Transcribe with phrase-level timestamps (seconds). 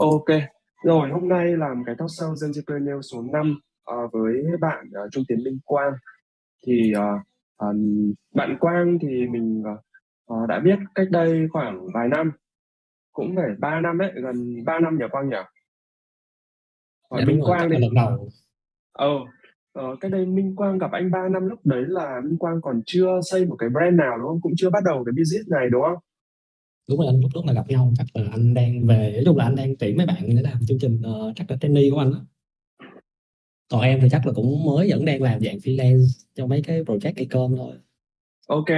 [0.00, 0.26] Ok,
[0.84, 5.12] rồi hôm nay làm cái talk show Gen Entrepreneur số 5 uh, với bạn uh,
[5.12, 5.92] Trung Tiến Minh Quang.
[6.66, 7.20] Thì uh,
[7.66, 7.76] uh,
[8.34, 9.62] bạn Quang thì mình
[10.32, 12.32] uh, đã biết cách đây khoảng vài năm,
[13.12, 15.36] cũng phải 3 năm ấy, gần 3 năm nhỉ Quang nhỉ?
[17.10, 17.70] Dạ, Minh Quang.
[17.70, 18.28] Lần đầu.
[18.92, 19.08] Ờ,
[19.80, 22.82] uh, cách đây Minh Quang gặp anh 3 năm lúc đấy là Minh Quang còn
[22.86, 24.40] chưa xây một cái brand nào đúng không?
[24.42, 25.98] Cũng chưa bắt đầu cái business này đúng không?
[26.90, 29.36] Đúng rồi anh lúc lúc là gặp nhau chắc là anh đang về nói chung
[29.36, 31.98] là anh đang tuyển mấy bạn để làm chương trình uh, chắc là trainee của
[31.98, 32.20] anh đó.
[33.70, 36.82] còn em thì chắc là cũng mới vẫn đang làm dạng freelance cho mấy cái
[36.82, 37.74] project cây cơm thôi.
[38.48, 38.70] Ok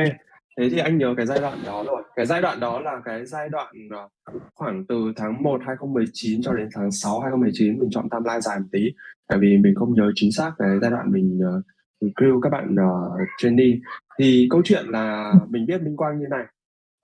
[0.59, 2.03] thế thì anh nhớ cái giai đoạn đó rồi.
[2.17, 4.09] Cái giai đoạn đó là cái giai đoạn ờ,
[4.55, 8.67] khoảng từ tháng 1 2019 cho đến tháng 6 2019 mình chọn timeline dài một
[8.73, 8.93] tí.
[9.29, 11.65] Tại vì mình không nhớ chính xác cái giai đoạn mình ờ, uh,
[12.01, 13.79] recruit các bạn uh, trainee.
[14.19, 16.45] Thì câu chuyện là mình biết Minh Quang như này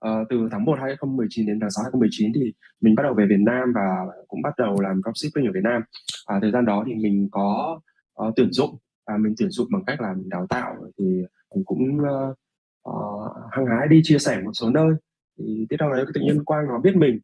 [0.07, 3.39] uh, từ tháng 1 2019 đến tháng 6 2019 thì mình bắt đầu về Việt
[3.39, 5.81] Nam và cũng bắt đầu làm dropshipping ở Việt Nam.
[6.25, 7.79] À, thời gian đó thì mình có
[8.23, 8.77] uh, tuyển dụng
[9.07, 11.05] và mình tuyển dụng bằng cách là mình đào tạo thì
[11.55, 12.37] mình cũng uh,
[12.89, 14.89] uh, hăng hái đi chia sẻ một số nơi.
[15.37, 17.19] Thì tiếp theo đấy tự nhiên quang nó biết mình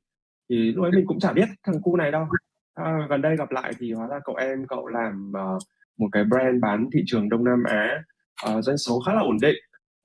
[0.49, 2.27] thì lúc ấy mình cũng chả biết thằng cu này đâu.
[2.73, 5.61] À, gần đây gặp lại thì hóa ra cậu em cậu làm uh,
[5.97, 8.03] một cái brand bán thị trường Đông Nam Á
[8.49, 9.55] uh, doanh số khá là ổn định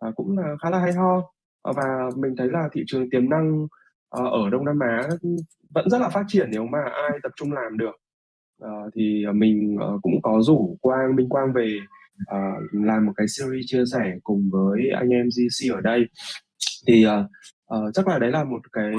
[0.08, 1.32] uh, cũng là khá là hay ho.
[1.62, 3.66] Ờ, và mình thấy là thị trường tiềm năng
[4.08, 5.08] ờ, ở Đông Nam Á
[5.75, 7.97] vẫn rất là phát triển nếu mà ai tập trung làm được.
[8.61, 11.78] Ờ, thì ờ, mình cũng có rủ Quang Minh Quang về
[12.72, 16.09] làm một cái series chia sẻ cùng với anh em GC ở đây.
[16.87, 17.06] Thì
[17.94, 18.92] chắc là đấy là một cái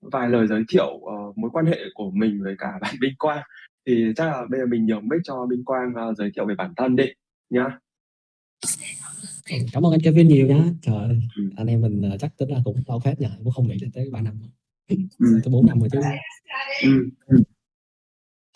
[0.00, 1.00] vài lời giới thiệu
[1.36, 3.42] mối quan hệ của mình với cả bạn Minh Quang.
[3.86, 6.72] Thì chắc là bây giờ mình nhường mic cho Minh Quang giới thiệu về bản
[6.76, 7.04] thân đi
[7.50, 7.78] nhá
[9.72, 10.64] cảm ơn anh Kevin nhiều nhá.
[10.82, 11.20] Trời ơi,
[11.56, 13.90] anh em mình uh, chắc tính là cũng lâu phép nhờ cũng không nghĩ đến
[13.90, 14.42] tới ba năm
[14.88, 14.96] ừ.
[15.18, 16.00] tới bốn năm rồi chứ.
[17.26, 17.42] Ừ.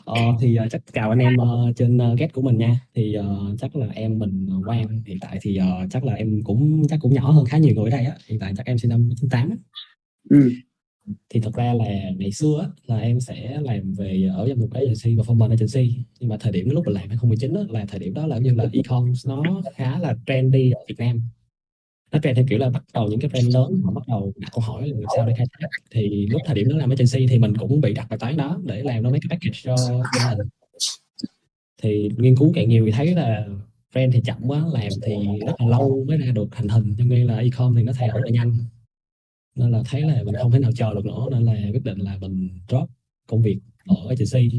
[0.05, 2.81] Ờ, thì uh, chắc chào anh em uh, trên uh, get của mình nha.
[2.95, 6.41] Thì uh, chắc là em mình uh, Quang hiện tại thì uh, chắc là em
[6.45, 8.17] cũng chắc cũng nhỏ hơn khá nhiều người ở đây á.
[8.27, 9.59] Hiện tại chắc em sinh năm 98
[10.31, 10.51] ừ
[11.29, 14.69] thì thật ra là ngày xưa á, là em sẽ làm về ở trong một
[14.73, 15.95] cái agency và performance agency.
[16.21, 18.55] Nhưng mà thời điểm lúc mình làm 2019 á, là thời điểm đó là như
[18.55, 21.21] là e-com nó khá là trendy ở Việt Nam.
[22.13, 24.49] Nó trend theo kiểu là bắt đầu những cái brand lớn họ bắt đầu đặt
[24.53, 25.69] câu hỏi là làm sao để khai thác.
[25.91, 28.61] Thì lúc thời điểm đó làm agency thì mình cũng bị đặt bài toán đó
[28.65, 29.77] để làm nó mấy cái package cho
[30.19, 30.49] gia đình
[31.83, 33.47] thì nghiên cứu càng nhiều thì thấy là
[33.93, 35.15] brand thì chậm quá làm thì
[35.47, 36.95] rất là lâu mới ra được thành hình.
[36.99, 38.55] Cho nên là e-com thì nó thay đổi rất là nhanh
[39.55, 41.99] nên là thấy là mình không thể nào chờ được nữa nên là quyết định
[41.99, 42.91] là mình drop
[43.27, 44.59] công việc ở agency.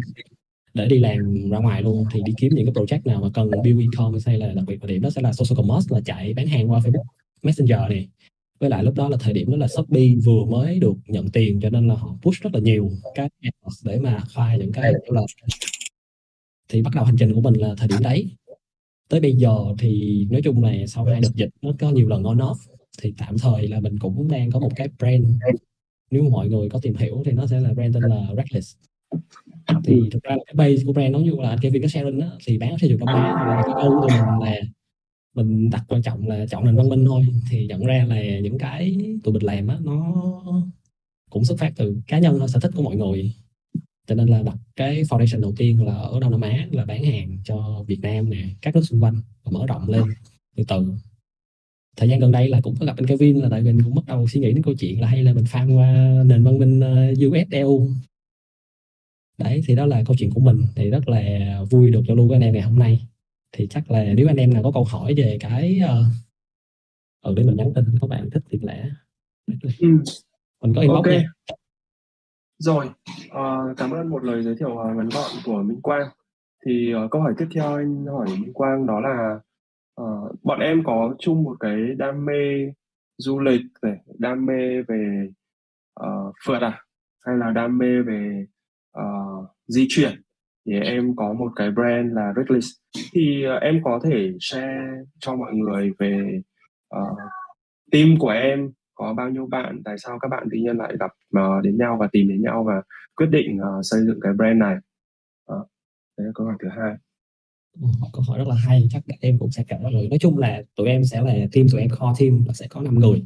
[0.73, 3.51] Để đi làm ra ngoài luôn thì đi kiếm những cái project nào mà cần
[3.63, 6.33] build e-commerce hay là đặc biệt là điểm đó sẽ là social commerce là chạy
[6.33, 7.03] bán hàng qua Facebook
[7.43, 8.07] Messenger này
[8.59, 11.59] với lại lúc đó là thời điểm đó là Shopee vừa mới được nhận tiền
[11.61, 13.29] cho nên là họ push rất là nhiều cái
[13.83, 15.21] để mà khai những cái là
[16.69, 18.31] thì bắt đầu hành trình của mình là thời điểm đấy.
[19.09, 22.23] Tới bây giờ thì nói chung là sau hai đợt dịch nó có nhiều lần
[22.23, 22.55] on off
[23.01, 25.25] thì tạm thời là mình cũng đang có một cái brand.
[26.11, 28.75] Nếu mọi người có tìm hiểu thì nó sẽ là brand tên là Reckless.
[29.83, 32.19] Thì thực ra là cái base của brand nó như là anh Kevin có sharing
[32.19, 34.61] đó, thì bán sử dụng đông á thì cái câu của mình là
[35.35, 37.25] mình đặt quan trọng là chọn nền văn minh thôi.
[37.49, 40.13] Thì nhận ra là những cái tụi mình làm á nó
[41.29, 43.33] cũng xuất phát từ cá nhân thôi sở thích của mọi người.
[44.07, 47.03] Cho nên là đặt cái foundation đầu tiên là ở Đông Nam Á là bán
[47.03, 50.03] hàng cho Việt Nam nè các nước xung quanh và mở rộng lên
[50.55, 50.93] từ từ
[51.97, 54.05] thời gian gần đây là cũng có gặp anh Kevin là tại mình cũng bắt
[54.07, 56.79] đầu suy nghĩ đến câu chuyện là hay là mình farm qua nền văn minh
[56.79, 57.87] uh, US EU
[59.37, 61.21] đấy thì đó là câu chuyện của mình thì rất là
[61.71, 63.07] vui được giao lưu với anh em ngày hôm nay.
[63.51, 66.05] Thì chắc là nếu anh em nào có câu hỏi về cái uh,
[67.21, 68.89] ừ để mình nhắn tin các bạn thích thì lẽ
[69.63, 69.87] ừ.
[70.61, 71.17] mình có inbox okay.
[71.17, 71.27] nha.
[72.59, 72.89] Rồi
[73.27, 76.07] uh, cảm ơn một lời giới thiệu ngắn gọn của Minh Quang.
[76.65, 79.39] Thì uh, câu hỏi tiếp theo anh hỏi Minh Quang đó là
[80.01, 82.71] uh, bọn em có chung một cái đam mê
[83.17, 85.27] du lịch này đam mê về
[85.99, 86.81] uh, phượt à?
[87.25, 88.45] Hay là đam mê về
[88.99, 90.21] uh, di chuyển?
[90.65, 92.67] Thì em có một cái brand là Reckless.
[93.13, 96.41] Thì uh, em có thể share cho mọi người về
[96.95, 97.17] uh,
[97.91, 101.11] team của em có bao nhiêu bạn tại sao các bạn tự nhiên lại gặp
[101.39, 102.81] uh, đến nhau và tìm đến nhau và
[103.15, 104.77] quyết định uh, xây dựng cái brand này?
[105.49, 105.65] Đó.
[106.17, 106.95] đấy là câu hỏi thứ hai
[108.13, 110.87] câu hỏi rất là hay chắc em cũng sẽ kể rồi nói chung là tụi
[110.87, 113.23] em sẽ là team tụi em core team và sẽ có 5 người.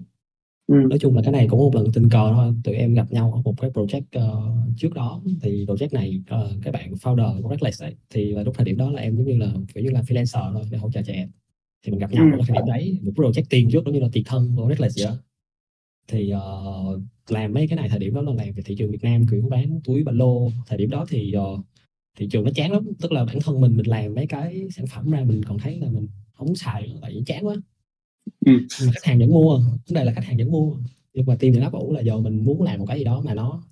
[0.67, 0.75] Ừ.
[0.89, 2.53] nói chung là cái này cũng một lần tình cờ thôi.
[2.63, 5.21] Tụi em gặp nhau ở một cái project uh, trước đó.
[5.41, 8.77] Thì project này uh, cái bạn founder của Reckless ấy, thì là lúc thời điểm
[8.77, 11.27] đó là em giống như là kiểu như là freelancer thôi để hỗ trợ trẻ.
[11.85, 12.39] Thì mình gặp nhau ừ.
[12.39, 14.97] ở thời điểm đấy một project tiền trước đó như là tiền thân của Reckless
[14.97, 15.17] vậy đó
[16.07, 19.03] thì uh, làm mấy cái này thời điểm đó là làm về thị trường Việt
[19.03, 20.49] Nam kiểu bán túi ba lô.
[20.67, 21.65] Thời điểm đó thì uh,
[22.17, 22.83] thị trường nó chán lắm.
[23.01, 25.79] Tức là bản thân mình mình làm mấy cái sản phẩm ra mình còn thấy
[25.79, 27.55] là mình không xài tại vì chán quá.
[28.45, 28.53] Ừ.
[28.85, 29.59] mà khách hàng vẫn mua.
[29.59, 30.77] Vấn đề là khách hàng vẫn mua.
[31.13, 33.21] Nhưng mà team thì áp ủ là giờ mình muốn làm một cái gì đó
[33.25, 33.63] mà nó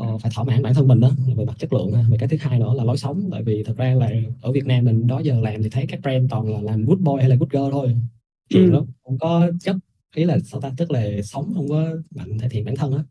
[0.00, 2.36] uh, phải thỏa mãn bản thân mình đó về mặt chất lượng về cái thứ
[2.40, 3.28] hai nữa là lối sống.
[3.32, 4.10] Tại vì thật ra là
[4.42, 6.98] ở Việt Nam mình đó giờ làm thì thấy các brand toàn là làm good
[6.98, 7.96] boy hay là good girl thôi.
[8.48, 8.84] Chuyện ừ.
[9.02, 9.76] không có chất
[10.14, 10.72] ý là sao ta?
[10.76, 13.04] Tức là sống không có mạnh thể hiện bản thân á.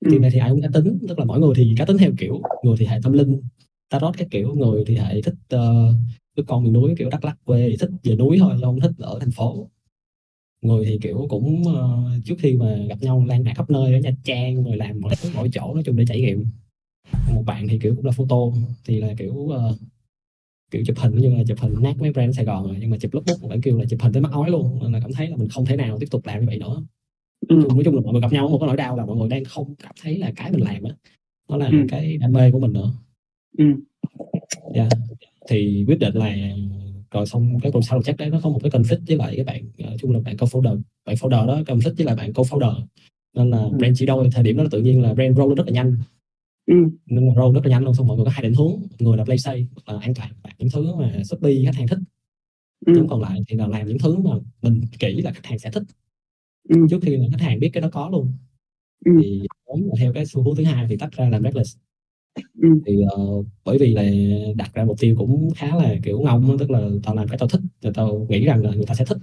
[0.00, 0.10] Ừ.
[0.12, 0.98] thì này thì ai cũng cá tính.
[1.08, 3.40] Tức là mỗi người thì cá tính theo kiểu người thì hệ tâm linh
[3.90, 5.94] tarot các kiểu người thì hệ thích uh,
[6.36, 8.92] cái con miền núi kiểu đắk lắc quê thì thích về núi thôi không thích
[8.98, 9.68] ở thành phố
[10.62, 14.00] người thì kiểu cũng uh, trước khi mà gặp nhau lan bạc khắp nơi ở
[14.00, 16.46] nha trang rồi làm mọi thứ mỗi chỗ nói chung để trải nghiệm
[17.34, 18.36] một bạn thì kiểu cũng là photo
[18.84, 19.76] thì là kiểu uh,
[20.70, 22.96] kiểu chụp hình như là chụp hình nát mấy brand Sài Gòn rồi nhưng mà
[23.00, 25.28] chụp lookbook bạn kêu là chụp hình tới mắt ói luôn nên là cảm thấy
[25.28, 26.82] là mình không thể nào tiếp tục làm như vậy nữa
[27.48, 27.56] ừ.
[27.56, 29.44] nói chung là mọi người gặp nhau một cái nỗi đau là mọi người đang
[29.44, 30.94] không cảm thấy là cái mình làm á
[31.48, 31.76] nó là ừ.
[31.88, 32.92] cái đam mê của mình nữa
[33.58, 33.64] ừ.
[34.74, 34.88] yeah.
[35.48, 36.34] thì quyết định là
[37.10, 39.92] rồi xong cái sau chắc đấy nó có một cái conflict với lại cái bạn
[39.94, 42.74] uh, chung là bạn co-founder bạn founder đó conflict với lại bạn co-founder
[43.34, 43.70] nên là ừ.
[43.78, 45.96] brand chỉ đôi thời điểm đó tự nhiên là brand roll rất là nhanh
[46.66, 46.74] ừ.
[47.06, 49.16] nên mà roll rất là nhanh luôn xong mọi người có hai định hướng người
[49.16, 51.98] là play safe là an toàn bạn những thứ mà shopee khách hàng thích
[52.86, 52.92] ừ.
[52.96, 54.30] những còn lại thì là làm những thứ mà
[54.62, 55.82] mình nghĩ là khách hàng sẽ thích
[56.68, 56.86] ừ.
[56.90, 58.32] trước khi mà khách hàng biết cái đó có luôn
[59.04, 59.12] ừ.
[59.22, 59.42] thì
[59.98, 61.76] theo cái xu hướng thứ hai thì tách ra làm reckless
[62.62, 62.68] ừ.
[62.86, 64.02] thì uh, bởi vì là
[64.56, 67.48] đặt ra mục tiêu cũng khá là kiểu ngông tức là tao làm cái tao
[67.48, 69.18] thích rồi tao nghĩ rằng là người ta sẽ thích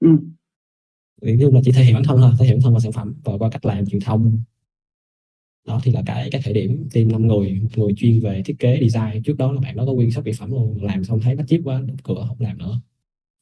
[0.00, 0.08] ừ.
[1.22, 2.92] nói chung là chỉ thể hiện bản thân thôi thể hiện bản thân và sản
[2.92, 4.42] phẩm và qua cách làm truyền thông
[5.66, 8.58] đó thì là cái cái khởi điểm team năm người một người chuyên về thiết
[8.58, 11.20] kế design trước đó là bạn đó có nguyên shop mỹ phẩm luôn làm xong
[11.20, 12.80] thấy bắt chip quá đóng cửa không làm nữa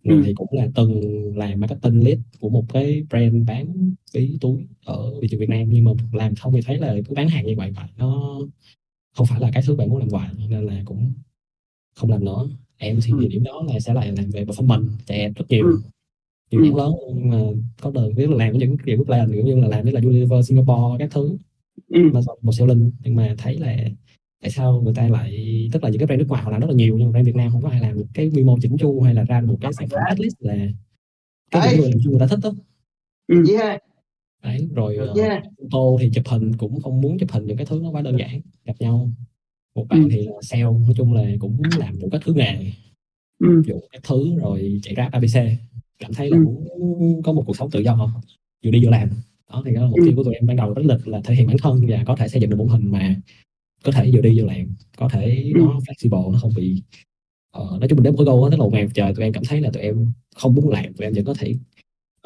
[0.03, 0.23] người ừ.
[0.27, 1.01] thì cũng là từng
[1.37, 5.67] làm marketing lead của một cái brand bán ví túi ở thị trường Việt Nam
[5.71, 8.41] nhưng mà làm không thì thấy là cứ bán hàng như vậy vậy nó
[9.17, 11.13] không phải là cái thứ bạn muốn làm hoài nên là cũng
[11.95, 13.27] không làm nữa em thì ừ.
[13.31, 15.81] điểm đó là sẽ lại làm về performance chạy rất nhiều ừ.
[16.51, 17.37] nhiều nhãn lớn nhưng mà
[17.81, 20.49] có đời biết là làm những kiểu plan kiểu như là làm với là Unilever
[20.49, 21.37] Singapore các thứ
[21.89, 22.01] ừ.
[22.43, 23.77] một siêu linh nhưng mà thấy là
[24.41, 26.67] tại sao người ta lại tức là những cái brand nước ngoài họ làm rất
[26.67, 28.57] là nhiều nhưng mà brand Việt Nam không có ai làm được cái quy mô
[28.63, 30.55] chỉnh chu hay là ra một cái sản phẩm at least là
[31.51, 32.53] cái người chung người ta thích đó
[33.27, 33.43] ừ.
[33.59, 33.83] yeah.
[34.43, 35.43] đấy rồi uh, yeah.
[35.71, 38.17] tô thì chụp hình cũng không muốn chụp hình những cái thứ nó quá đơn
[38.19, 39.11] giản gặp nhau
[39.75, 40.09] một bạn ừ.
[40.11, 42.73] thì là sale nói chung là cũng làm một cái thứ nghề
[43.39, 43.63] ừ.
[43.67, 45.37] dụng các thứ rồi chạy rap abc
[45.99, 46.45] cảm thấy là ừ.
[46.45, 48.11] muốn có một cuộc sống tự do không
[48.65, 49.09] vừa đi vừa làm
[49.51, 51.47] đó thì đó mục tiêu của tụi em ban đầu rất lịch là thể hiện
[51.47, 53.17] bản thân và có thể xây dựng được một hình mà
[53.85, 54.67] có thể vừa đi vừa làm
[54.97, 56.83] có thể nó flexible nó không bị
[57.59, 59.33] uh, nói chung mình đến một cái goal tức là một ngày trời tụi em
[59.33, 61.55] cảm thấy là tụi em không muốn làm tụi em vẫn có thể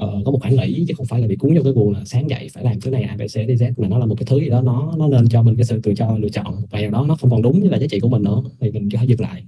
[0.03, 2.05] uh, có một khoảng nghỉ chứ không phải là bị cuốn vô cái guồng là
[2.05, 4.49] sáng dậy phải làm thứ này abc dz mà nó là một cái thứ gì
[4.49, 7.05] đó nó nó nên cho mình cái sự tự cho lựa chọn và ngày đó
[7.09, 9.07] nó không còn đúng với là giá trị của mình nữa thì mình có thể
[9.07, 9.45] dừng lại.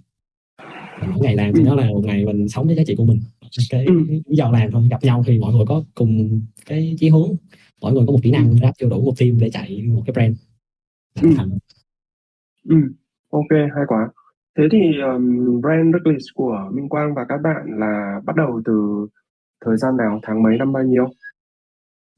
[1.00, 3.20] Mỗi ngày làm thì nó là một ngày mình sống với giá trị của mình.
[3.70, 7.36] Cái lý do làm thôi gặp nhau thì mọi người có cùng cái chí hướng
[7.80, 10.12] mọi người có một kỹ năng ráp chưa đủ một team để chạy một cái
[10.12, 10.38] brand.
[11.36, 11.58] Thành
[12.68, 12.76] Ừ,
[13.30, 14.10] ok, hay quá.
[14.58, 19.06] Thế thì um, brand Reckless của Minh Quang và các bạn là bắt đầu từ
[19.64, 21.06] thời gian nào, tháng mấy, năm bao nhiêu?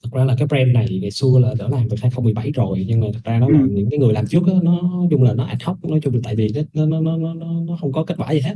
[0.02, 3.00] Thật ra là cái brand này ngày xưa là đã làm từ 2017 rồi nhưng
[3.00, 3.52] mà thật ra nó ừ.
[3.52, 6.14] là những cái người làm trước đó, nó chung là nó ad hoc nói chung
[6.14, 8.54] là tại vì nó nó nó nó nó, nó không có kết quả gì hết.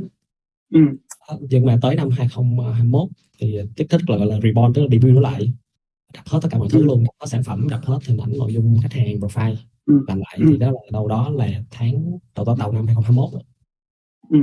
[0.73, 0.79] Ừ.
[1.39, 3.09] Nhưng mà tới năm 2021
[3.39, 5.53] thì tiếp thích là gọi là reborn tức là debut nó lại
[6.13, 6.85] đập hết tất cả mọi thứ ừ.
[6.85, 10.05] luôn, có sản phẩm, đập hết hình ảnh, nội dung khách hàng, profile ừ.
[10.07, 10.45] làm lại ừ.
[10.49, 11.93] thì đó là đâu đó là tháng
[12.35, 13.41] đầu đầu, đầu năm 2021
[14.29, 14.37] ừ.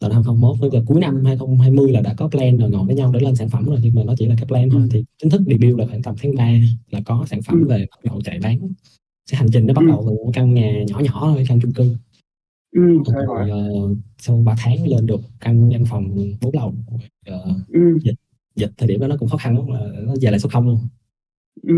[0.00, 3.12] đầu năm 2021 với cuối năm 2020 là đã có plan rồi ngồi với nhau
[3.12, 4.88] để lên sản phẩm rồi nhưng mà nó chỉ là cái plan thôi ừ.
[4.90, 6.52] thì chính thức debut là khoảng tầm tháng 3
[6.90, 7.68] là có sản phẩm ừ.
[7.68, 8.58] về bắt đầu chạy bán
[9.30, 9.88] cái hành trình nó bắt ừ.
[9.88, 11.96] đầu từ một căn nhà nhỏ nhỏ thôi căn chung cư
[12.72, 12.80] ừ,
[13.26, 17.98] rồi, uh, sau 3 tháng lên được căn văn phòng bốn lầu uh, ừ.
[18.02, 18.14] dịch
[18.56, 20.66] dịch thời điểm đó nó cũng khó khăn lắm là nó về lại số không
[20.66, 20.78] luôn
[21.62, 21.74] ừ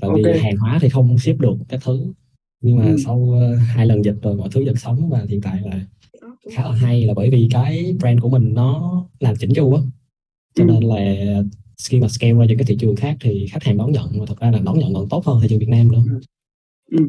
[0.00, 0.38] tại vì okay.
[0.38, 2.12] hàng hóa thì không ship được các thứ
[2.60, 2.96] nhưng mà ừ.
[3.04, 5.80] sau uh, hai lần dịch rồi mọi thứ dần sống và hiện tại là
[6.52, 9.80] khá là hay là bởi vì cái brand của mình nó làm chỉnh chu á
[10.54, 10.66] cho ừ.
[10.66, 11.42] nên là
[11.88, 14.24] khi mà scale ra những cái thị trường khác thì khách hàng đón nhận mà
[14.28, 16.02] thật ra là đón nhận còn tốt hơn thị trường Việt Nam nữa.
[16.90, 16.98] Ừ.
[16.98, 17.08] ừ.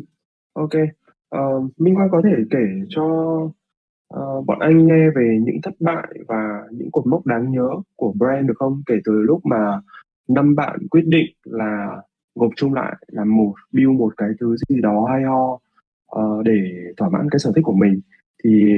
[0.54, 0.74] Ok.
[1.36, 3.04] Uh, Minh Quang có thể kể cho
[4.16, 8.14] uh, bọn anh nghe về những thất bại và những cột mốc đáng nhớ của
[8.14, 8.82] brand được không?
[8.86, 9.82] Kể từ lúc mà
[10.28, 12.02] năm bạn quyết định là
[12.36, 15.60] gộp chung lại là một build một cái thứ gì đó hay ho
[16.16, 18.02] uh, để thỏa mãn cái sở thích của mình
[18.44, 18.74] thì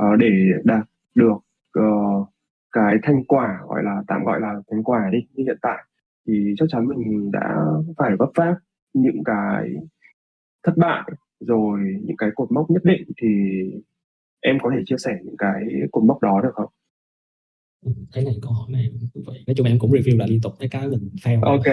[0.00, 0.30] uh, để
[0.64, 1.36] đạt được
[1.78, 2.28] uh,
[2.72, 5.84] cái thành quả gọi là tạm gọi là thành quả đi như hiện tại
[6.26, 7.64] thì chắc chắn mình đã
[7.96, 8.56] phải vấp váp
[8.94, 9.74] những cái
[10.62, 13.28] thất bại rồi những cái cột mốc nhất định thì
[14.40, 16.70] em có thể chia sẻ những cái cột mốc đó được không?
[18.12, 20.68] Cái này câu hỏi này vậy nói chung em cũng review lại liên tục cái
[20.68, 21.64] cái mình fail ok.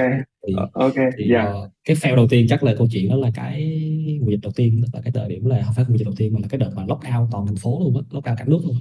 [0.47, 1.55] Thì, uh, ok thì yeah.
[1.65, 4.51] uh, cái fail đầu tiên chắc là câu chuyện đó là cái mùa dịch đầu
[4.55, 6.59] tiên là cái thời điểm là không phải mùa dịch đầu tiên mà là cái
[6.59, 8.75] đợt mà lock out toàn thành phố luôn á lock out cả nước luôn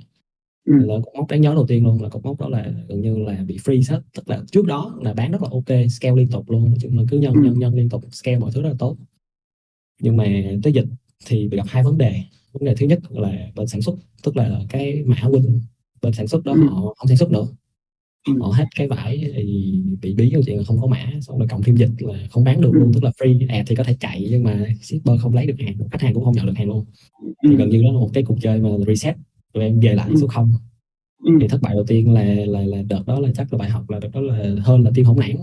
[0.64, 0.86] ừ.
[0.86, 3.18] là cột mốc đáng nhớ đầu tiên luôn là cột mốc đó là gần như
[3.18, 4.02] là bị freeze hết.
[4.14, 6.98] Tức là trước đó là bán rất là ok scale liên tục luôn nói chung
[6.98, 7.40] là cứ nhân ừ.
[7.42, 8.96] nhân nhân liên tục scale mọi thứ rất là tốt.
[10.02, 10.24] Nhưng mà
[10.62, 10.86] tới dịch
[11.26, 12.22] thì bị gặp hai vấn đề.
[12.52, 15.60] Vấn đề thứ nhất là bên sản xuất tức là cái mã win
[16.02, 16.68] bên sản xuất đó ừ.
[16.68, 17.46] họ không sản xuất nữa
[18.26, 18.32] ừ.
[18.40, 21.48] họ hết cái vải thì bị bí câu chuyện là không có mã xong rồi
[21.48, 22.78] cộng thêm dịch là không bán được ừ.
[22.78, 25.54] luôn tức là free ad thì có thể chạy nhưng mà shipper không lấy được
[25.58, 26.84] hàng khách hàng cũng không nhận được hàng luôn
[27.22, 27.48] ừ.
[27.50, 29.16] thì gần như đó là một cái cuộc chơi mà reset
[29.52, 30.16] tụi em về lại ừ.
[30.20, 30.52] số không
[31.24, 31.32] ừ.
[31.40, 33.90] thì thất bại đầu tiên là là là đợt đó là chắc là bài học
[33.90, 35.36] là đợt đó là hơn là tim hỗn nản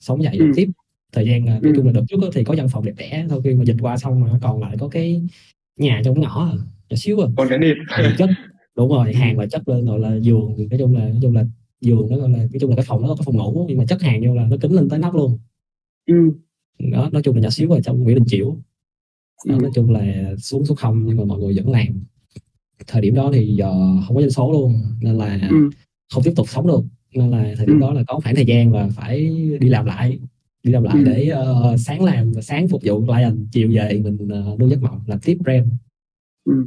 [0.00, 0.46] sống dậy ừ.
[0.56, 0.68] tiếp
[1.12, 3.54] thời gian nói chung là đợt trước thì có văn phòng đẹp đẽ sau khi
[3.54, 5.22] mà dịch qua xong mà còn lại có cái
[5.76, 6.48] nhà trong ngõ
[6.90, 7.74] nhỏ xíu à còn cái nịp
[8.18, 8.30] chất
[8.76, 11.44] đúng rồi hàng là chất lên gọi là giường nói chung là nói chung là
[11.80, 13.84] giường nó gọi là nói chung là cái phòng nó có phòng ngủ nhưng mà
[13.88, 15.38] chất hàng vô là nó kính lên tới nóc luôn
[16.06, 16.14] ừ.
[16.90, 18.56] đó nói chung là nhỏ xíu ở trong Nguyễn Đình Chiểu
[19.46, 19.62] đó, ừ.
[19.62, 22.04] nói chung là xuống số không nhưng mà mọi người vẫn làm
[22.86, 23.72] thời điểm đó thì giờ
[24.06, 25.70] không có doanh số luôn nên là ừ.
[26.12, 27.80] không tiếp tục sống được nên là thời điểm ừ.
[27.80, 30.18] đó là có khoảng thời gian là phải đi làm lại
[30.62, 31.04] đi làm lại ừ.
[31.04, 31.32] để
[31.72, 35.18] uh, sáng làm sáng phục vụ client chiều về mình uh, nuôi giấc mộng làm
[35.20, 35.68] tiếp brand
[36.44, 36.66] ừ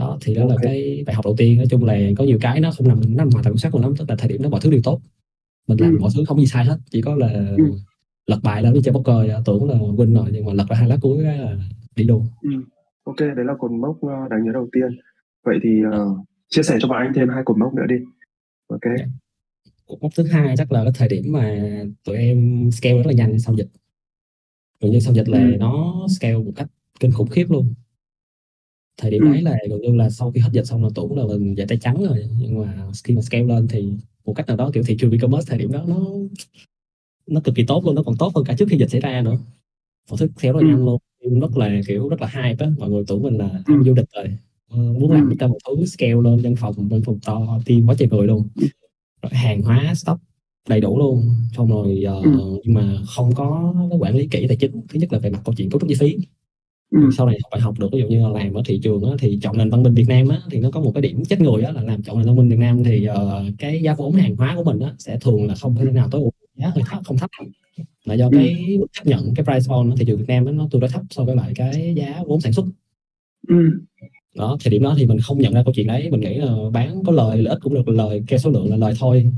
[0.00, 0.56] đó thì đó okay.
[0.56, 3.00] là cái bài học đầu tiên nói chung là có nhiều cái nó không nằm
[3.00, 4.80] nó nằm ngoài tầm soát của lắm tức là thời điểm đó mọi thứ đều
[4.84, 5.00] tốt
[5.68, 5.98] mình làm ừ.
[6.00, 7.64] mọi thứ không gì sai hết chỉ có là ừ.
[8.26, 10.88] lật bài lên đi chơi poker tưởng là win rồi nhưng mà lật ra hai
[10.88, 11.56] lá cuối là
[11.96, 12.50] đi luôn ừ.
[13.04, 14.88] ok đấy là cột mốc ờ, đáng nhớ đầu tiên
[15.44, 17.96] vậy thì uh, chia sẻ cho bạn anh thêm hai cột mốc nữa đi
[18.68, 18.98] ok yeah.
[18.98, 19.06] Dạ.
[19.86, 21.58] cột mốc thứ hai chắc là cái thời điểm mà
[22.04, 23.68] tụi em scale rất là nhanh sau dịch
[24.80, 25.56] gần như sau dịch là ừ.
[25.58, 26.68] nó scale một cách
[27.00, 27.74] kinh khủng khiếp luôn
[29.00, 29.32] thời điểm ừ.
[29.32, 31.66] đấy là gần như là sau khi hết dịch xong là tưởng là mình giải
[31.66, 32.28] tay trắng rồi.
[32.38, 33.92] Nhưng mà khi mà scale lên thì
[34.24, 35.96] một cách nào đó kiểu thị trường e-commerce thời điểm đó nó
[37.26, 39.22] nó cực kỳ tốt luôn nó còn tốt hơn cả trước khi dịch xảy ra
[39.22, 39.38] nữa.
[40.10, 41.00] Mọi thứ theo rất là nhanh luôn
[41.40, 42.72] rất là kiểu rất là hype á.
[42.78, 44.24] Mọi người tưởng mình là tham du lịch rồi.
[44.74, 47.94] Uh, muốn làm ra một thứ scale lên văn phòng bên phòng to team quá
[47.98, 48.48] trời người luôn.
[49.22, 50.20] Rồi hàng hóa stock
[50.68, 51.30] đầy đủ luôn.
[51.56, 54.72] Xong rồi uh, nhưng mà không có quản lý kỹ tài chính.
[54.88, 56.16] Thứ nhất là về mặt câu chuyện cấu trúc chi phí
[56.90, 56.98] ừ.
[57.16, 59.38] sau này phải học được ví dụ như là làm ở thị trường á, thì
[59.42, 61.62] chọn nền văn minh Việt Nam á, thì nó có một cái điểm chết người
[61.62, 64.36] á, là làm chọn nền văn minh Việt Nam thì uh, cái giá vốn hàng
[64.36, 67.02] hóa của mình á, sẽ thường là không thể nào tối ưu giá hơi thấp
[67.04, 67.30] không thấp
[68.04, 68.86] là do cái ừ.
[68.92, 71.24] chấp nhận cái price on thị trường Việt Nam đó, nó tương đối thấp so
[71.24, 72.66] với lại cái giá vốn sản xuất
[73.48, 73.56] ừ.
[74.34, 76.54] đó thời điểm đó thì mình không nhận ra câu chuyện đấy mình nghĩ là
[76.72, 79.32] bán có lời lợi ích cũng được lời kêu số lượng là lời thôi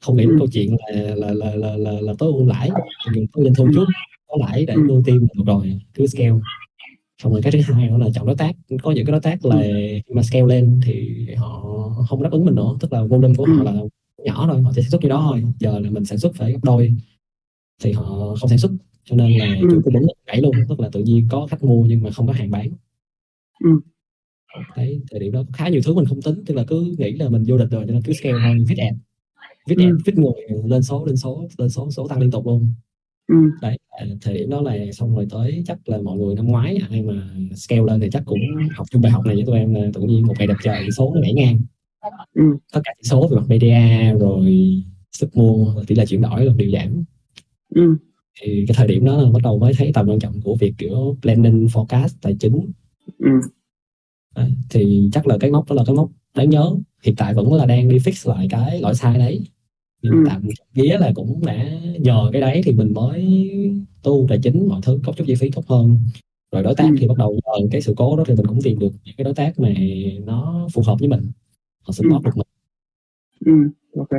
[0.00, 0.36] không nghĩ đến ừ.
[0.38, 2.70] câu chuyện là là là là là, là tối ưu lãi
[3.14, 3.86] mình có doanh thu trước
[4.28, 6.34] có lãi để nuôi team được rồi cứ scale.
[7.22, 8.56] Xong rồi cái thứ hai là chọn đối tác.
[8.82, 9.62] Có những cái đối tác là
[10.06, 11.62] khi mà scale lên thì họ
[12.08, 13.74] không đáp ứng mình nữa tức là volume của họ là
[14.24, 15.44] nhỏ rồi họ chỉ sản xuất như đó thôi.
[15.58, 16.96] Giờ là mình sản xuất phải gấp đôi
[17.82, 18.70] thì họ không sản xuất
[19.04, 21.84] cho nên là chủ cung ứng gãy luôn tức là tự nhiên có khách mua
[21.84, 22.70] nhưng mà không có hàng bán.
[24.76, 27.28] Đấy thời điểm đó khá nhiều thứ mình không tính tức là cứ nghĩ là
[27.28, 28.94] mình vô địch rồi cho nên cứ scale thôi viết ad
[29.68, 32.72] viết ad viết người lên số lên số lên số số tăng liên tục luôn
[33.28, 33.36] Ừ.
[33.62, 36.78] Đấy, à, thời điểm đó là xong rồi tới chắc là mọi người năm ngoái
[36.90, 38.38] ai mà scale lên thì chắc cũng
[38.76, 40.90] học chung bài học này với tụi em là tự nhiên một ngày đẹp trời
[40.96, 41.58] số nó nhảy ngang
[42.34, 42.42] ừ.
[42.72, 44.82] tất cả chỉ số về mặt media rồi
[45.12, 47.04] sức mua tỷ lệ chuyển đổi là đều giảm
[47.74, 47.96] ừ.
[48.40, 50.74] thì cái thời điểm đó là bắt đầu mới thấy tầm quan trọng của việc
[50.78, 52.72] kiểu planning forecast tài chính
[53.18, 53.30] ừ.
[54.36, 57.52] Đấy, thì chắc là cái mốc đó là cái mốc đáng nhớ hiện tại vẫn
[57.52, 59.44] là đang đi fix lại cái lỗi sai đấy
[60.02, 60.24] nhưng ừ.
[60.26, 60.42] tạm
[60.74, 63.50] nghĩa là cũng đã nhờ cái đấy thì mình mới
[64.02, 65.98] tu tài chính mọi thứ cấu trúc chi phí tốt hơn
[66.52, 66.96] rồi đối tác ừ.
[66.98, 69.24] thì bắt đầu nhờ cái sự cố đó thì mình cũng tìm được những cái
[69.24, 69.68] đối tác mà
[70.24, 71.32] nó phù hợp với mình
[71.80, 72.30] họ support ừ.
[72.30, 72.46] được mình
[73.46, 73.70] ừ.
[73.98, 74.12] ok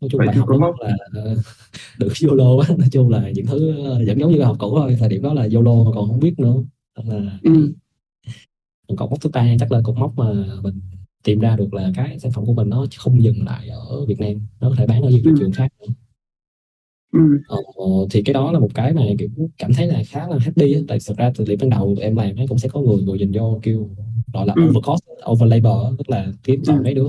[0.00, 0.96] nói chung Vậy bài học đó là
[1.98, 3.72] được YOLO á nói chung là những thứ
[4.06, 6.34] vẫn giống như học cũ thôi thời điểm đó là YOLO mà còn không biết
[6.38, 6.54] nữa
[7.04, 7.72] là ừ.
[8.96, 10.80] còn mốc thứ ba chắc là cột mốc mà mình
[11.26, 14.20] tìm ra được là cái sản phẩm của mình nó không dừng lại ở Việt
[14.20, 15.72] Nam nó có thể bán ở nhiều thị trường khác
[17.12, 17.20] Ừ.
[17.48, 17.56] Ờ,
[18.10, 19.28] thì cái đó là một cái mà kiểu
[19.58, 20.80] cảm thấy là khá là happy á.
[20.88, 23.18] Tại thực ra từ điểm ban đầu em làm ấy cũng sẽ có người người
[23.18, 23.90] nhìn vô kêu
[24.32, 24.62] gọi là Ừ.
[24.68, 26.82] over cost, over labor tức là kiếm chọn Ừ.
[26.82, 27.08] mấy đứa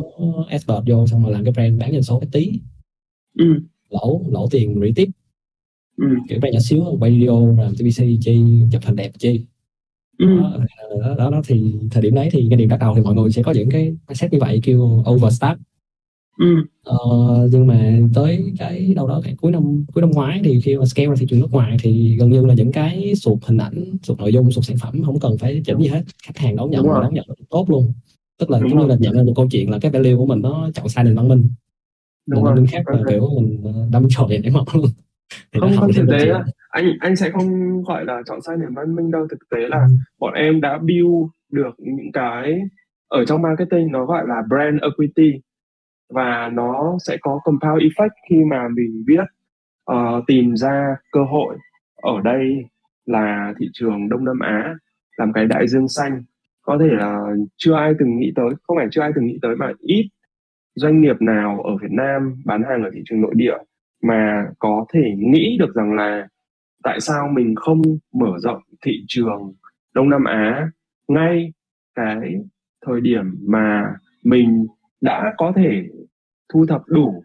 [0.50, 2.60] expert vô xong rồi làm cái brand bán doanh số cái tí
[3.38, 3.46] Ừ.
[3.90, 5.08] lỗ lỗ tiền re tiếp
[5.98, 6.06] Ừ.
[6.30, 9.46] kiểu brand nhỏ xíu quay video làm TVC chi chụp hình đẹp chi
[10.18, 10.26] Ừ.
[10.42, 10.58] đó,
[11.02, 13.32] đó, đó, đó thì thời điểm đấy thì cái điểm bắt đầu thì mọi người
[13.32, 15.60] sẽ có những cái mindset như vậy kêu overstart
[16.40, 16.46] Ừ.
[16.84, 16.98] Ờ,
[17.52, 20.86] nhưng mà tới cái đâu đó cái cuối năm cuối năm ngoái thì khi mà
[20.86, 23.98] scale ra thị trường nước ngoài thì gần như là những cái sụt hình ảnh
[24.04, 26.72] sụt nội dung sụt sản phẩm không cần phải chỉnh gì hết khách hàng đón
[26.72, 27.04] nhận Đúng và rồi.
[27.04, 27.94] đón nhận tốt luôn
[28.40, 28.90] tức là Đúng giống như rồi.
[28.90, 31.16] là nhận ra được câu chuyện là cái value của mình nó chọn sai nền
[31.16, 31.50] văn minh
[32.28, 32.56] Đúng nền văn rồi.
[32.56, 34.86] minh khác là kiểu mình ờ, đâm trội để mọc luôn
[35.54, 36.36] thì nó Không, không thực câu tế chuyện
[36.78, 39.28] anh anh sẽ không gọi là chọn sai nền văn minh đâu.
[39.32, 39.96] Thực tế là Ừ.
[40.20, 42.62] bọn em đã build được những cái
[43.10, 45.42] ở trong marketing nó gọi là brand equity.
[46.14, 49.24] Và nó sẽ có compound effect khi mà mình biết
[49.86, 51.58] ờ, tìm ra cơ hội
[52.02, 52.66] ở đây
[53.06, 54.76] là thị trường Đông Nam Á
[55.18, 56.24] làm cái đại dương xanh.
[56.62, 57.20] Có thể là
[57.58, 60.10] chưa ai từng nghĩ tới không phải chưa ai từng nghĩ tới mà ít
[60.76, 63.58] doanh nghiệp nào ở Việt Nam bán hàng ở thị trường nội địa
[64.04, 66.28] mà có thể nghĩ được rằng là
[66.84, 67.82] tại sao mình không
[68.14, 69.54] mở rộng thị trường
[69.94, 70.70] Đông Nam Á
[71.08, 71.54] ngay
[71.96, 72.36] cái
[72.86, 74.68] thời điểm mà mình
[75.02, 75.84] đã có thể
[76.54, 77.24] thu thập đủ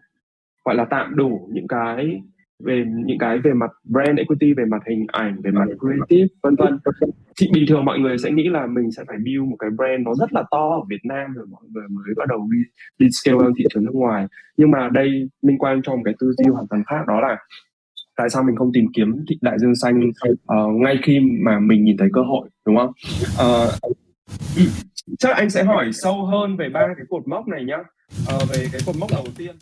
[0.65, 2.21] gọi là tạm đủ những cái
[2.63, 6.55] về những cái về mặt brand equity về mặt hình ảnh về mặt creative vân
[6.55, 6.79] vân?
[7.37, 10.05] Thì bình thường mọi người sẽ nghĩ là mình sẽ phải build một cái brand
[10.05, 12.59] nó rất là to ở Việt Nam rồi mọi người mới bắt đầu đi,
[12.99, 14.27] đi scale lên thị trường nước ngoài.
[14.57, 17.37] Nhưng mà đây liên quan cho một cái tư duy hoàn toàn khác đó là
[18.15, 20.11] tại sao mình không tìm kiếm thị đại dương xanh
[20.45, 22.91] ờ, ngay khi mà mình nhìn thấy cơ hội đúng không?
[23.39, 23.67] Ừ,
[25.19, 27.77] chắc anh sẽ hỏi sâu hơn về ba cái cột mốc này nhá.
[28.27, 29.55] Ờ, về cái cột mốc đầu tiên.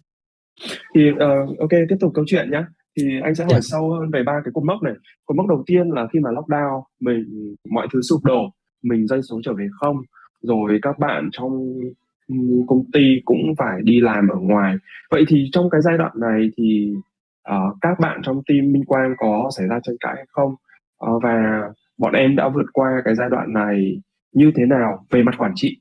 [0.95, 2.65] Thì ờ, ok tiếp tục câu chuyện nhá.
[2.97, 3.59] Thì anh sẽ hỏi Dạ.
[3.61, 4.93] sâu hơn về ba cái cột mốc này.
[5.25, 7.23] Cột mốc đầu tiên là khi mà lockdown mình
[7.69, 8.49] mọi thứ sụp đổ
[8.83, 9.97] mình doanh số trở về không
[10.41, 11.73] rồi các bạn trong
[12.67, 14.75] công ty cũng phải đi làm ở ngoài.
[15.11, 16.93] Vậy thì trong cái giai đoạn này thì
[17.43, 20.55] ờ, các bạn trong team Minh Quang có xảy ra tranh cãi hay không?
[20.97, 21.61] Ờ, và
[21.97, 24.01] bọn em đã vượt qua cái giai đoạn này
[24.33, 25.77] như thế nào về mặt quản trị?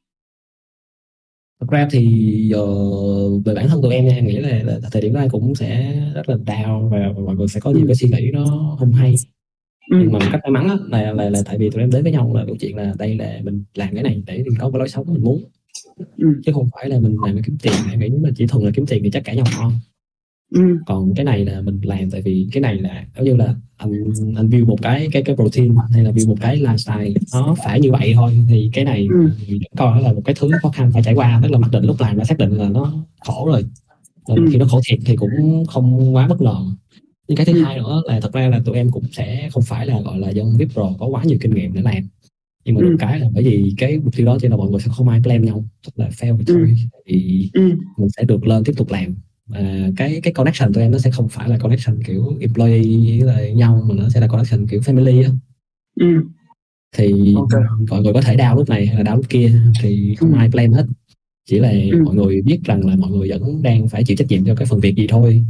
[1.61, 2.67] Thật ra thì ờ,
[3.45, 5.93] về bản thân tụi em nha em nghĩ là, là thời điểm đó cũng sẽ
[6.15, 7.87] rất là down và mọi người sẽ có nhiều Ừ.
[7.87, 9.15] cái suy nghĩ nó không hay.
[9.91, 12.03] Ừ, nhưng mà một cách may mắn là, là là tại vì tụi em đến
[12.03, 14.71] với nhau là câu chuyện là đây là mình làm cái này để mình có
[14.71, 15.43] cái lối sống mình muốn.
[16.17, 18.47] Ừ, chứ không phải là mình làm để kiếm tiền em nghĩ nếu mà chỉ
[18.47, 19.73] thuần là kiếm tiền thì chắc cả nhau ngon
[20.51, 23.55] ừ, còn cái này là mình làm tại vì cái này là giống như là
[23.77, 23.93] anh
[24.37, 27.81] anh build một cái cái cái protein hay là build một cái lifestyle nó phải
[27.81, 29.31] như vậy thôi thì cái này Ừ.
[29.47, 31.71] thì coi nó là một cái thứ khó khăn phải trải qua tức là mặc
[31.73, 32.93] định lúc làm đã xác định là nó
[33.27, 33.65] khổ rồi
[34.29, 34.49] Nên Ừ.
[34.53, 36.57] khi nó khổ thiệt thì cũng không quá bất ngờ
[37.29, 37.63] nhưng cái thứ Ừ.
[37.65, 40.31] hai nữa là thật ra là tụi em cũng sẽ không phải là gọi là
[40.31, 42.09] dân VIP pro có quá nhiều kinh nghiệm để làm
[42.65, 42.89] nhưng mà Ừ.
[42.91, 44.91] được cái là bởi vì cái mục tiêu đó cho nên là mọi người sẽ
[44.97, 46.55] không ai blame nhau tức là fail thì Ừ.
[46.55, 47.63] thôi thì ừ,
[47.99, 49.15] mình sẽ được lên tiếp tục làm
[49.51, 52.83] và cái cái connection tụi em nó sẽ không phải là connection kiểu employee
[53.19, 55.31] với lại nhau mà nó sẽ là connection kiểu family á
[56.01, 56.07] ừ,
[56.97, 57.49] thì Ok.
[57.91, 60.37] mọi người có thể đau lúc này hay là đau lúc kia thì không Ừ.
[60.39, 60.87] ai blame hết
[61.49, 62.03] chỉ là Ừ.
[62.05, 64.67] mọi người biết rằng là mọi người vẫn đang phải chịu trách nhiệm cho cái
[64.67, 65.45] phần việc gì thôi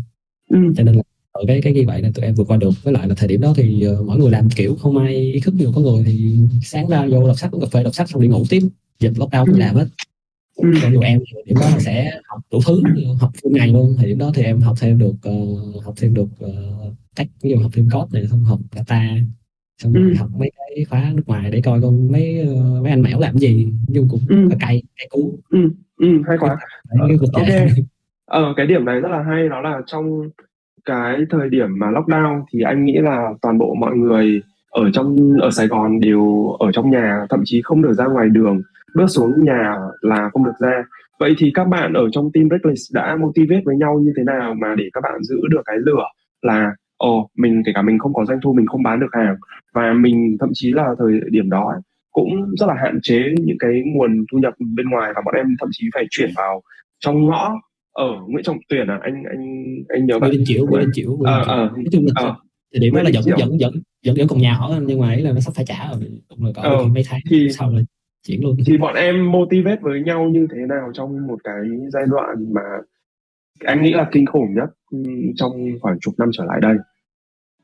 [0.50, 2.70] ừ, cho nên là ở cái cái như vậy nên tụi em vượt qua được
[2.82, 5.40] với lại là thời điểm đó thì uh, mỗi người làm kiểu không ai ý
[5.40, 8.08] thức nhiều có người thì sáng ra vô đọc sách uống cà phê đọc sách
[8.10, 8.62] xong đi ngủ tiếp
[9.00, 9.58] dịch lockdown Ừ.
[9.58, 10.04] làm hết ừ,
[10.82, 12.82] cho dù em thì điểm đó sẽ học đủ thứ
[13.20, 13.96] học full ngày luôn.
[13.98, 15.32] Thì điểm đó thì em học thêm được ờ,
[15.84, 19.02] học thêm được uh, cách ví dụ học thêm code này xong học data
[19.78, 20.14] xong rồi Ừ.
[20.18, 23.38] học mấy cái khóa nước ngoài để coi con mấy ờ, mấy anh mẻo làm
[23.38, 23.72] gì.
[23.88, 24.48] Nhưng cũng Ừ.
[24.60, 25.38] cay cay cú.
[25.50, 25.58] Ừ,
[25.96, 26.56] ừ, hay quá.
[26.94, 27.46] Đấy, ok.
[28.26, 30.30] ờ, cái điểm này rất là hay đó là trong
[30.84, 35.36] cái thời điểm mà lockdown thì anh nghĩ là toàn bộ mọi người ở trong
[35.40, 38.62] ở Sài Gòn đều ở trong nhà thậm chí không được ra ngoài đường
[38.94, 40.84] bước xuống nhà là không được ra.
[41.20, 44.54] Vậy thì các bạn ở trong team Reckless đã motivate với nhau như thế nào
[44.54, 46.04] mà để các bạn giữ được cái lửa
[46.42, 49.36] là ồ mình kể cả mình không có doanh thu mình không bán được hàng
[49.74, 51.80] và mình thậm chí là thời điểm đó ấy,
[52.12, 55.46] cũng rất là hạn chế những cái nguồn thu nhập bên ngoài và bọn em
[55.60, 56.62] thậm chí phải chuyển vào
[56.98, 57.54] trong ngõ
[57.92, 58.98] ở Nguyễn Trọng Tuyển à?
[59.02, 62.00] Anh anh anh nhớ Đình Chiểu Nguyễn Đình Chiểu Nguyễn ờ Đình Chiểu.
[62.14, 62.34] Ờ ờ.
[62.74, 63.36] Thời điểm đó là vẫn Chiểu.
[63.38, 63.72] vẫn vẫn
[64.06, 66.10] vẫn vẫn còn nhà ở nhưng mà ý là nó sắp phải trả rồi.
[66.28, 67.80] Cũng là có Ờ, mấy tháng thì- sau là
[68.22, 71.60] chuyển luôn thì bọn em motivate với nhau như thế nào trong một cái
[71.92, 72.62] giai đoạn mà
[73.64, 76.76] anh nghĩ là kinh khủng nhất ừm, trong khoảng chục năm trở lại đây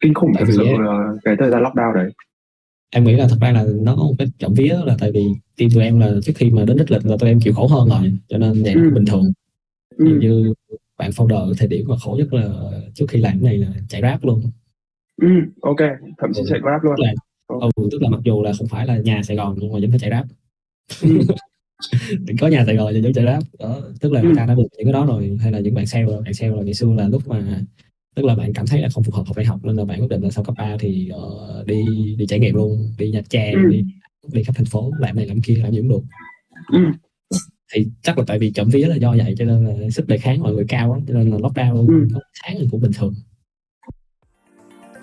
[0.00, 2.10] kinh khủng Tại thật sự là cái thời gian lockdown đấy
[2.90, 5.70] em nghĩ là thật ra là nó một cái trọng vía là tại vì team
[5.74, 7.88] tụi em là trước khi mà đến đích lịch là tụi em chịu khổ hơn
[7.88, 8.90] rồi cho nên vậy ừ.
[8.94, 9.32] bình thường
[9.96, 10.18] ừ.
[10.20, 10.54] như
[10.98, 12.48] bạn founder thời điểm mà khổ nhất là
[12.94, 14.42] trước khi làm cái này là chạy rap luôn
[15.22, 15.28] ừ,
[15.62, 15.76] ok
[16.18, 16.46] thậm chí ừ.
[16.50, 17.12] chạy rap luôn là,
[17.48, 19.90] ừ, tức là mặc dù là không phải là nhà Sài Gòn nhưng mà vẫn
[19.90, 20.34] phải chạy rap ừ.
[22.40, 24.66] có nhà Sài Gòn thì vẫn chạy rap đó tức là người ta đã được
[24.78, 27.08] những cái đó rồi hay là những bạn sale bạn sale là ngày xưa là
[27.08, 27.62] lúc mà
[28.14, 30.00] tức là bạn cảm thấy là không phù hợp học đại học nên là bạn
[30.00, 31.84] quyết định là sau cấp 3 thì uh, đi
[32.18, 33.70] đi trải nghiệm luôn đi Nha Trang ừ.
[33.70, 33.84] đi
[34.32, 36.02] đi khắp thành phố làm này làm kia làm gì cũng được
[36.72, 36.78] ừ.
[37.74, 40.18] thì chắc là tại vì chậm vía là do vậy cho nên là sức đề
[40.18, 42.18] kháng mọi người cao lắm cho nên là lockdown ừ.
[42.42, 43.14] tháng thì cũng bình thường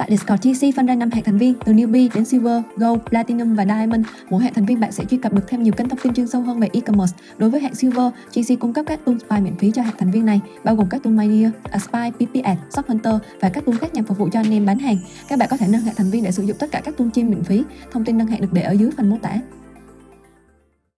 [0.03, 3.55] Tại Discord TC phân ra 5 hệ thành viên từ newbie đến silver, gold, platinum
[3.55, 4.05] và diamond.
[4.29, 6.27] Mỗi hệ thành viên bạn sẽ truy cập được thêm nhiều kênh thông tin chuyên
[6.27, 7.17] sâu hơn về e-commerce.
[7.37, 10.11] Đối với hệ silver, TC cung cấp các tool spy miễn phí cho hệ thành
[10.11, 13.75] viên này, bao gồm các tool Mania, Aspy, PP Ad, Shop Hunter và các tool
[13.77, 14.97] khác nhằm phục vụ cho anh em bán hàng.
[15.29, 17.07] Các bạn có thể nâng hệ thành viên để sử dụng tất cả các tool
[17.13, 17.63] trên miễn phí.
[17.91, 19.39] Thông tin nâng hệ được để ở dưới phần mô tả.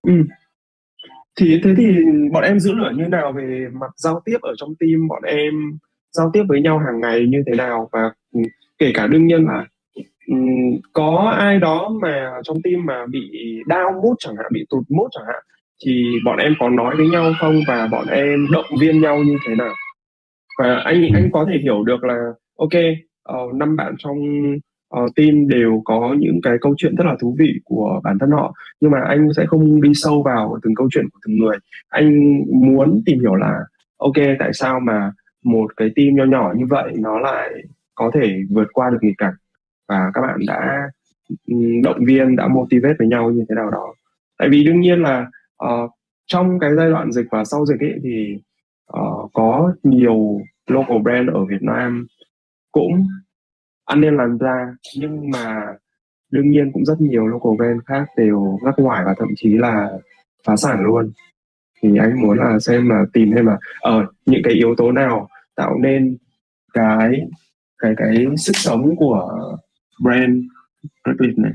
[0.08, 0.14] Ừ.
[1.40, 1.84] Thì thế thì
[2.32, 5.54] bọn em giữ lửa như nào về mặt giao tiếp ở trong team bọn em
[6.12, 8.12] giao tiếp với nhau hàng ngày như thế nào và
[8.78, 9.66] kể cả đương nhiên là
[10.28, 13.30] um, có ai đó mà trong team mà bị
[13.66, 15.44] down mood chẳng hạn bị tụt mood chẳng hạn
[15.86, 19.38] thì bọn em có nói với nhau không và bọn em động viên nhau như
[19.48, 19.74] thế nào?
[20.60, 22.18] Và anh anh có thể hiểu được là
[22.58, 22.74] ok
[23.34, 24.18] uh, năm bạn trong
[24.96, 28.32] uh, team đều có những cái câu chuyện rất là thú vị của bản thân
[28.32, 31.58] họ nhưng mà anh sẽ không đi sâu vào từng câu chuyện của từng người.
[31.90, 33.60] Anh muốn tìm hiểu là
[33.98, 35.12] ok tại sao mà
[35.44, 37.50] một cái team nho nhỏ như vậy nó lại
[37.96, 39.34] có thể vượt qua được nghịch cảnh
[39.88, 40.90] và các bạn đã
[41.48, 43.94] ừ, động viên đã motivate với nhau như thế nào đó.
[44.38, 45.28] Tại vì đương nhiên là
[45.64, 45.92] uh,
[46.26, 48.38] trong cái giai đoạn dịch và sau dịch ấy thì
[48.98, 52.08] uh, có nhiều local brand ở Việt Nam
[52.72, 53.08] cũng
[53.86, 55.74] ăn nên làm ra nhưng mà
[56.32, 59.90] đương nhiên cũng rất nhiều local brand khác đều ngắt ngoài và thậm chí là
[60.48, 61.12] phá sản luôn.
[61.82, 64.92] Thì anh muốn là xem là tìm thêm là ở uh, những cái yếu tố
[64.92, 66.18] nào tạo nên
[66.74, 67.28] cái
[67.78, 69.38] cái cái sức sống của
[70.04, 70.44] brand
[71.06, 71.52] Redlit này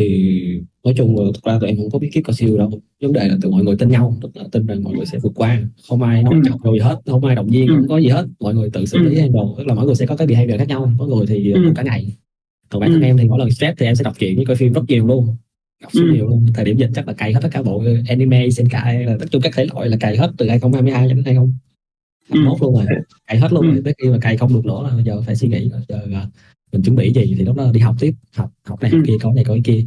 [0.00, 2.70] thì nói chung là thực ra tụi em không có biết kiếp cao siêu đâu
[3.02, 5.18] vấn đề là tụi mọi người tin nhau tức là tin rằng mọi người sẽ
[5.18, 6.40] vượt qua không ai nói ừ.
[6.48, 7.74] chọc đâu gì hết không ai động viên ừ.
[7.76, 9.20] không có gì hết mọi người tự xử lý ừ.
[9.20, 11.72] handle tức là mỗi người sẽ có cái behavior khác nhau có người thì ừ.
[11.76, 12.16] cả ngày
[12.68, 13.06] còn bản thân ừ.
[13.06, 15.06] em thì mỗi lần stress thì em sẽ đọc truyện với coi phim rất nhiều
[15.06, 15.36] luôn
[15.82, 16.10] đọc ừ.
[16.12, 19.16] nhiều luôn thời điểm dịch chắc là cày hết tất cả bộ anime senkai là
[19.20, 21.48] tất chung các thể loại là cày hết từ 2022 đến 20
[22.30, 22.40] ừ.
[22.40, 22.86] mốt luôn rồi
[23.26, 23.72] cày hết luôn ừ.
[23.72, 25.80] rồi tới khi mà cày không được nữa là bây giờ phải suy nghĩ rồi
[25.88, 26.26] giờ
[26.72, 29.04] mình chuẩn bị gì thì lúc đó đi học tiếp học học này học ừ.
[29.06, 29.86] kia có này có cái kia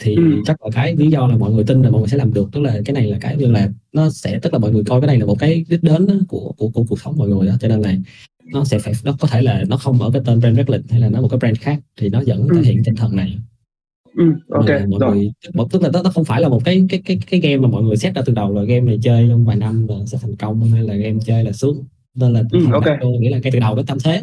[0.00, 0.42] thì ừ.
[0.46, 2.48] chắc là cái lý do là mọi người tin là mọi người sẽ làm được
[2.52, 5.00] tức là cái này là cái như là nó sẽ tức là mọi người coi
[5.00, 7.54] cái này là một cái đích đến của của của cuộc sống mọi người đó
[7.60, 7.94] cho nên là
[8.52, 11.00] nó sẽ phải nó có thể là nó không ở cái tên brand Reckless hay
[11.00, 13.38] là nó một cái brand khác thì nó vẫn thể hiện tinh thần này
[14.16, 15.16] Ừ, ok mọi rồi.
[15.16, 15.32] người
[15.70, 17.82] tức là nó, nó không phải là một cái cái cái cái game mà mọi
[17.82, 20.36] người xét ra từ đầu là game này chơi trong vài năm là sẽ thành
[20.36, 22.98] công hay là game chơi là xuống nên là ừ, okay.
[23.20, 24.22] nghĩa là cái từ đầu nó tâm thế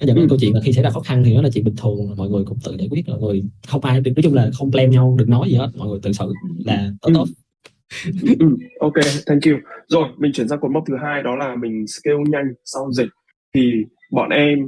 [0.00, 0.28] nó dẫn đến ừ.
[0.28, 2.28] câu chuyện là khi xảy ra khó khăn thì nó là chuyện bình thường mọi
[2.28, 5.16] người cũng tự giải quyết mọi người không ai nói chung là không blame nhau
[5.18, 6.32] đừng nói gì hết mọi người tự sự
[6.64, 7.26] là tốt tốt
[8.38, 8.94] ừ, ok
[9.26, 9.54] thank you
[9.88, 13.08] rồi mình chuyển sang cột mốc thứ hai đó là mình scale nhanh sau dịch
[13.54, 13.72] thì
[14.10, 14.58] bọn em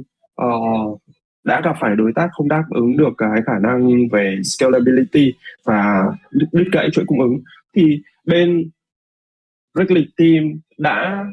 [0.41, 1.01] uh,
[1.43, 5.33] đã gặp phải đối tác không đáp ứng được cái khả năng về scalability
[5.65, 7.39] và đứt, gãy chuỗi cung ứng.
[7.75, 8.69] Thì bên
[9.73, 11.25] Reclick Team đã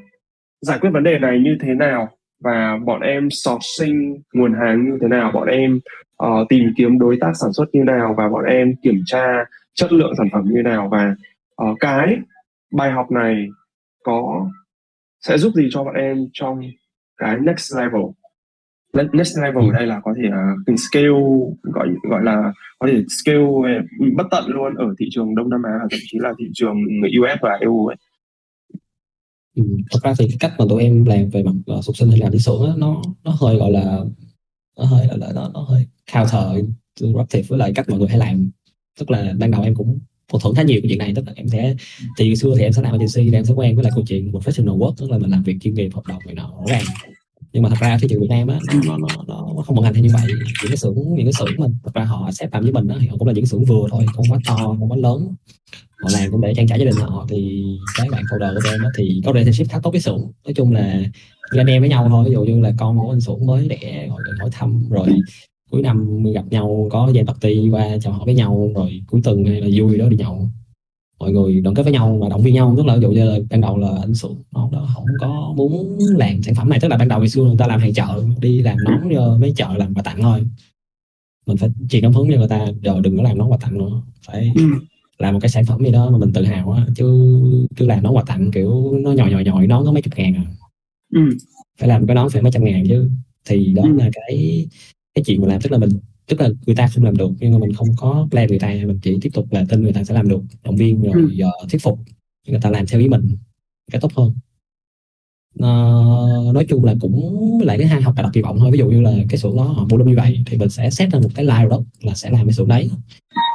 [0.60, 2.08] giải quyết vấn đề này như thế nào?
[2.40, 5.30] Và bọn em sourcing nguồn hàng như thế nào?
[5.32, 5.80] Bọn em
[6.22, 8.14] uh, tìm kiếm đối tác sản xuất như nào?
[8.18, 10.88] Và bọn em kiểm tra chất lượng sản phẩm như nào?
[10.88, 11.14] Và
[11.62, 12.16] uh, cái
[12.72, 13.46] bài học này
[14.04, 14.50] có
[15.20, 16.60] sẽ giúp gì cho bọn em trong
[17.16, 18.02] cái next level?
[19.12, 20.28] Next level ở đây là có thể
[20.72, 21.08] uh, scale
[21.62, 23.46] gọi gọi là có thể scale
[24.16, 26.76] bất tận luôn ở thị trường Đông Nam Á và thậm chí là thị trường
[27.20, 27.96] US và EU ấy.
[29.56, 32.10] Ừ, thật ra thì cái cách mà tụi em làm về mặt uh, sục sinh
[32.10, 33.98] hay làm đi xưởng nó nó hơi gọi là
[34.78, 36.64] nó hơi gọi là nó nó hơi counter
[37.00, 38.50] disruptive với lại cách mọi người hay làm.
[38.98, 39.98] Tức là ban đầu em cũng
[40.32, 41.74] mâu thuẫn khá nhiều cái chuyện này tức là em sẽ
[42.18, 44.32] thì xưa thì em sẽ làm agency thì em sẽ quen với lại câu chuyện
[44.32, 46.82] professional work tức là mình làm việc chuyên nghiệp hợp đồng này nọ rõ ràng
[47.52, 49.84] nhưng mà thật ra thị trường Việt Nam á nó, nó, nó, nó không vận
[49.84, 50.26] hành theo như vậy.
[50.62, 52.96] Những cái xưởng những cái xưởng mình thật ra họ sẽ làm với mình đó
[53.00, 55.34] thì họ cũng là những xưởng vừa thôi không quá to không quá lớn.
[56.02, 57.64] Họ làm cũng để trang trải gia đình họ thì
[57.98, 60.30] cái bạn folder của em đó thì có relationship khá tốt với xưởng.
[60.44, 61.02] Nói chung là
[61.52, 63.68] như anh em với nhau thôi ví dụ như là con của anh xưởng mới
[63.68, 65.08] đẻ gọi hỏi thăm rồi
[65.70, 69.44] cuối năm gặp nhau có dây party qua chào hỏi với nhau rồi cuối tuần
[69.44, 70.48] hay là vui đó đi nhậu
[71.18, 73.24] mọi người đoàn kết với nhau và động viên nhau tức là ví dụ như
[73.24, 76.78] là ban đầu là anh sụn nó đó không có muốn làm sản phẩm này
[76.82, 79.36] tức là ban đầu ngày xưa người ta làm hàng chợ đi làm nón cho
[79.40, 80.42] mấy chợ làm quà tặng thôi
[81.46, 83.78] mình phải truyền cảm hứng cho người ta giờ đừng có làm nó quà tặng
[83.78, 84.62] nữa phải ừ.
[85.18, 87.40] làm một cái sản phẩm gì đó mà mình tự hào á chứ
[87.76, 90.34] cứ làm nó quà tặng kiểu nó nhồi nhồi nhồi nó có mấy chục ngàn
[90.34, 90.44] à
[91.14, 91.20] ừ.
[91.78, 93.10] phải làm cái đó phải mấy trăm ngàn chứ
[93.44, 93.92] thì đó ừ.
[93.92, 94.66] là cái
[95.14, 95.90] cái chuyện mình làm tức là mình
[96.26, 98.68] tức là người ta không làm được nhưng mà mình không có plan người ta
[98.68, 101.44] mình chỉ tiếp tục là tin người ta sẽ làm được động viên rồi ừ.
[101.64, 101.98] uh, thuyết phục
[102.48, 103.28] người ta làm theo ý mình
[103.92, 104.34] cái tốt hơn.
[105.58, 108.90] Uh, nói chung là cũng lại cái hai học đặt kỳ vọng thôi ví dụ
[108.90, 111.28] như là cái xưởng đó họ volume như vậy thì mình sẽ set ra một
[111.34, 112.90] cái line đó là sẽ làm cái xưởng đấy.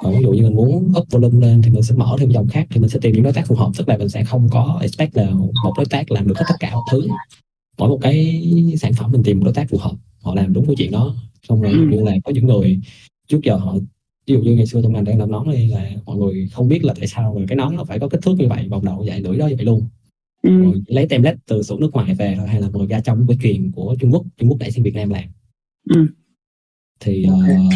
[0.04, 2.48] Còn ví dụ như mình muốn up volume lên thì mình sẽ mở thêm dòng
[2.48, 4.50] khác thì mình sẽ tìm những đối tác phù hợp tức là mình sẽ không
[4.52, 5.30] có expect là
[5.64, 7.08] một đối tác làm được hết tất cả mọi thứ.
[7.78, 8.44] Mỗi một cái
[8.78, 11.16] sản phẩm mình tìm một đối tác phù hợp họ làm đúng cái chuyện đó
[11.48, 12.80] xong rồi như là có những người
[13.28, 13.76] trước giờ họ
[14.28, 16.68] ví dụ như ngày xưa trong ngành đang làm nón đây là mọi người không
[16.68, 18.86] biết là tại sao mà cái nón nó phải có kích thước như vậy vòng
[18.86, 19.88] đầu vậy lưỡi đó vậy luôn
[20.44, 20.64] ừ.
[20.64, 23.72] rồi lấy template từ xưởng nước ngoài về hay là mời ra trong cái truyền
[23.72, 25.24] của Trung Quốc Trung Quốc đẩy sang Việt Nam làm
[25.90, 26.08] ừ.
[27.00, 27.56] thì okay.
[27.56, 27.74] uh,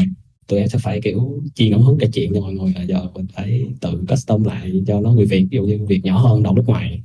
[0.48, 3.08] tụi em sẽ phải kiểu truyền cảm hứng cái chuyện cho mọi người là giờ
[3.14, 6.44] mình phải tự custom lại cho nó người Việt ví dụ như việc nhỏ hơn
[6.44, 7.04] đầu nước ngoài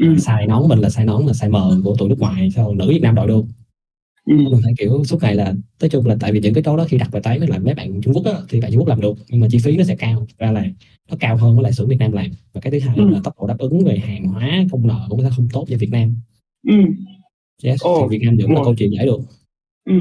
[0.00, 0.14] ừ.
[0.14, 2.88] size nón mình là size nón là size M của tụi nước ngoài sao nữ
[2.88, 3.44] Việt Nam đội được
[4.28, 4.34] ừ.
[4.34, 6.84] mình phải kiểu suốt ngày là nói chung là tại vì những cái chỗ đó
[6.88, 8.88] khi đặt bài tái với lại mấy bạn Trung Quốc á, thì bạn Trung Quốc
[8.88, 10.64] làm được nhưng mà chi phí nó sẽ cao ra là
[11.10, 13.08] nó cao hơn với lại xưởng Việt Nam làm và cái thứ hai ừ.
[13.08, 15.76] là tốc độ đáp ứng về hàng hóa công nợ cũng sẽ không tốt như
[15.80, 16.16] Việt Nam
[16.66, 16.74] ừ.
[17.64, 19.18] yes, thì Việt Nam vẫn là câu chuyện giải được
[19.84, 19.94] ừ.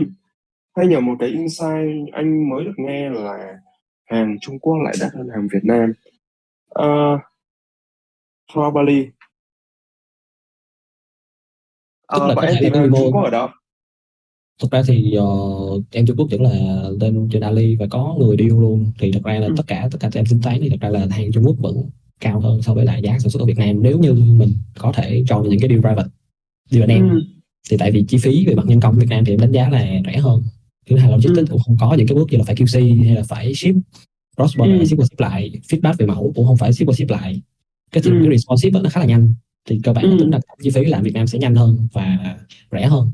[0.75, 3.59] hay nhờ một cái insight anh mới được nghe là
[4.05, 5.93] hàng Trung Quốc lại đắt hơn hàng Việt Nam
[6.79, 7.21] uh,
[8.53, 9.05] probably
[12.13, 13.47] tức uh, là có thể là Trung Quốc ở đâu
[14.61, 18.37] thực ra thì uh, em Trung Quốc vẫn là lên trên Ali và có người
[18.39, 19.53] deal luôn thì thật ra là ừ.
[19.57, 21.89] tất cả tất cả em tính toán thì thật ra là hàng Trung Quốc vẫn
[22.19, 24.91] cao hơn so với lại giá sản xuất ở Việt Nam nếu như mình có
[24.91, 26.09] thể chọn những cái deal private
[26.69, 27.21] deal anh em ừ.
[27.69, 29.69] thì tại vì chi phí về mặt nhân công Việt Nam thì em đánh giá
[29.69, 30.43] là rẻ hơn
[30.89, 31.51] thứ hai logistics ừ.
[31.51, 33.75] cũng không có những cái bước như là phải QC hay là phải ship
[34.37, 34.85] cross border ừ.
[34.85, 37.41] ship qua ship lại feedback về mẫu cũng không phải ship qua ship lại
[37.91, 38.19] cái chuyện ừ.
[38.23, 39.33] cái responsive nó khá là nhanh
[39.69, 40.17] thì cơ bản ừ.
[40.19, 42.37] tính là chi phí làm Việt Nam sẽ nhanh hơn và
[42.71, 43.11] rẻ hơn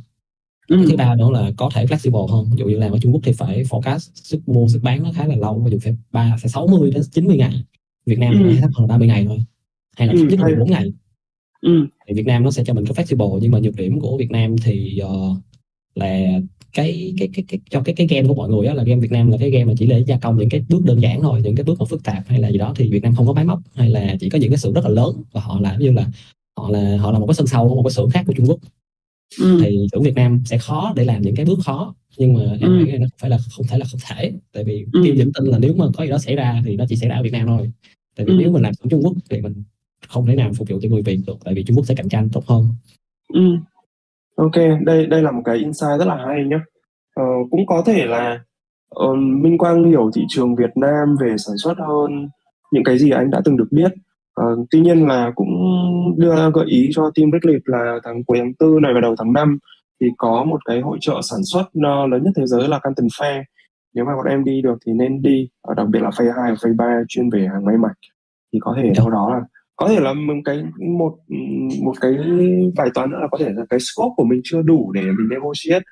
[0.70, 2.46] cái thứ ba nữa là có thể flexible hơn.
[2.52, 5.12] Ví dụ như làm ở Trung Quốc thì phải forecast sức mua sức bán nó
[5.16, 5.60] khá là lâu.
[5.60, 7.64] Ví dụ phải ba phải 60 đến 90 ngày.
[8.06, 9.38] Việt Nam thì thấp hơn 30 ngày thôi.
[9.98, 10.94] Hay là thấp nhất là 14 ngày.
[11.62, 11.88] Ừ.
[12.08, 14.32] thì Việt Nam nó sẽ cho mình cái flexible nhưng mà nhược điểm của Việt
[14.32, 15.38] Nam thì uh,
[15.96, 16.40] là
[16.74, 19.12] cái cái cái cái cho cái cái game của mọi người á là game Việt
[19.12, 21.42] Nam là cái game mà chỉ để gia công những cái bước đơn giản thôi
[21.44, 23.34] những cái bước mà phức tạp hay là gì đó thì Việt Nam không có
[23.34, 25.80] máy móc hay là chỉ có những cái xưởng rất là lớn và họ làm
[25.80, 26.08] như là
[26.58, 28.46] họ là họ là một cái sân sau của một cái xưởng khác của Trung
[28.50, 28.60] Quốc
[29.40, 29.60] ừ.
[29.64, 32.70] thì xưởng Việt Nam sẽ khó để làm những cái bước khó nhưng mà em
[32.70, 32.86] ừ.
[32.86, 35.02] nghĩ nó phải là không thể là không thể tại vì ừ.
[35.04, 37.10] kim vững tin là nếu mà có gì đó xảy ra thì nó chỉ xảy
[37.10, 37.72] ra ở Việt Nam thôi
[38.16, 38.38] tại vì ừ.
[38.40, 39.64] nếu mình làm xưởng Trung Quốc thì mình
[40.08, 42.10] không thể nào phục vụ cho người Việt được tại vì Trung Quốc sẽ cạnh
[42.10, 42.68] tranh tốt hơn
[43.34, 43.42] ừ.
[44.36, 46.60] ok đây đây là một cái insight rất là hay nhé
[47.16, 48.40] ờ, cũng có thể là
[49.04, 52.28] uh, Minh Quang hiểu thị trường Việt Nam về sản xuất hơn
[52.72, 53.92] những cái gì anh đã từng được biết
[54.42, 55.50] Uh, tuy nhiên là cũng
[56.18, 59.16] đưa ra gợi ý cho team Brickleaf là tháng cuối tháng tư này và đầu
[59.18, 59.58] tháng 5
[60.02, 63.08] thì có một cái hội trợ sản xuất uh, lớn nhất thế giới là Canton
[63.08, 63.44] Fair.
[63.94, 66.52] Nếu mà bọn em đi được thì nên đi, uh, đặc biệt là Fair 2
[66.52, 67.94] và Fair 3 chuyên về hàng may mặc.
[68.54, 69.42] Thì có thể đâu đó là
[69.76, 70.64] có thể là một cái
[70.98, 71.18] một
[71.84, 72.12] một cái
[72.76, 75.30] bài toán nữa là có thể là cái scope của mình chưa đủ để mình
[75.30, 75.84] negotiate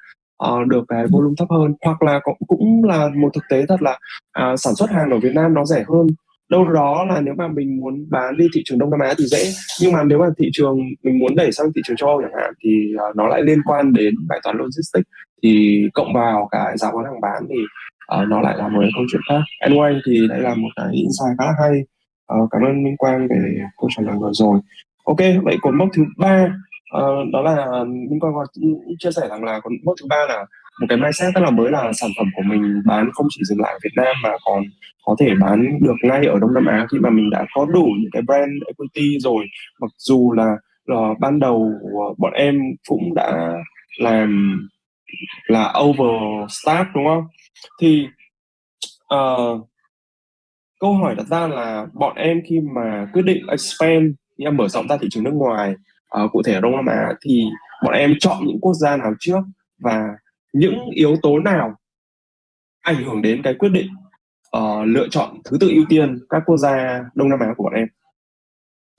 [0.46, 1.74] uh, được cái volume thấp hơn.
[1.86, 3.92] Hoặc là cũng, cũng là một thực tế thật là
[4.40, 6.08] uh, sản xuất hàng ở Việt Nam nó rẻ hơn
[6.52, 9.26] đâu đó là nếu mà mình muốn bán đi thị trường Đông Nam Á thì
[9.26, 9.44] dễ.
[9.82, 12.32] Nhưng mà nếu mà thị trường mình muốn đẩy sang thị trường châu Âu chẳng
[12.42, 15.10] hạn thì uh, nó lại liên quan đến bài toán logistics.
[15.44, 17.60] Thì cộng vào cái giá bán hàng bán thì
[18.22, 19.42] uh, nó lại là một câu chuyện khác.
[19.70, 21.80] Anyway thì đây là một cái insight khá là hay.
[22.34, 24.60] Uh, cảm ơn Minh Quang về câu trả lời vừa rồi.
[25.04, 26.44] Ok vậy cột mốc thứ ba
[26.98, 28.46] uh, đó là Minh Quang có
[29.00, 30.46] chia sẻ rằng là cột mốc thứ ba là
[30.80, 33.62] một cái mindset rất là mới là sản phẩm của mình bán không chỉ dừng
[33.62, 34.64] lại ở Việt Nam mà còn
[35.06, 37.88] có thể bán được ngay ở Đông Nam Á khi mà mình đã có đủ
[38.00, 39.46] những cái brand equity rồi.
[39.82, 40.56] Mặc dù là,
[40.86, 43.54] là ban đầu ờ, bọn em cũng đã
[44.00, 44.60] làm
[45.48, 47.24] là over start đúng không?
[47.82, 48.08] Thì
[49.16, 49.68] uh,
[50.80, 54.88] câu hỏi đặt ra là bọn em khi mà quyết định expand em mở rộng
[54.88, 55.74] ra thị trường nước ngoài
[56.24, 57.44] uh, cụ thể ở Đông Nam Á thì
[57.84, 59.40] bọn em chọn những quốc gia nào trước?
[59.80, 60.08] Và
[60.54, 61.76] những yếu tố nào
[62.82, 63.88] ảnh hưởng đến cái quyết định
[64.58, 67.74] uh, lựa chọn thứ tự ưu tiên các quốc gia Đông Nam Á của bọn
[67.74, 67.88] em?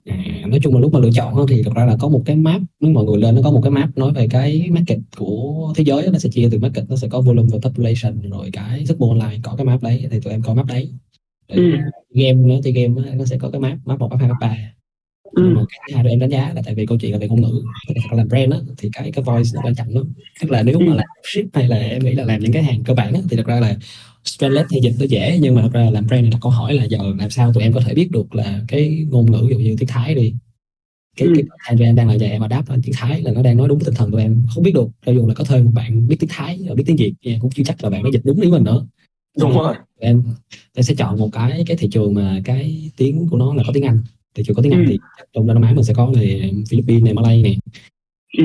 [0.05, 0.15] À,
[0.47, 2.61] nói chung là lúc mà lựa chọn thì thật ra là có một cái map
[2.79, 5.83] nếu mọi người lên nó có một cái map nói về cái market của thế
[5.83, 8.99] giới nó sẽ chia từ market nó sẽ có volume và population rồi cái sức
[8.99, 10.91] mua online có cái map đấy thì tụi em coi map đấy
[11.47, 11.71] ừ.
[12.09, 14.55] game nữa thì game nó sẽ có cái map map một map hai map ba
[15.35, 17.41] nhưng mà cái hai em đánh giá là tại vì câu chuyện là về ngôn
[17.41, 20.13] ngữ thật làm brand á thì cái cái voice nó quan trọng lắm.
[20.41, 22.83] Tức là nếu mà làm ship hay là em nghĩ là làm những cái hàng
[22.83, 23.77] cơ bản á, thì thật ra là
[24.23, 26.83] translate thì dịch nó dễ nhưng mà thật ra làm brand là câu hỏi là
[26.83, 29.59] giờ làm sao tụi em có thể biết được là cái ngôn ngữ ví dụ
[29.59, 30.33] như tiếng Thái đi.
[31.17, 33.41] Cái cái hàng tụi em đang là giờ em mà đáp tiếng Thái là nó
[33.41, 34.45] đang nói đúng tinh thần tụi em.
[34.55, 36.95] Không biết được cho dù là có thuê một bạn biết tiếng Thái biết tiếng
[36.95, 38.85] Việt cũng chưa chắc là bạn nó dịch đúng ý mình nữa.
[39.39, 39.75] Đúng rồi.
[39.99, 40.23] em
[40.73, 43.73] em sẽ chọn một cái cái thị trường mà cái tiếng của nó là có
[43.73, 43.99] tiếng Anh
[44.35, 44.89] thị trường có tiếng Anh ừ.
[44.89, 44.97] thì
[45.33, 47.57] trong Đông Nam Á mình sẽ có này Philippines này Malay này
[48.37, 48.43] ừ.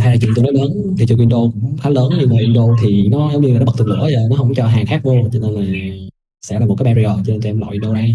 [0.00, 2.62] hai thị trường tương đối lớn thị trường Indo cũng khá lớn nhưng mà Indo
[2.82, 5.00] thì nó giống như là nó bật tường lửa giờ nó không cho hàng khác
[5.04, 5.64] vô cho nên là
[6.42, 8.06] sẽ là một cái barrier cho nên tụi em loại Indo ra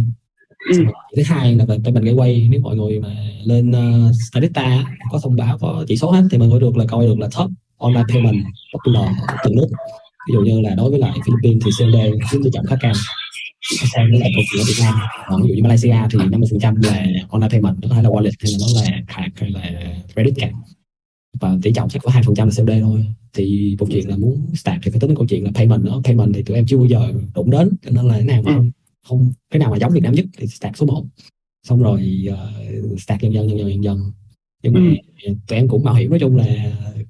[0.72, 0.84] ừ.
[1.18, 5.36] thứ hai là về payment gateway nếu mọi người mà lên uh, Statista có thông
[5.36, 8.04] báo có chỉ số hết thì mọi người được là coi được là top online
[8.14, 9.10] payment popular
[9.44, 9.68] từng nước
[10.28, 11.96] ví dụ như là đối với lại Philippines thì COD
[12.32, 12.94] chiếm tỷ trọng khá cao
[13.62, 14.94] sang với lại chuyện ở Việt Nam.
[15.28, 18.52] Còn ví dụ như Malaysia thì 50% là online payment có thể là wallet hay
[18.52, 20.54] là nó là card hay là credit card.
[21.40, 23.06] Và tỷ trọng chắc có hai phần trăm là COD thôi.
[23.34, 26.02] Thì câu chuyện là muốn start thì phải tính câu chuyện là payment nữa.
[26.04, 28.54] Payment thì tụi em chưa bao giờ đụng đến cho nên là cái nào mà
[28.54, 28.72] không,
[29.08, 31.06] không cái nào mà giống Việt Nam nhất thì start số 1
[31.68, 34.12] xong rồi uh, start dần dần dần dần dần
[34.64, 35.34] nhưng mà ừ.
[35.48, 36.46] tụi em cũng mạo hiểm nói chung là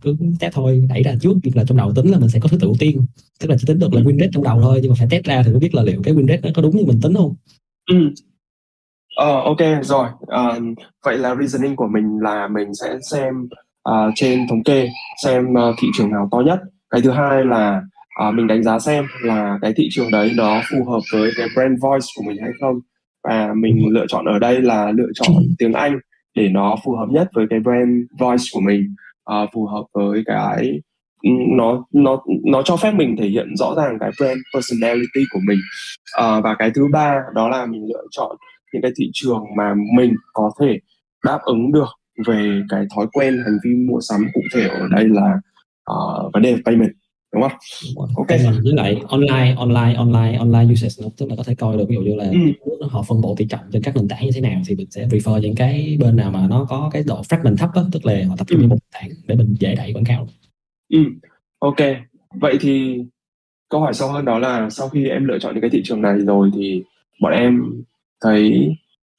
[0.01, 2.57] cứ test thôi đẩy ra trước là trong đầu tính là mình sẽ có thứ
[2.61, 3.05] tự ưu tiên.
[3.39, 5.25] Tức là chỉ tính được là win rate trong đầu thôi nhưng mà phải test
[5.25, 7.13] ra thì mới biết là liệu cái win rate nó có đúng như mình tính
[7.13, 7.35] không.
[7.89, 7.95] Ừ.
[9.15, 10.07] Ờ, ok rồi.
[10.23, 10.63] Uh,
[11.05, 13.33] vậy là reasoning của mình là mình sẽ xem
[13.89, 14.89] uh, trên thống kê
[15.23, 16.59] xem uh, thị trường nào to nhất.
[16.89, 17.81] Cái thứ hai là
[18.27, 21.47] uh, mình đánh giá xem là cái thị trường đấy nó phù hợp với cái
[21.55, 22.79] brand voice của mình hay không.
[23.23, 25.99] Và mình lựa chọn ở đây là lựa chọn tiếng Anh
[26.35, 28.95] để nó phù hợp nhất với cái brand voice của mình
[29.31, 30.81] uh, phù hợp với cái
[31.23, 35.39] ừ, nó nó nó cho phép mình thể hiện rõ ràng cái brand personality của
[35.47, 35.59] mình.
[36.19, 38.35] Uh, và cái thứ ba đó là mình lựa chọn
[38.73, 40.79] những cái thị trường mà mình có thể
[41.25, 41.89] đáp ứng được
[42.27, 45.33] về cái thói quen hành vi mua sắm cụ thể ở đây là
[45.91, 46.91] uh, vấn đề payment
[47.33, 47.51] đúng không?
[48.15, 48.27] Ok.
[48.63, 51.95] Với lại online, online, online, online usage nó tức là có thể coi được ví
[51.95, 52.37] dụ như là ừ.
[52.89, 55.07] họ phân bổ tỷ trọng trên các nền tảng như thế nào thì mình sẽ
[55.07, 58.25] prefer những cái bên nào mà nó có cái độ fragment thấp đó, tức là
[58.27, 58.67] họ tập trung ừ.
[58.67, 60.27] một nền tảng để mình dễ đẩy quảng cáo.
[60.89, 60.99] Ừ.
[61.59, 61.77] Ok.
[62.33, 63.03] Vậy thì
[63.69, 66.01] câu hỏi sâu hơn đó là sau khi em lựa chọn những cái thị trường
[66.01, 66.83] này rồi thì
[67.21, 67.61] bọn em
[68.21, 68.69] thấy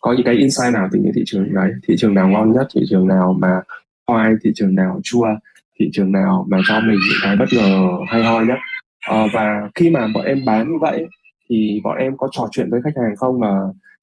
[0.01, 2.67] có những cái insight nào từ những thị trường đấy thị trường nào ngon nhất
[2.75, 3.61] thị trường nào mà
[4.07, 5.27] khoai thị trường nào chua
[5.83, 8.59] thị trường nào mà cho mình những cái bất ngờ hay ho nhất
[9.01, 11.07] à, và khi mà bọn em bán như vậy
[11.51, 13.49] thì bọn em có trò chuyện với khách hàng không và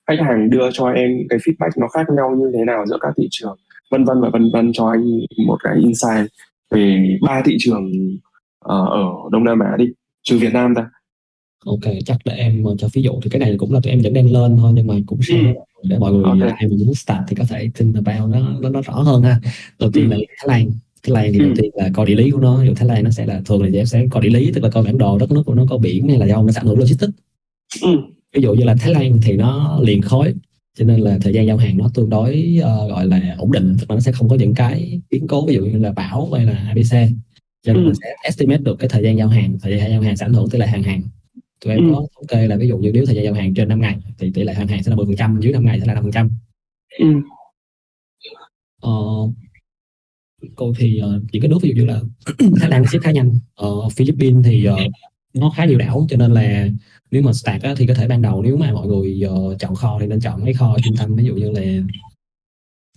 [0.07, 3.13] khách hàng đưa cho em cái feedback nó khác nhau như thế nào giữa các
[3.17, 3.57] thị trường
[3.91, 6.31] vân vân và vân vân cho anh một cái insight
[6.71, 7.91] về ba thị trường
[8.65, 9.85] uh, ở Đông Nam Á đi
[10.23, 10.89] trừ Việt Nam ta
[11.65, 14.13] ok chắc để em cho ví dụ thì cái này cũng là tụi em vẫn
[14.13, 15.53] đang lên thôi nhưng mà cũng sẽ ừ.
[15.83, 16.53] để mọi người okay.
[16.59, 19.39] em muốn start thì có thể tin about nó nó, nó rõ hơn ha
[19.79, 20.15] đầu tiên ừ.
[20.15, 20.71] là Thái Lan
[21.03, 21.53] Thái Lan thì đầu ừ.
[21.57, 23.63] tiên là coi địa lý của nó ví dụ Thái Lan nó sẽ là thường
[23.63, 25.65] là em sẽ coi địa lý tức là coi bản đồ đất nước của nó
[25.69, 27.13] có biển hay là do nó sản hưởng logistics
[27.81, 27.89] ừ.
[28.33, 30.33] ví dụ như là Thái Lan thì nó liền khối
[30.77, 33.75] cho nên là thời gian giao hàng nó tương đối uh, gọi là ổn định
[33.79, 36.31] tức là nó sẽ không có những cái biến cố ví dụ như là bão
[36.31, 36.91] hay là ABC
[37.63, 37.85] cho nên ừ.
[37.85, 40.33] mình sẽ estimate được cái thời gian giao hàng thời gian giao hàng sẽ ảnh
[40.33, 41.01] hưởng tới lại hàng hàng
[41.61, 41.93] tụi em ừ.
[41.93, 43.97] có thống kê là ví dụ như nếu thời gian giao hàng trên 5 ngày
[44.17, 45.93] thì tỷ lệ hàng hàng sẽ là 10 phần trăm dưới 5 ngày sẽ là
[45.93, 46.29] 5 phần trăm
[46.99, 47.05] ừ.
[48.81, 48.91] ờ,
[50.55, 52.01] cô thì uh, những cái nước ví dụ như là
[52.59, 53.39] Thái Lan xếp khá nhanh.
[53.55, 54.79] Ở uh, Philippines thì uh,
[55.33, 56.67] nó khá nhiều đảo cho nên là
[57.11, 59.75] nếu mà start á, thì có thể ban đầu nếu mà mọi người uh, chọn
[59.75, 61.15] kho thì nên chọn mấy kho trung tâm.
[61.15, 61.61] Ví dụ như là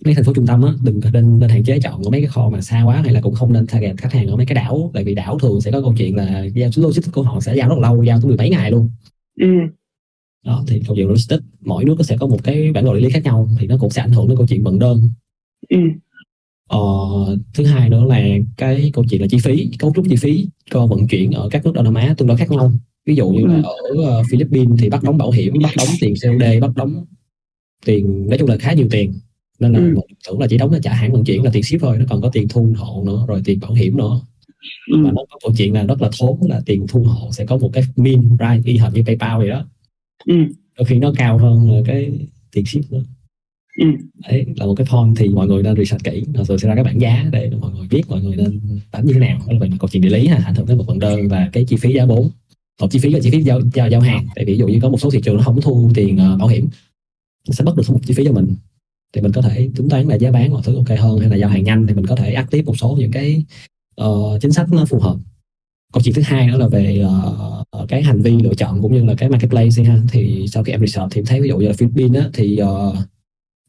[0.05, 2.49] mấy thành phố trung tâm á đừng nên nên hạn chế chọn mấy cái kho
[2.49, 4.91] mà xa quá hay là cũng không nên target khách hàng ở mấy cái đảo.
[4.93, 7.69] Tại vì đảo thường sẽ có câu chuyện là giao logistics của họ sẽ giao
[7.69, 8.89] rất lâu giao tới mười mấy ngày luôn.
[9.39, 9.47] Ừ.
[10.45, 12.99] đó thì câu chuyện logistics mỗi nước nó sẽ có một cái bản đồ địa
[12.99, 15.09] lý khác nhau thì nó cũng sẽ ảnh hưởng đến câu chuyện vận đơn.
[15.69, 15.77] Ừ.
[16.69, 16.79] ờ,
[17.53, 18.21] thứ hai nữa là
[18.57, 21.65] cái câu chuyện là chi phí cấu trúc chi phí cho vận chuyển ở các
[21.65, 22.71] nước Đông Nam Á tương đối khác nhau
[23.05, 23.61] ví dụ như là ừ.
[24.03, 27.05] ở uh, Philippines thì bắt đóng bảo hiểm bắt đóng tiền COD bắt đóng
[27.85, 29.13] tiền nói chung là khá nhiều tiền
[29.59, 29.95] nên là ừ.
[30.27, 32.21] tưởng là chỉ đóng là trả hãng vận chuyển là tiền ship thôi nó còn
[32.21, 34.21] có tiền thu hộ nữa rồi tiền bảo hiểm nữa
[34.91, 35.03] ừ.
[35.03, 37.57] và nó có câu chuyện là rất là thốn là tiền thu hộ sẽ có
[37.57, 39.65] một cái min right y hệt như PayPal vậy đó
[40.25, 40.35] ừ.
[40.77, 42.11] đôi khi nó cao hơn cái
[42.51, 43.03] tiền ship nữa
[43.77, 43.85] ừ.
[44.29, 46.23] đấy là một cái form thì mọi người nên research kỹ.
[46.33, 48.59] Rồi sẽ ra các bảng giá để mọi người biết mọi người nên
[48.91, 49.39] đánh như thế nào.
[49.39, 51.49] Đó là về câu chuyện địa lý ha ảnh hưởng tới một phần đơn và
[51.53, 52.29] cái chi phí giá vốn
[52.79, 54.27] tổng chi phí là chi phí giao, giao, giao hàng.
[54.35, 56.47] Tại ví dụ như có một số thị trường nó không thu tiền uh, bảo
[56.47, 56.69] hiểm
[57.47, 58.55] nó sẽ mất được một chi phí cho mình.
[59.15, 61.35] Thì mình có thể tính toán là giá bán mọi thứ ok hơn hay là
[61.35, 63.45] giao hàng nhanh thì mình có thể áp tiếp một số những cái
[64.01, 65.17] uh, chính sách nó phù hợp.
[65.93, 69.05] Câu chuyện thứ hai nữa là về uh, cái hành vi lựa chọn cũng như
[69.05, 70.01] là cái marketplace ha.
[70.11, 72.59] Thì sau khi em research thì em thấy ví dụ như là Philippines á, thì
[72.61, 72.95] uh,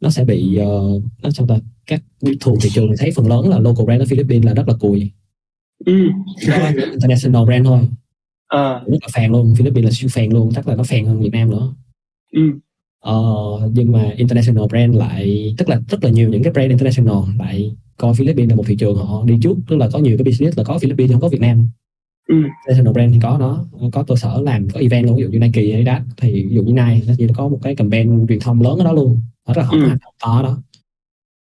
[0.05, 2.03] nó sẽ bị uh, nó sao ta các
[2.41, 4.75] thuộc thị trường thì thấy phần lớn là local brand ở Philippines là rất là
[4.81, 5.11] cùi
[5.87, 5.93] ừ.
[6.91, 7.81] international brand thôi
[8.49, 8.73] à.
[8.87, 11.31] rất là phèn luôn Philippines là siêu phèn luôn chắc là nó phèn hơn Việt
[11.33, 11.75] Nam nữa
[12.33, 12.41] ừ.
[13.01, 13.15] ờ,
[13.73, 17.77] nhưng mà international brand lại tức là rất là nhiều những cái brand international lại
[17.97, 20.59] coi Philippines là một thị trường họ đi trước tức là có nhiều cái business
[20.59, 21.69] là có Philippines không có Việt Nam
[22.29, 22.35] ừ.
[22.67, 25.39] international brand thì có nó có cơ sở làm có event luôn ví dụ như
[25.39, 28.41] Nike hay đó thì ví dụ như Nike nó chỉ có một cái campaign truyền
[28.41, 29.21] thông lớn ở đó luôn.
[29.49, 29.89] Rất là họ ừ.
[30.25, 30.59] to đó.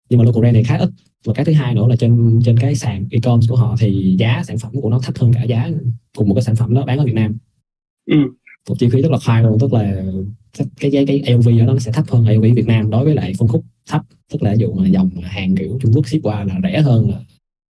[0.09, 0.89] Nhưng mà local brand này khá ít.
[1.25, 4.43] Và cái thứ hai nữa là trên trên cái sàn e-commerce của họ thì giá
[4.47, 5.69] sản phẩm của nó thấp hơn cả giá
[6.17, 7.37] cùng một cái sản phẩm đó bán ở Việt Nam.
[8.11, 8.17] Ừ.
[8.69, 10.03] một chi phí rất là high luôn tức là
[10.79, 13.33] cái cái cái LV đó nó sẽ thấp hơn LV Việt Nam đối với lại
[13.39, 14.01] phân khúc thấp.
[14.31, 17.09] Tức là ví dụ mà dòng hàng kiểu Trung Quốc ship qua là rẻ hơn
[17.09, 17.19] là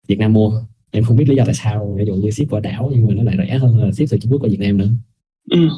[0.09, 2.61] Việt Nam mua em không biết lý do tại sao ví dụ như ship qua
[2.61, 4.77] đảo nhưng mà nó lại rẻ hơn là ship từ Trung Quốc qua Việt Nam
[4.77, 4.89] nữa
[5.51, 5.69] ừ.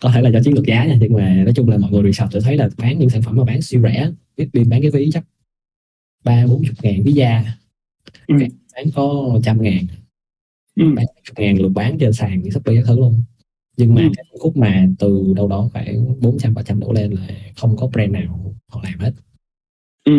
[0.00, 2.02] có thể là do chiến lược giá nha nhưng mà nói chung là mọi người
[2.02, 4.90] research tôi thấy là bán những sản phẩm mà bán siêu rẻ biết bán cái
[4.90, 5.24] ví chắc
[6.24, 7.56] ba bốn chục ngàn visa
[8.26, 8.34] ừ.
[8.74, 9.86] bán có trăm ngàn
[10.76, 10.84] ừ.
[10.96, 13.22] bán chục ngàn lượt bán trên sàn thì shopee các thứ luôn
[13.76, 14.08] nhưng mà ừ.
[14.16, 17.76] cái khúc mà từ đâu đó khoảng bốn trăm ba trăm đổ lên là không
[17.76, 19.12] có brand nào họ làm hết
[20.04, 20.12] ừ.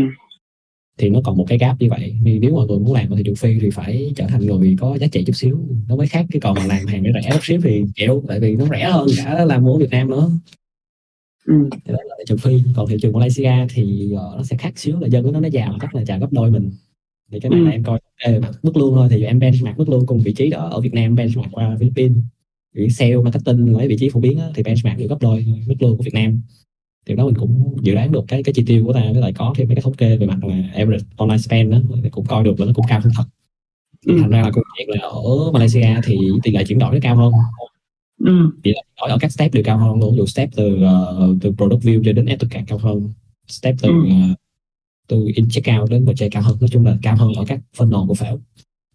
[0.97, 2.15] Thì nó còn một cái gap như vậy.
[2.23, 4.75] Vì nếu mọi người muốn làm ở thị trường phi thì phải trở thành người
[4.79, 5.59] có giá trị chút xíu.
[5.87, 8.65] Nó mới khác cái còn mà làm hàng rẻ ship thì chịu tại vì nó
[8.71, 10.31] rẻ hơn cả làm mua Việt Nam nữa.
[11.45, 11.69] Ừ.
[11.71, 14.79] thì đó là thị trường phi còn thị trường Malaysia thì uh, nó sẽ khác
[14.79, 16.71] xíu là dân của nó nó giàu chắc là chào gấp đôi mình.
[17.31, 17.65] Thì cái này ừ.
[17.65, 20.49] là em coi ê, mức lương thôi thì em benchmark mức lương cùng vị trí
[20.49, 22.17] đó ở Việt Nam benchmark qua Philippines.
[22.89, 25.97] Sale marketing mấy vị trí phổ biến đó, thì benchmark được gấp đôi mức lương
[25.97, 26.41] của Việt Nam
[27.05, 29.33] thì đó mình cũng dự đoán được cái cái chi tiêu của ta với lại
[29.33, 32.25] có thêm mấy cái thống kê về mặt là average online spend đó thì cũng
[32.25, 33.23] coi được là nó cũng cao hơn thật
[34.05, 34.17] ừ.
[34.21, 37.15] thành ra là câu chuyện là ở Malaysia thì tỷ lệ chuyển đổi nó cao
[37.15, 37.31] hơn
[38.25, 38.51] ừ.
[38.63, 41.51] thì đổi ở các step đều cao hơn luôn ví dụ step từ uh, từ
[41.51, 43.09] product view cho đến to cao hơn
[43.47, 43.95] step từ ừ.
[44.31, 44.37] uh,
[45.07, 48.07] từ in checkout đến purchase cao hơn nói chung là cao hơn ở các funnel
[48.07, 48.39] của phễu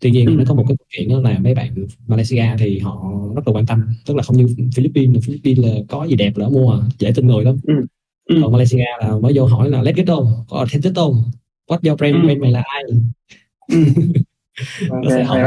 [0.00, 0.32] tuy nhiên ừ.
[0.32, 1.74] nó có một cái chuyện đó là mấy bạn
[2.06, 6.04] Malaysia thì họ rất là quan tâm tức là không như Philippines Philippines là có
[6.04, 7.74] gì đẹp là mua dễ tin người lắm ừ.
[8.24, 8.40] Ừ.
[8.42, 11.30] còn Malaysia là mới vô hỏi là let's get on có authentic không
[11.66, 12.20] what's your brand ừ.
[12.24, 12.82] brand mày là ai
[13.68, 13.76] ừ.
[14.90, 15.42] nó sẽ hỏi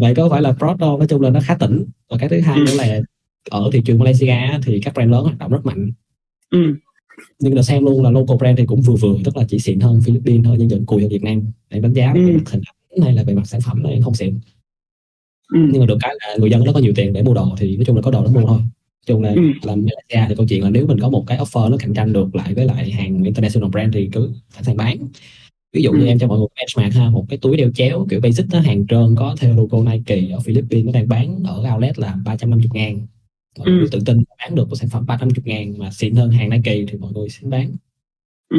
[0.00, 2.40] vậy có phải là fraud đâu nói chung là nó khá tỉnh và cái thứ
[2.40, 2.64] hai ừ.
[2.66, 3.00] nữa là
[3.50, 5.92] ở thị trường Malaysia thì các brand lớn hoạt động rất mạnh
[6.50, 6.74] ừ.
[7.38, 9.80] nhưng là xem luôn là local brand thì cũng vừa vừa tức là chỉ xịn
[9.80, 12.26] hơn Philippines thôi nhưng vẫn cùi hơn Việt Nam để đánh giá ừ.
[12.26, 14.40] về mặt hình ảnh hay là về mặt sản phẩm này không xịn
[15.54, 15.60] ừ.
[15.72, 17.76] nhưng mà được cái là người dân nó có nhiều tiền để mua đồ thì
[17.76, 18.60] nói chung là có đồ nó mua thôi
[19.08, 19.42] chung là ừ.
[19.62, 22.12] làm Malaysia thì câu chuyện là nếu mình có một cái offer nó cạnh tranh
[22.12, 24.98] được lại với lại hàng international brand thì cứ sẵn sàng bán
[25.72, 28.20] ví dụ như em cho mọi người benchmark ha một cái túi đeo chéo kiểu
[28.20, 31.98] basic đó hàng trơn có theo logo Nike ở Philippines nó đang bán ở outlet
[31.98, 33.06] là 350 ngàn
[33.58, 33.72] mọi ừ.
[33.72, 36.84] người tự tin bán được một sản phẩm 350 ngàn mà xịn hơn hàng Nike
[36.88, 37.76] thì mọi người sẽ bán
[38.48, 38.58] ừ.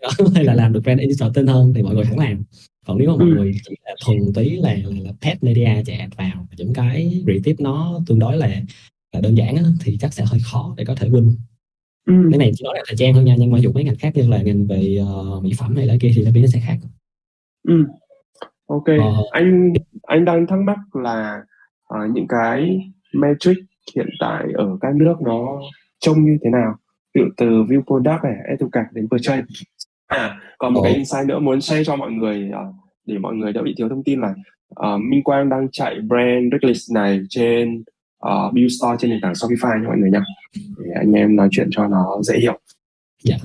[0.34, 2.42] hay là làm được brand editor tin hơn thì mọi người hẳn làm
[2.86, 3.34] còn nếu mà mọi ừ.
[3.34, 7.56] người chỉ là thuần tí là, là, là pet media chạy vào những cái tiếp
[7.58, 8.62] nó tương đối là
[9.20, 11.30] đơn giản á, thì chắc sẽ hơi khó để có thể win
[12.06, 12.14] ừ.
[12.30, 14.12] cái này chỉ nói là thời gian thôi nha nhưng mà dùng mấy ngành khác
[14.14, 16.76] như là ngành về uh, mỹ phẩm hay là kia thì nó sẽ khác
[17.68, 17.84] ừ.
[18.66, 21.42] ok ờ, anh anh đang thắc mắc là
[21.94, 22.80] uh, những cái
[23.14, 23.56] metric
[23.96, 25.60] hiện tại ở các nước nó
[26.00, 26.74] trông như thế nào
[27.14, 29.42] ví dụ từ view product này edu cạc đến purchase
[30.06, 30.84] à còn một Ồ.
[30.84, 32.74] cái insight nữa muốn share cho mọi người uh,
[33.06, 34.34] để mọi người đỡ bị thiếu thông tin là
[34.80, 37.84] uh, Minh Quang đang chạy brand Reckless này trên
[38.24, 41.48] uh, Build Store trên nền tảng Shopify nha mọi người nha để anh em nói
[41.50, 42.60] chuyện cho nó dễ hiểu.
[43.22, 43.36] Dạ.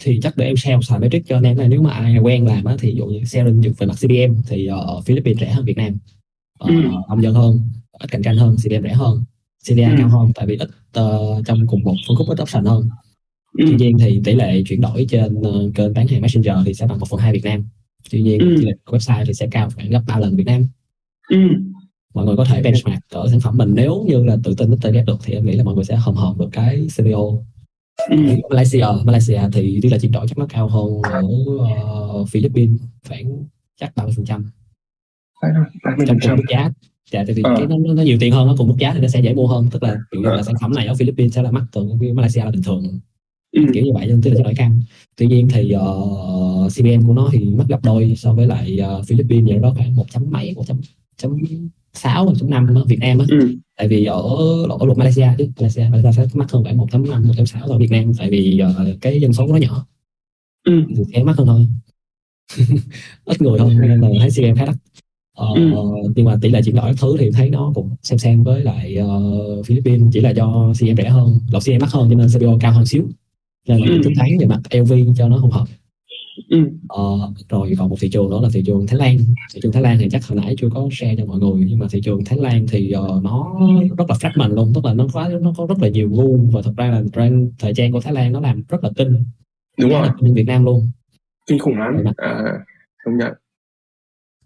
[0.00, 1.68] Thì chắc để em share xài metric cho anh em này.
[1.68, 5.00] Nếu mà ai quen làm á thì dụ như selling về mặt CPM thì ở
[5.06, 5.98] Philippines rẻ hơn Việt Nam.
[6.64, 6.74] Uh, ừ.
[7.08, 7.60] đông dân hơn
[7.92, 9.24] ít cạnh tranh hơn CPM rẻ hơn.
[9.64, 9.94] CDA ừ.
[9.98, 10.68] cao hơn tại vì ít
[11.00, 12.88] uh, trong cùng một phân khúc ít option hơn.
[13.58, 13.64] Ừ.
[13.68, 16.86] tuy nhiên thì tỷ lệ chuyển đổi trên uh, kênh bán hàng messenger thì sẽ
[16.86, 17.68] bằng một phần hai Việt Nam.
[18.10, 18.54] Tuy nhiên ừ.
[18.58, 20.68] tỷ lệ website thì sẽ cao khoảng gấp 3 lần Việt Nam
[21.28, 21.36] ừ.
[22.14, 23.74] mọi người có thể benchmark ở sản phẩm mình.
[23.74, 26.14] Nếu như là tự tin target được thì em nghĩ là mọi người sẽ hòm
[26.14, 27.22] hòm được cái CPO
[28.10, 28.16] ừ.
[28.50, 31.22] Malaysia Malaysia thì tỷ lệ chuyển đổi chắc nó cao hơn ở
[32.20, 33.44] uh, Philippines khoảng
[33.80, 34.50] chắc 30 phần trăm.
[36.06, 36.70] Trong cùng mức giá.
[37.10, 37.54] Dạ tại vì ờ.
[37.58, 39.46] cái nó, nó nhiều tiền hơn nó cùng mức giá thì nó sẽ dễ mua
[39.46, 39.68] hơn.
[39.70, 42.44] Tức là kiểu như là sản phẩm này ở Philippines sẽ là mắc còn Malaysia
[42.44, 43.00] là bình thường.
[43.52, 43.62] Ừ.
[43.74, 44.80] kiểu như vậy nên tức là đổi căng
[45.16, 49.06] tuy nhiên thì uh, CPM của nó thì mất gấp đôi so với lại uh,
[49.06, 49.48] Philippines.
[49.48, 50.80] Vậy đó khoảng một chấm mấy một chấm
[51.18, 51.36] chấm
[51.92, 53.24] sáu một chấm năm Việt Nam á.
[53.30, 53.54] Ừ.
[53.76, 54.22] tại vì ở
[54.80, 55.48] ở luật Malaysia chứ.
[55.56, 58.12] Malaysia Malaysia sẽ mắc hơn khoảng một chấm năm một chấm sáu ở Việt Nam.
[58.18, 59.86] Tại vì uh, cái dân số nó nhỏ.
[60.64, 60.82] Ừ.
[60.96, 61.66] thì sẽ mắc hơn thôi.
[63.24, 64.76] Ít người hơn nên là thấy CPM khá đắt.
[65.36, 65.72] Ờ, ừ.
[66.16, 68.96] nhưng mà tỷ lệ chuyển đổi thứ thì thấy nó cũng xem xem với lại
[69.02, 71.40] uh, Philippines chỉ là do CM rẻ hơn.
[71.52, 73.04] Lọc CM mắc hơn cho nên CPO cao hơn xíu.
[73.68, 74.00] Nên là ừ.
[74.04, 75.66] tính toán về mặt LV cho nó không hợp
[76.48, 76.70] ừ.
[76.88, 77.04] ờ,
[77.48, 79.18] rồi còn một thị trường đó là thị trường Thái Lan.
[79.54, 81.78] Thị trường Thái Lan thì chắc hồi nãy chưa có share cho mọi người nhưng
[81.78, 83.54] mà thị trường Thái Lan thì uh, nó
[83.98, 86.62] rất là fragment luôn tức là nó quá nó có rất là nhiều gu và
[86.62, 89.24] thật ra là trend thời trang của Thái Lan nó làm rất là kinh.
[89.80, 90.08] Đúng rồi.
[90.34, 90.90] Việt Nam luôn.
[91.46, 91.96] Kinh khủng lắm.
[92.16, 92.42] À,
[93.04, 93.32] công nhận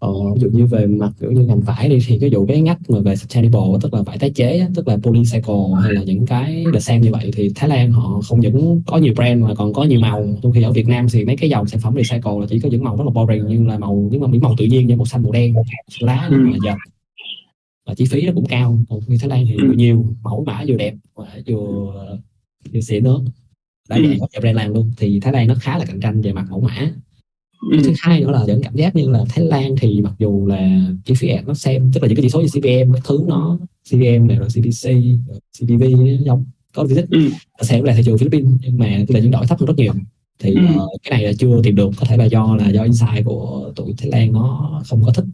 [0.03, 2.61] Ờ, ví dụ như về mặt kiểu như ngành vải đi thì ví dụ cái
[2.61, 6.25] ngách mà về sustainable tức là vải tái chế tức là polycycle hay là những
[6.25, 9.55] cái là xem như vậy thì Thái Lan họ không những có nhiều brand mà
[9.55, 10.25] còn có nhiều màu.
[10.41, 12.69] Trong khi ở Việt Nam thì mấy cái dòng sản phẩm recycle là chỉ có
[12.69, 15.05] những màu rất là boring như là màu những màu, màu tự nhiên như màu
[15.05, 15.53] xanh màu đen
[15.99, 16.37] lá ừ.
[16.37, 16.77] mà dập
[17.85, 18.79] và chi phí nó cũng cao.
[18.89, 19.73] Còn khi Thái Lan thì ừ.
[19.75, 21.93] nhiều mẫu mã vừa đẹp và vừa
[22.73, 23.21] vừa xịn nữa.
[23.89, 24.91] Đã vậy có brand làm luôn.
[24.97, 26.91] Thì Thái Lan nó khá là cạnh tranh về mặt mẫu mã
[27.71, 27.77] Ừ.
[27.83, 30.81] thứ hai nữa là vẫn cảm giác như là Thái Lan thì mặc dù là
[31.05, 33.19] chi phí ad nó xem tức là những cái chỉ số như CPM các thứ
[33.27, 33.57] nó
[33.89, 34.83] CPM này rồi CPC
[35.27, 37.29] rồi CPV nó giống có visit ừ.
[37.61, 39.93] xem là thị trường Philippines nhưng mà tỷ lệ chuyển đổi thấp hơn rất nhiều
[40.39, 40.61] thì ừ.
[40.61, 43.71] uh, cái này là chưa tìm được có thể là do là do insight của
[43.75, 45.25] tụi Thái Lan nó không có thích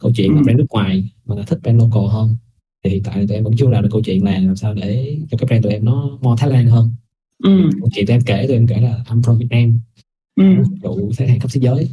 [0.00, 0.42] câu chuyện ừ.
[0.42, 2.36] brand nước ngoài mà là thích brand local hơn
[2.84, 5.18] thì hiện tại tụi em vẫn chưa làm được câu chuyện là làm sao để
[5.30, 6.94] cho cái brand tụi em nó more Thái Lan hơn
[7.44, 7.70] ừ.
[7.94, 9.80] chuyện tụi em kể tụi em kể là I'm from Việt Nam
[10.36, 10.44] ừ.
[10.82, 11.90] dụ khách hàng cấp thế giới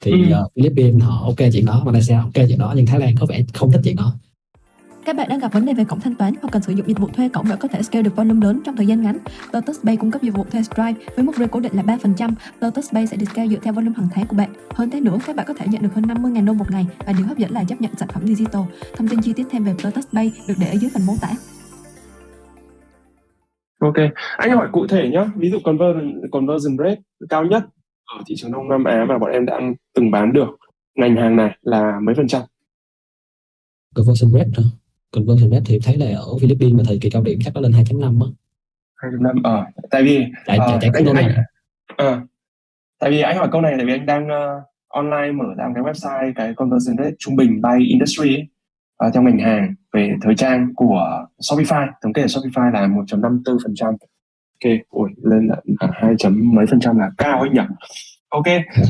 [0.00, 0.18] thì ừ.
[0.18, 3.44] uh, Philippines họ ok chuyện đó Malaysia ok chuyện đó nhưng Thái Lan có vẻ
[3.54, 4.14] không thích chuyện đó
[5.04, 6.98] các bạn đang gặp vấn đề về cổng thanh toán hoặc cần sử dụng dịch
[6.98, 9.18] vụ thuê cổng để có thể scale được volume lớn trong thời gian ngắn.
[9.52, 12.30] Lotus Pay cung cấp dịch vụ thuê Stripe với mức rate cố định là 3%.
[12.60, 14.50] Lotus Pay sẽ được scale dựa theo volume hàng tháng của bạn.
[14.74, 17.12] Hơn thế nữa, các bạn có thể nhận được hơn 50.000 đô một ngày và
[17.12, 18.62] điều hấp dẫn là chấp nhận sản phẩm digital.
[18.96, 21.28] Thông tin chi tiết thêm về Lotus Pay được để ở dưới phần mô tả.
[23.78, 23.96] Ok,
[24.36, 25.24] anh hỏi cụ thể nhé.
[25.36, 27.62] Ví dụ conversion conversion rate cao nhất
[28.04, 29.60] ở thị trường Đông Nam Á mà bọn em đã
[29.94, 30.48] từng bán được
[30.94, 32.42] ngành hàng này là mấy phần trăm?
[33.94, 34.62] Conversion rate hả?
[35.10, 37.72] Conversion rate thì thấy là ở Philippines mà thời kỳ cao điểm chắc nó lên
[37.72, 38.28] 2.5 á.
[39.02, 41.34] 2.5 ờ tại vì tại, uh, tại, tại anh,
[41.92, 42.28] uh,
[42.98, 45.84] tại vì anh hỏi câu này tại vì anh đang uh, online mở ra cái
[45.84, 48.48] website cái conversion rate trung bình by industry ấy,
[49.06, 53.58] uh, theo ngành hàng về thời trang của Shopify thống kê của Shopify là 1.54
[53.62, 53.94] phần trăm
[54.64, 54.72] ok.
[54.90, 55.56] Ui lên là
[55.92, 57.60] hai chấm mấy phần trăm là cao ấy nhỉ?
[58.28, 58.46] Ok.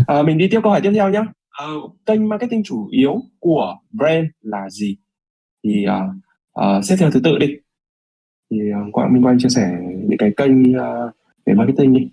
[0.07, 1.21] À, mình đi tiếp câu hỏi tiếp theo nhé
[1.51, 1.67] à,
[2.07, 4.97] kênh marketing chủ yếu của brand là gì?
[5.65, 6.15] Thì uh,
[6.61, 7.47] uh, xếp theo thứ tự đi.
[8.51, 8.57] Thì
[8.87, 9.71] uh, quang minh quang chia sẻ
[10.09, 11.15] những cái kênh uh,
[11.47, 12.09] về marketing đi.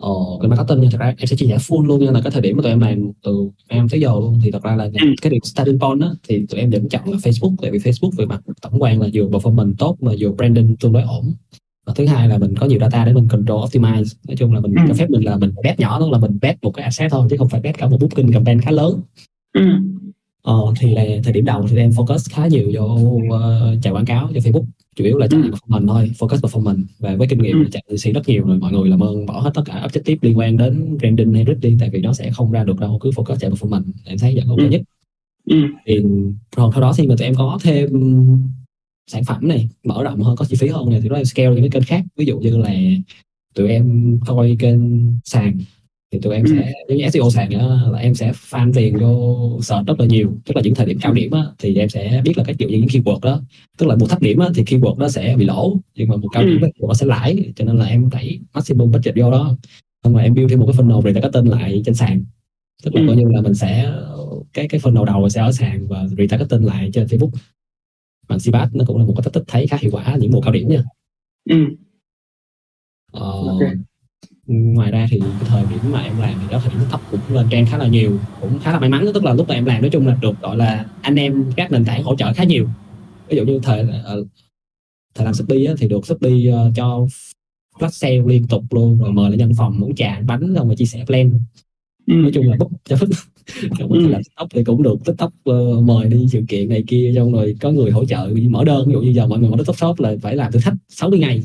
[0.00, 2.10] Ờ, cái marketing thật ra em sẽ chia sẻ full luôn nha.
[2.10, 4.38] Là cái thời điểm mà tụi em làm từ em tới giờ luôn.
[4.44, 5.06] Thì thật ra là ừ.
[5.22, 7.54] cái điểm starting point đó thì tụi em vẫn chọn là Facebook.
[7.62, 10.92] Tại vì Facebook về mặt tổng quan là vừa performance tốt mà vừa branding tương
[10.92, 11.34] đối ổn
[11.90, 14.60] và thứ hai là mình có nhiều data để mình control optimize nói chung là
[14.60, 14.82] mình ừ.
[14.88, 17.26] cho phép mình là mình bet nhỏ thôi là mình bet một cái asset thôi
[17.30, 19.00] chứ không phải bet cả một booking campaign khá lớn
[19.52, 19.62] ừ.
[20.42, 24.04] ờ, thì là thời điểm đầu thì em focus khá nhiều vô uh, chạy quảng
[24.04, 24.64] cáo cho Facebook
[24.96, 25.50] chủ yếu là chạy ừ.
[25.50, 27.68] performance thôi focus performance và với kinh nghiệm ừ.
[27.72, 30.38] chạy CC rất nhiều rồi mọi người làm ơn bỏ hết tất cả objective liên
[30.38, 33.36] quan đến branding hay đi tại vì nó sẽ không ra được đâu cứ focus
[33.36, 34.68] chạy performance em thấy vẫn ok ừ.
[34.68, 34.82] nhất
[35.50, 35.56] ừ.
[35.86, 36.02] thì
[36.56, 37.88] còn sau đó thì mà tụi em có thêm
[39.10, 41.54] sản phẩm này mở rộng hơn có chi phí hơn này thì nó em scale
[41.54, 42.04] những cái kênh khác.
[42.16, 42.74] Ví dụ như là
[43.54, 44.80] tụi em coi kênh
[45.24, 45.58] sàn
[46.12, 46.52] thì tụi em ừ.
[46.56, 50.06] sẽ giống như SEO sàn đó là em sẽ fan tiền vô search rất là
[50.06, 50.32] nhiều.
[50.44, 52.68] Tức là những thời điểm cao điểm á, thì em sẽ biết là cái kiểu
[52.68, 53.42] những keyword đó.
[53.78, 56.28] Tức là một thấp điểm á, thì keyword nó sẽ bị lỗ nhưng mà một
[56.32, 56.68] cao điểm ừ.
[56.88, 57.52] nó sẽ lãi.
[57.56, 59.56] Cho nên là em đẩy maximum budget vô đó.
[60.04, 62.24] Xong rồi em build thêm một cái funnel để cái tên lại trên sàn.
[62.82, 63.06] Tức là ừ.
[63.06, 63.92] coi như là mình sẽ
[64.52, 67.30] cái cái funnel đầu sẽ ở sàn và retargeting lại trên Facebook
[68.30, 70.40] bằng CPAT nó cũng là một cái cách tích thấy khá hiệu quả những mùa
[70.40, 70.82] cao điểm nha
[71.50, 71.56] ừ.
[73.12, 73.74] ờ, okay.
[74.46, 77.20] ngoài ra thì cái thời điểm mà em làm thì đó thời điểm thấp cũng
[77.28, 79.64] lên trend khá là nhiều cũng khá là may mắn tức là lúc mà em
[79.64, 82.44] làm nói chung là được gọi là anh em các nền tảng hỗ trợ khá
[82.44, 82.66] nhiều
[83.28, 84.26] ví dụ như thời uh,
[85.14, 87.06] thời làm Shopee á, thì được Shopee uh, cho
[87.78, 90.76] flash sale liên tục luôn rồi mời lên nhân phòng uống trà bánh xong rồi
[90.76, 91.40] chia sẻ plan.
[92.06, 92.96] Nói chung là bút cho
[93.78, 94.08] xong rồi ừ.
[94.08, 94.96] làm tiktok thì cũng được.
[95.04, 98.64] Tiktok uh, mời đi sự kiện này kia xong rồi có người hỗ trợ mở
[98.64, 98.86] đơn.
[98.86, 101.18] Ví dụ như giờ mọi người mở tiktok shop là phải làm thử thách 60
[101.18, 101.42] ngày.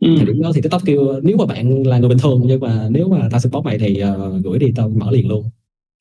[0.00, 0.14] Ừ.
[0.16, 2.88] thời điểm đó thì tiktok kêu nếu mà bạn là người bình thường nhưng mà
[2.90, 5.44] nếu mà tao support mày thì uh, gửi đi tao mở liền luôn.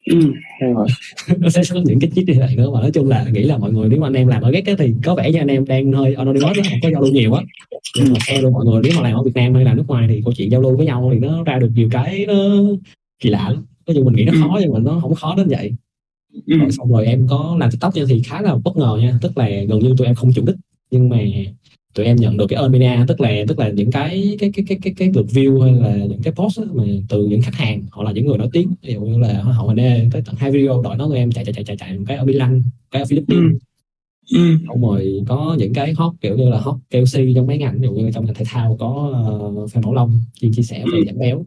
[0.05, 0.19] Ừ,
[1.38, 2.71] nó sẽ có những cái chít như vậy nữa.
[2.73, 4.63] Mà nói chung là nghĩ là mọi người nếu mà anh em làm ở ghét
[4.77, 7.43] thì có vẻ như anh em đang hơi anonymous không có giao lưu nhiều á.
[7.97, 10.07] Nhưng mà theo mọi người nếu mà làm ở Việt Nam hay là nước ngoài
[10.09, 12.34] thì câu chuyện giao lưu với nhau thì nó ra được nhiều cái nó
[13.19, 15.47] kỳ lạ lắm nói chung mình nghĩ nó khó nhưng mà nó không khó đến
[15.47, 15.73] vậy
[16.47, 16.57] ừ.
[16.57, 19.38] rồi xong rồi em có làm tiktok nha thì khá là bất ngờ nha tức
[19.38, 20.55] là gần như tụi em không chủ đích
[20.91, 21.17] nhưng mà
[21.93, 24.77] tụi em nhận được cái earn tức là tức là những cái cái cái cái
[24.81, 28.03] cái cái lượt view hay là những cái post mà từ những khách hàng hoặc
[28.03, 30.51] là những người nổi tiếng ví dụ như là họ mà đê tới tận hai
[30.51, 33.01] video đội nó tụi em chạy chạy chạy chạy chạy một cái ở Milan cái
[33.01, 33.59] ở Philippines ừ.
[34.31, 34.57] Ừ.
[34.67, 37.88] xong rồi có những cái hot kiểu như là hot KLC trong mấy ngành ví
[37.88, 39.13] dụ như trong ngành thể thao có
[39.63, 41.03] uh, Phan Bảo Long chuyên chia sẻ về ừ.
[41.05, 41.45] giảm béo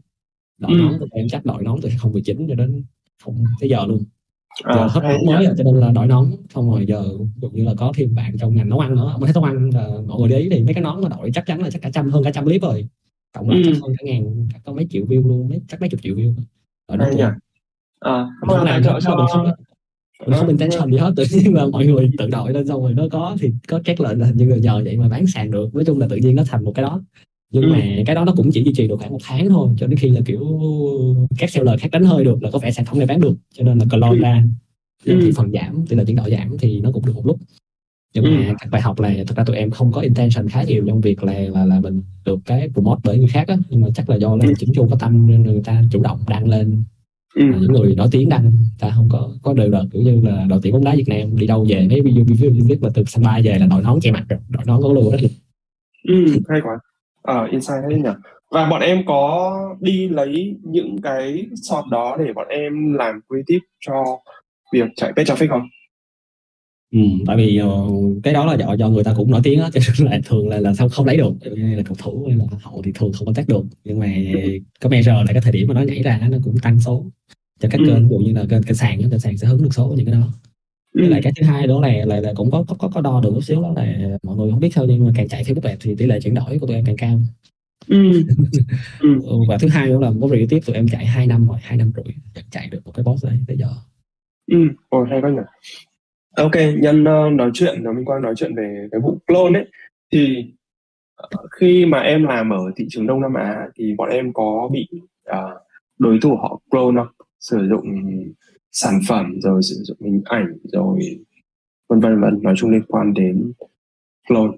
[0.57, 0.77] đội ừ.
[0.77, 2.83] nón tụi em chắc đội nón từ 2019 cho đến
[3.23, 4.03] không tới giờ luôn
[4.63, 7.03] giờ à, hết nón mới rồi cho nên là đổi nón xong rồi giờ
[7.41, 9.69] dụ như là có thêm bạn trong ngành nấu ăn nữa mới thấy nấu ăn
[9.73, 11.81] là mọi người để ý thì mấy cái nón mà đổi chắc chắn là chắc
[11.81, 12.87] cả trăm hơn cả trăm clip rồi
[13.33, 13.63] cộng lại ừ.
[13.65, 16.15] chắc hơn cả ngàn chắc có mấy triệu view luôn mấy chắc mấy chục triệu
[16.15, 16.33] view
[16.85, 17.05] ở đó
[17.99, 19.15] à, nó làm cho, cho...
[19.15, 19.51] mình không
[20.27, 22.93] mình không intention gì hết tự nhiên là mọi người tự đội lên xong rồi
[22.93, 25.75] nó có thì có check lệnh là như là nhờ vậy mà bán sàn được
[25.75, 27.01] nói chung là tự nhiên nó thành một cái đó
[27.51, 27.69] nhưng ừ.
[27.69, 29.97] mà cái đó nó cũng chỉ duy trì được khoảng một tháng thôi cho đến
[29.97, 30.47] khi là kiểu
[31.37, 33.63] các seller khác đánh hơi được là có vẻ sản phẩm này bán được cho
[33.63, 34.21] nên là clone ừ.
[34.21, 34.43] ra
[35.05, 35.19] ừ.
[35.21, 37.39] thì phần giảm tỷ lệ chuyển đổi giảm thì nó cũng được một lúc
[38.13, 38.29] nhưng ừ.
[38.29, 41.01] mà các bài học là thật ra tụi em không có intention khá nhiều trong
[41.01, 44.09] việc là là là mình được cái promote bởi người khác á nhưng mà chắc
[44.09, 44.53] là do là ừ.
[44.59, 46.83] chỉnh chu có tâm nên người ta chủ động đăng lên
[47.35, 47.45] ừ.
[47.61, 50.59] những người nổi tiếng đăng ta không có có đều đợt kiểu như là đội
[50.63, 53.41] tuyển bóng đá Việt Nam đi đâu về mấy video viết mà từ sân bay
[53.41, 55.27] về là đội nón che mặt rồi đội nón có luôn hết
[56.07, 56.79] ừ, hay quá
[57.27, 58.09] ở uh, Insight hay nhỉ?
[58.51, 63.65] Và bọn em có đi lấy những cái shot đó để bọn em làm creative
[63.79, 64.03] cho
[64.73, 65.67] việc chạy page traffic không?
[66.91, 69.69] Ừ, tại vì uh, cái đó là do, do người ta cũng nổi tiếng á
[69.73, 72.37] cho nên là thường là là không không lấy được như là cầu thủ hay
[72.37, 73.63] là hậu thì thường không có tác được.
[73.83, 74.07] Nhưng mà
[74.81, 77.05] có measure lại cái thời điểm mà nó nhảy ra nó cũng tăng số
[77.59, 77.85] cho các ừ.
[77.87, 80.05] kênh ví dụ như là kênh, kênh sàn kênh sàn sẽ hứng được số những
[80.05, 80.27] cái đó
[80.97, 81.09] ừ.
[81.09, 83.43] lại cái thứ hai đó là là, là cũng có có có đo được một
[83.43, 85.95] xíu đó là mọi người không biết sao nhưng mà càng chạy Facebook đẹp thì
[85.95, 87.19] tỷ lệ chuyển đổi của tụi em càng cao
[87.87, 88.23] ừ.
[88.99, 89.19] ừ.
[89.49, 91.91] và thứ hai nữa là có tiếp tụi em chạy hai năm rồi hai năm
[91.95, 93.67] rưỡi chạy được một cái boss đấy tới giờ
[94.51, 94.57] ừ
[94.89, 95.41] ồ hay quá nhỉ
[96.35, 99.67] ok nhân uh, nói chuyện nó minh quang nói chuyện về cái vụ clone ấy
[100.11, 100.53] thì
[101.23, 104.69] uh, khi mà em làm ở thị trường đông nam á thì bọn em có
[104.71, 104.87] bị
[105.29, 105.61] uh,
[105.99, 107.83] đối thủ họ clone không sử dụng
[108.71, 110.99] sản phẩm rồi sử dụng hình ảnh rồi
[111.89, 112.39] vân vân vân.
[112.41, 113.51] Nói chung liên quan đến
[114.27, 114.57] clone.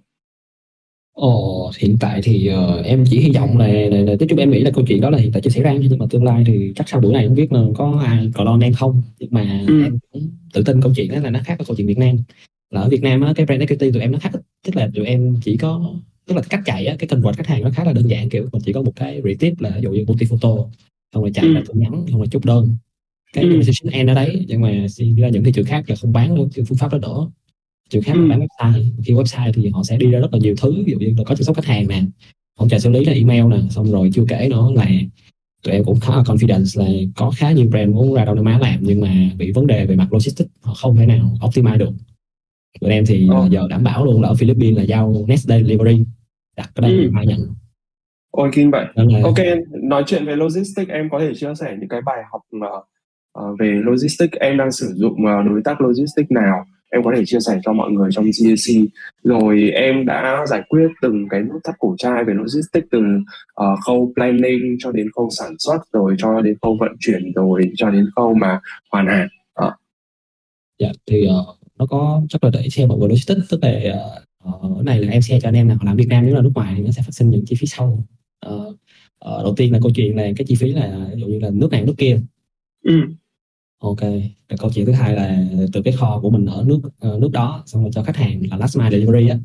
[1.13, 4.51] Ồ, hiện tại thì uh, em chỉ hy vọng là, là, là nói chung em
[4.51, 6.43] nghĩ là câu chuyện đó là hiện tại chưa xảy ra nhưng mà tương lai
[6.47, 9.01] thì chắc sau buổi này không biết là có ai còn lo em không.
[9.19, 9.83] Nhưng mà ừ.
[9.83, 12.15] em cũng tự tin câu chuyện đó là nó khác với câu chuyện Việt Nam.
[12.69, 14.31] Là ở Việt Nam á, cái brand equity tụi em nó khác
[14.65, 15.93] tức là tụi em chỉ có
[16.29, 18.49] tức là cách chạy á, cái convert khách hàng nó khá là đơn giản kiểu
[18.51, 20.49] mình chỉ có một cái retip là ví dụ như multi photo
[21.13, 21.53] xong rồi chạy ừ.
[21.53, 22.77] là tin nhắn xong rồi chốt đơn
[23.33, 23.61] cái ừ.
[23.91, 24.71] end ở đấy nhưng mà
[25.17, 27.27] ra những thị trường khác là không bán luôn phương pháp đó đỡ
[27.89, 28.27] trường khác ừ.
[28.29, 30.99] bán website khi website thì họ sẽ đi ra rất là nhiều thứ ví dụ
[30.99, 32.03] như là có chăm sóc khách hàng nè
[32.57, 34.87] hỗ trợ xử lý là email nè xong rồi chưa kể nữa là
[35.63, 38.45] tụi em cũng khá là confidence là có khá nhiều brand muốn ra Đông Nam
[38.45, 41.77] Á làm nhưng mà bị vấn đề về mặt logistics họ không thể nào optimize
[41.77, 41.91] được
[42.81, 43.51] tụi em thì oh.
[43.51, 46.03] giờ đảm bảo luôn là ở Philippines là giao next day delivery
[46.57, 47.09] đặt cái đây ừ.
[47.11, 47.39] mai nhận
[48.31, 48.85] Ôi kinh vậy.
[48.93, 49.19] Là...
[49.23, 49.37] Ok,
[49.83, 52.41] nói chuyện về logistics em có thể chia sẻ những cái bài học
[53.39, 56.65] uh, về logistics em đang sử dụng uh, đối tác logistics nào?
[56.91, 58.87] Em có thể chia sẻ cho mọi người trong GAC
[59.23, 62.99] rồi em đã giải quyết từng cái nút thắt cổ trai về logistics từ
[63.61, 67.71] uh, khâu planning cho đến khâu sản xuất rồi cho đến khâu vận chuyển rồi
[67.77, 68.59] cho đến khâu mà
[68.91, 69.27] hoàn hàng
[69.65, 69.73] uh.
[70.79, 74.01] dạ thì uh, nó có chắc là để mọi người logistics tức là
[74.47, 76.51] uh, này là em share cho anh em nào làm Việt Nam nếu là nước
[76.55, 78.05] ngoài thì nó sẽ phát sinh những chi phí sau.
[78.47, 78.67] Uh,
[79.25, 81.49] uh, đầu tiên là câu chuyện là cái chi phí là ví dụ như là
[81.53, 82.19] nước này nước kia.
[82.83, 82.93] Ừ
[83.79, 83.99] Ok,
[84.59, 87.63] câu chuyện thứ hai là từ cái kho của mình ở nước uh, nước đó
[87.65, 89.37] xong rồi cho khách hàng là last mile delivery á.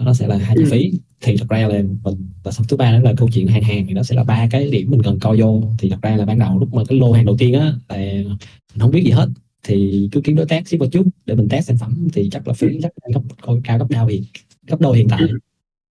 [0.00, 0.68] Nó sẽ là hai chi ừ.
[0.70, 0.92] phí.
[1.20, 3.86] Thì thật ra là mình và xong thứ ba đó là câu chuyện hàng hàng
[3.86, 5.62] thì nó sẽ là ba cái điểm mình cần coi vô.
[5.78, 7.96] Thì thật ra là ban đầu lúc mà cái lô hàng đầu tiên á là
[7.96, 9.28] mình không biết gì hết.
[9.62, 12.48] Thì cứ kiếm đối tác ship một chút để mình test sản phẩm thì chắc
[12.48, 13.20] là phí chắc gấp
[13.64, 14.22] cao gấp đôi hiện
[14.66, 15.20] gấp đôi hiện tại.
[15.20, 15.38] Ừ.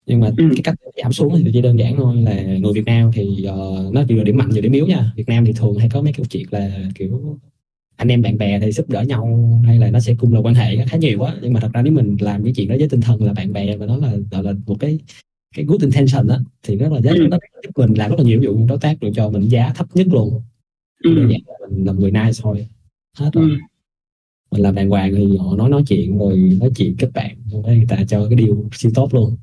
[0.07, 0.49] nhưng mà ừ.
[0.57, 3.95] cái cách giảm xuống thì chỉ đơn giản thôi là người Việt Nam thì uh,
[3.95, 6.03] nó chỉ là điểm mạnh vừa điểm yếu nha Việt Nam thì thường hay có
[6.03, 7.39] mấy câu chuyện là kiểu
[7.97, 10.55] anh em bạn bè thì giúp đỡ nhau hay là nó sẽ cùng là quan
[10.55, 12.89] hệ khá nhiều quá nhưng mà thật ra nếu mình làm cái chuyện đó với
[12.89, 14.99] tinh thần là bạn bè và nó là gọi là một cái
[15.55, 17.27] cái good intention đó thì rất là giá ừ.
[17.31, 19.49] nó giúp mình làm rất là nhiều ví dụ như đối tác được cho mình
[19.49, 20.43] giá thấp nhất luôn
[21.05, 21.15] ừ.
[21.15, 21.39] là
[21.71, 22.67] mình làm người nice thôi
[23.19, 23.57] hết rồi ừ.
[24.51, 27.87] mình làm đàng hoàng thì họ nói nói chuyện rồi nói chuyện kết bạn người
[27.89, 29.37] ta cho cái điều siêu tốt luôn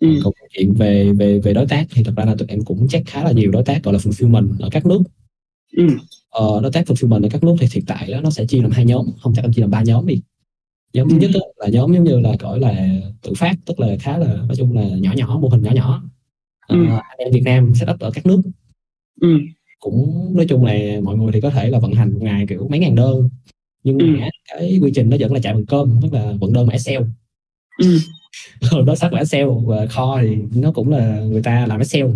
[0.00, 0.08] ừ.
[0.24, 3.06] còn chuyện về về về đối tác thì thật ra là tụi em cũng check
[3.08, 5.02] khá là nhiều đối tác gọi là fulfillment ở các nước
[5.76, 5.86] ừ.
[6.30, 8.70] ờ, đối tác fulfillment ở các nước thì hiện tại đó nó sẽ chia làm
[8.70, 10.22] hai nhóm không chắc em chia làm ba nhóm đi
[10.92, 11.20] nhóm thứ ừ.
[11.20, 12.88] nhất đó, là nhóm giống như là gọi là
[13.22, 16.02] tự phát tức là khá là nói chung là nhỏ nhỏ mô hình nhỏ nhỏ
[16.60, 16.86] ờ, ừ.
[16.86, 18.40] anh em Việt Nam set up ở các nước
[19.20, 19.38] ừ.
[19.80, 22.68] cũng nói chung là mọi người thì có thể là vận hành một ngày kiểu
[22.70, 23.28] mấy ngàn đơn
[23.84, 24.30] nhưng mà ừ.
[24.48, 27.02] cái quy trình nó vẫn là chạy bằng cơm tức là vận đơn mà Excel
[27.82, 27.98] ừ
[28.86, 32.06] đối tác của Excel và kho thì nó cũng là người ta làm Excel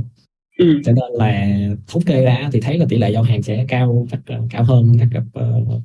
[0.59, 0.81] ừ.
[0.85, 4.07] cho nên là thống kê ra thì thấy là tỷ lệ giao hàng sẽ cao
[4.11, 5.83] chắc cao hơn các gấp uh,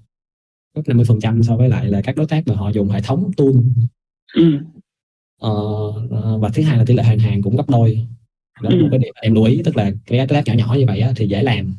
[0.75, 3.01] gấp 50 phần trăm so với lại là các đối tác mà họ dùng hệ
[3.01, 3.53] thống tool.
[4.33, 4.57] Ừ.
[5.45, 8.07] uh, và thứ hai là tỷ lệ hàng hàng cũng gấp đôi.
[8.61, 10.75] Đó là một cái điểm em lưu ý tức là cái đối tác nhỏ nhỏ
[10.77, 11.75] như vậy á, thì dễ làm.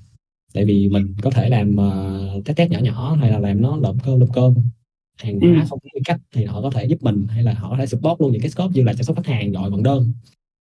[0.55, 3.77] Tại vì mình có thể làm uh, test test nhỏ nhỏ hay là làm nó
[3.77, 4.55] lộn cơm lộn cơm
[5.19, 7.77] hàng hóa không có cách thì họ có thể giúp mình hay là họ có
[7.77, 10.13] thể support luôn những cái scope như là chăm sóc khách hàng gọi vận đơn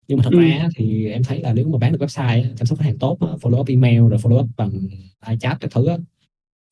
[0.09, 0.41] nhưng mà thật ừ.
[0.41, 3.19] ra thì em thấy là nếu mà bán được website chăm sóc khách hàng tốt
[3.21, 4.71] follow up email rồi follow up bằng
[5.29, 5.87] iChat các thứ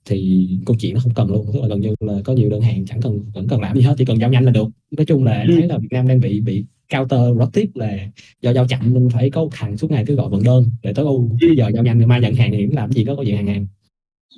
[0.04, 2.60] thì câu chuyện nó không cần luôn tức là gần như là có nhiều đơn
[2.60, 5.06] hàng chẳng cần vẫn cần làm gì hết chỉ cần giao nhanh là được nói
[5.06, 5.54] chung là em ừ.
[5.58, 8.08] thấy là Việt Nam đang bị bị counter rất tiếc là
[8.40, 11.04] do giao chậm nên phải có thằng suốt ngày cứ gọi vận đơn để tới
[11.04, 11.48] u ừ.
[11.56, 13.66] giờ giao nhanh ngày mai nhận hàng thì làm gì có có chuyện hàng hàng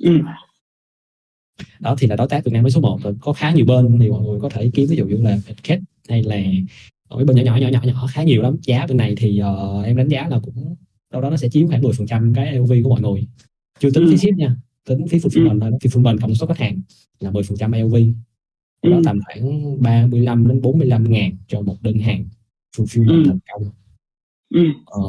[0.01, 0.19] ừ.
[1.79, 4.09] Đó thì là đối tác Việt Nam với số 1 có khá nhiều bên thì
[4.09, 5.79] mọi người có thể kiếm ví dụ như là Cat
[6.09, 6.37] hay là
[7.09, 8.57] mấy bên nhỏ nhỏ nhỏ nhỏ nhỏ khá nhiều lắm.
[8.61, 10.75] Giá bên này thì uh, em đánh giá là cũng
[11.11, 13.27] đâu đó nó sẽ chiếm khoảng 10% cái LV của mọi người.
[13.79, 14.11] Chưa tính ừ.
[14.11, 14.55] phí ship nha
[14.87, 15.71] tính phí fulfillment thôi.
[15.81, 16.81] Phí fulfillment cộng số khách hàng
[17.19, 17.95] là 10% LV
[18.81, 18.89] ừ.
[18.91, 22.25] đó tầm khoảng 35 đến 45 ngàn cho một đơn hàng
[22.77, 23.23] fulfillment ừ.
[23.25, 23.69] thành công
[24.53, 24.61] Ừ.
[24.85, 25.01] Ờ,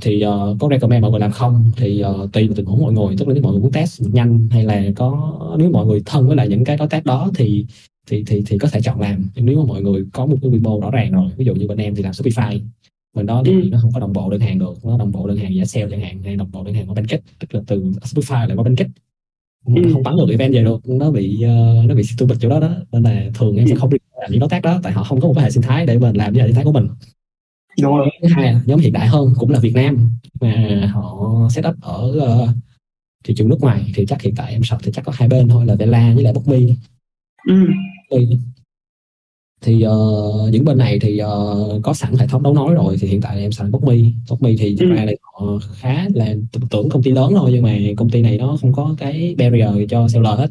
[0.00, 2.92] thì uh, có recommend mọi người làm không thì uh, tùy vào tình huống mọi
[2.92, 6.02] người tức là nếu mọi người muốn test nhanh hay là có nếu mọi người
[6.06, 7.66] thân với lại những cái đối tác đó thì
[8.06, 10.50] thì thì thì có thể chọn làm nhưng nếu mà mọi người có một cái
[10.50, 12.60] quy mô rõ ràng rồi ví dụ như bên em thì làm Shopify
[13.14, 13.68] bên đó thì ừ.
[13.70, 15.86] nó không có đồng bộ đơn hàng được nó đồng bộ đơn hàng giá sale
[15.90, 18.64] chẳng hạn hay đồng bộ đơn hàng qua Bankit tức là từ Shopify lại qua
[18.64, 18.86] Bankit
[19.66, 19.82] ừ.
[19.92, 22.70] không bắn được event về được nó bị uh, nó bị stupid chỗ đó đó
[22.92, 25.20] nên là thường em sẽ không đi làm những đối tác đó tại họ không
[25.20, 26.88] có một cái hệ sinh thái để mình làm với hệ sinh thái của mình
[27.82, 30.10] đúng rồi thứ hai nhóm hiện đại hơn cũng là Việt Nam
[30.40, 32.48] mà họ set up ở uh,
[33.24, 35.48] thị trường nước ngoài thì chắc hiện tại em sợ thì chắc có hai bên
[35.48, 36.58] thôi là Vela với lại Bookme
[37.48, 37.54] ừ.
[39.60, 43.08] thì uh, những bên này thì uh, có sẵn hệ thống đấu nối rồi thì
[43.08, 43.96] hiện tại em xài Bookme
[44.30, 44.94] Bookme thì thực ừ.
[44.94, 46.34] ra là họ khá là
[46.70, 49.90] tưởng công ty lớn thôi nhưng mà công ty này nó không có cái barrier
[49.90, 50.50] cho seller hết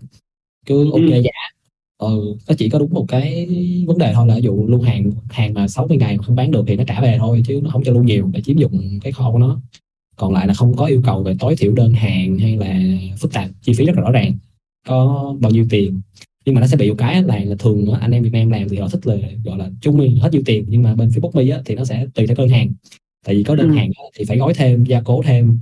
[0.65, 1.21] cứ ok ừ.
[1.23, 1.56] giá
[1.97, 3.47] ừ, nó chỉ có đúng một cái
[3.87, 6.63] vấn đề thôi là dụ lưu hàng hàng mà 60 ngày mà không bán được
[6.67, 9.11] thì nó trả về thôi chứ nó không cho lưu nhiều để chiếm dụng cái
[9.11, 9.61] kho của nó
[10.15, 12.79] còn lại là không có yêu cầu về tối thiểu đơn hàng hay là
[13.19, 14.33] phức tạp chi phí rất là rõ ràng
[14.87, 16.01] có bao nhiêu tiền
[16.45, 18.69] nhưng mà nó sẽ bị một cái là, là thường anh em Việt Nam làm
[18.69, 21.31] thì họ thích là gọi là chung mi hết nhiêu tiền nhưng mà bên Facebook
[21.33, 22.71] mi á, thì nó sẽ tùy theo đơn hàng
[23.25, 23.75] tại vì có đơn ừ.
[23.75, 25.59] hàng thì phải gói thêm gia cố thêm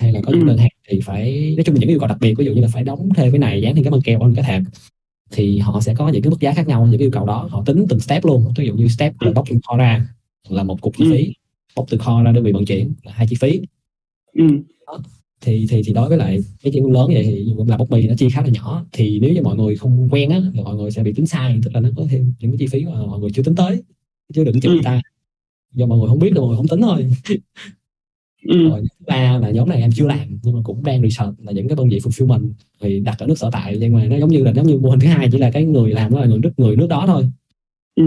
[0.00, 0.46] hay là có những ừ.
[0.46, 2.60] đơn hàng thì phải nói chung là những yêu cầu đặc biệt ví dụ như
[2.60, 4.62] là phải đóng thêm cái này dán thêm cái băng keo lên cái thẹp
[5.30, 7.48] thì họ sẽ có những cái mức giá khác nhau những yêu cầu đó.
[7.50, 8.52] Họ tính từng step luôn.
[8.56, 10.08] Ví dụ như step là bóc từ kho ra
[10.48, 11.10] là một cục chi ừ.
[11.12, 11.32] phí.
[11.76, 13.60] Bóc từ kho ra đơn vị vận chuyển là hai chi phí.
[14.32, 14.44] Ừ.
[15.40, 18.14] thì thì thì đối với lại cái chi lớn vậy thì là bốc mì nó
[18.18, 18.84] chi khá là nhỏ.
[18.92, 21.60] Thì nếu như mọi người không quen á thì mọi người sẽ bị tính sai
[21.64, 23.82] tức là nó có thêm những cái chi phí mà mọi người chưa tính tới
[24.34, 24.80] chứ đừng chửi ừ.
[24.84, 25.00] ta.
[25.72, 27.10] Do mọi người không biết được mọi người không tính thôi
[28.48, 28.68] ừ.
[28.68, 31.52] rồi thứ ba là nhóm này em chưa làm nhưng mà cũng đang research là
[31.52, 32.48] những cái đơn vị fulfillment
[32.80, 34.90] thì đặt ở nước sở tại nhưng mà nó giống như là giống như mô
[34.90, 37.04] hình thứ hai chỉ là cái người làm đó là người nước người nước đó
[37.06, 37.24] thôi
[37.96, 38.04] ừ.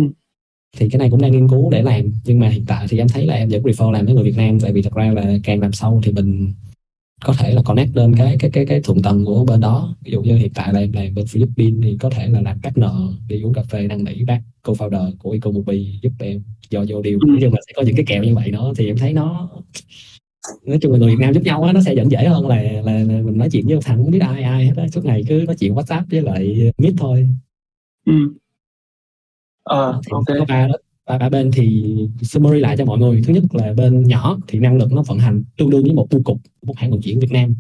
[0.78, 3.08] thì cái này cũng đang nghiên cứu để làm nhưng mà hiện tại thì em
[3.08, 5.38] thấy là em vẫn prefer làm với người Việt Nam tại vì thật ra là
[5.44, 6.54] càng làm sâu thì mình
[7.24, 10.12] có thể là connect lên cái cái cái cái thượng tầng của bên đó ví
[10.12, 12.90] dụ như hiện tại là em làm bên Philippines thì có thể là làm partner
[13.28, 17.20] đi uống cà phê năn nỉ bác co-founder của Ecomobi giúp em do vô điều
[17.20, 17.36] ừ.
[17.40, 19.50] nhưng mà sẽ có những cái kèo như vậy đó thì em thấy nó
[20.66, 22.64] nói chung là người Việt Nam giúp nhau á nó sẽ vẫn dễ hơn là,
[22.84, 24.88] là, mình nói chuyện với một thằng không biết ai ai hết á.
[24.88, 27.30] Suốt ngày cứ nói chuyện WhatsApp với lại Meet thôi.
[28.06, 28.14] Ừ.
[29.64, 30.26] À, ok.
[30.28, 30.74] có ba đó.
[31.06, 33.22] Ba, ba bên thì summary lại cho mọi người.
[33.26, 36.08] Thứ nhất là bên nhỏ thì năng lực nó vận hành tương đương với một
[36.10, 37.56] bưu cục một hãng vận chuyển Việt Nam.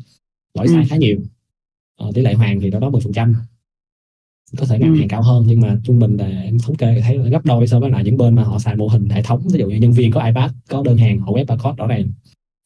[0.53, 0.87] Lỗi sai ừ.
[0.89, 1.17] khá nhiều.
[1.97, 3.35] Ờ, tỷ lệ hoàn thì đó đó 10 phần trăm.
[4.57, 4.99] Có thể ngành ừ.
[4.99, 7.67] hàng cao hơn nhưng mà trung bình là em thống kê thấy là gấp đôi
[7.67, 9.47] so với lại những bên mà họ xài mô hình hệ thống.
[9.53, 12.11] Ví dụ như nhân viên có ipad có đơn hàng họ web barcode rõ ràng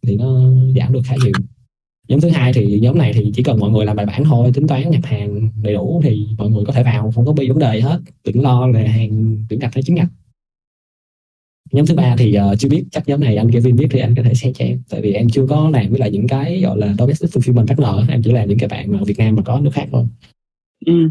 [0.08, 1.34] thì nó giảm được khá nhiều.
[2.08, 4.52] Nhóm thứ hai thì nhóm này thì chỉ cần mọi người làm bài bản thôi
[4.54, 7.50] tính toán nhập hàng đầy đủ thì mọi người có thể vào không có bị
[7.50, 8.00] vấn đề hết.
[8.24, 10.10] Đừng lo là hàng tuyển ngạch hay chứng ngạch
[11.74, 14.16] nhóm thứ ba thì uh, chưa biết chắc nhóm này anh Kevin biết thì anh
[14.16, 14.82] có thể share cho em.
[14.90, 18.10] Tại vì em chưa có làm với lại những cái gọi là domestic fulfillment partner
[18.10, 20.06] em chỉ làm những cái bạn ở Việt Nam mà có nước khác thôi.
[20.86, 21.10] Ừ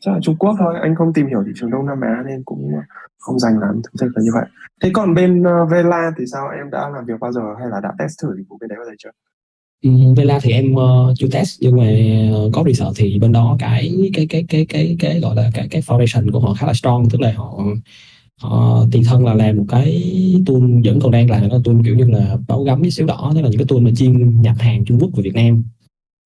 [0.00, 0.74] chắc là Trung Quốc thôi.
[0.82, 2.72] Anh không tìm hiểu thị trường Đông Nam Á nên cũng
[3.18, 3.80] không dành lắm.
[3.84, 4.44] Thực sự là như vậy.
[4.82, 6.48] Thế còn bên uh, Vela thì sao?
[6.48, 8.78] Em đã làm việc bao giờ hay là đã test thử dịch vụ bên đấy
[8.78, 9.10] bao giờ chưa?
[9.84, 11.60] Um, Vela thì em uh, chưa test.
[11.60, 11.84] Nhưng mà
[12.32, 15.50] ờ, có có research thì bên đó cái cái cái cái cái cái gọi là
[15.54, 17.10] cái cái foundation của họ khá là strong.
[17.10, 17.64] Tức là họ
[18.42, 20.02] họ tiền thân là làm một cái
[20.46, 23.32] tool vẫn còn đang làm là tool kiểu như là báo gấm với xíu đỏ.
[23.34, 25.62] Tức là những cái tool mà chuyên nhập hàng Trung Quốc về Việt Nam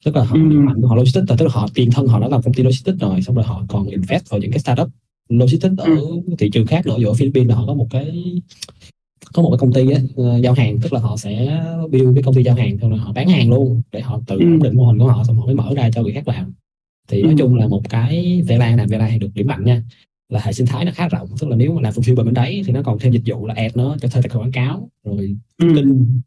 [0.05, 0.41] tức là họ ừ.
[0.41, 2.99] mạnh của họ logistics tức là họ tiền thân họ đã làm công ty logistics
[3.01, 4.89] rồi xong rồi họ còn invest vào những cái startup
[5.29, 5.97] logistics ở
[6.39, 8.35] thị trường khác nữa ở Philippines là họ có một cái
[9.33, 12.23] có một cái công ty á, ờ, giao hàng tức là họ sẽ build cái
[12.23, 14.77] công ty giao hàng xong rồi họ bán hàng luôn để họ tự ổn định
[14.77, 16.53] mô hình của họ xong họ mới mở ra cho người khác làm.
[17.09, 19.83] Thì nói chung là một cái Vela làm Vela được điểm mạnh nha
[20.29, 22.63] là hệ sinh thái nó khá rộng tức là nếu mà làm fulfill bên đấy
[22.67, 24.91] thì nó còn thêm dịch vụ là ad nó cho thuê tài khoản quảng cáo
[25.05, 26.21] rồi booking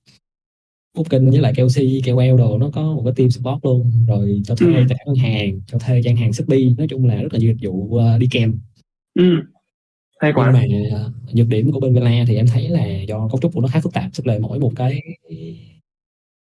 [0.97, 4.55] booking với lại KOC KOL đồ nó có một cái team support luôn rồi cho
[4.55, 7.53] thuê tài khoản hàng cho thuê gian hàng Shopee nói chung là rất là nhiều
[7.53, 8.59] dịch vụ uh, đi kèm
[9.13, 9.23] ừ.
[10.19, 13.27] hay quá nhưng mà uh, nhược điểm của bên Vela thì em thấy là do
[13.27, 15.01] cấu trúc của nó khá phức tạp tức là mỗi một cái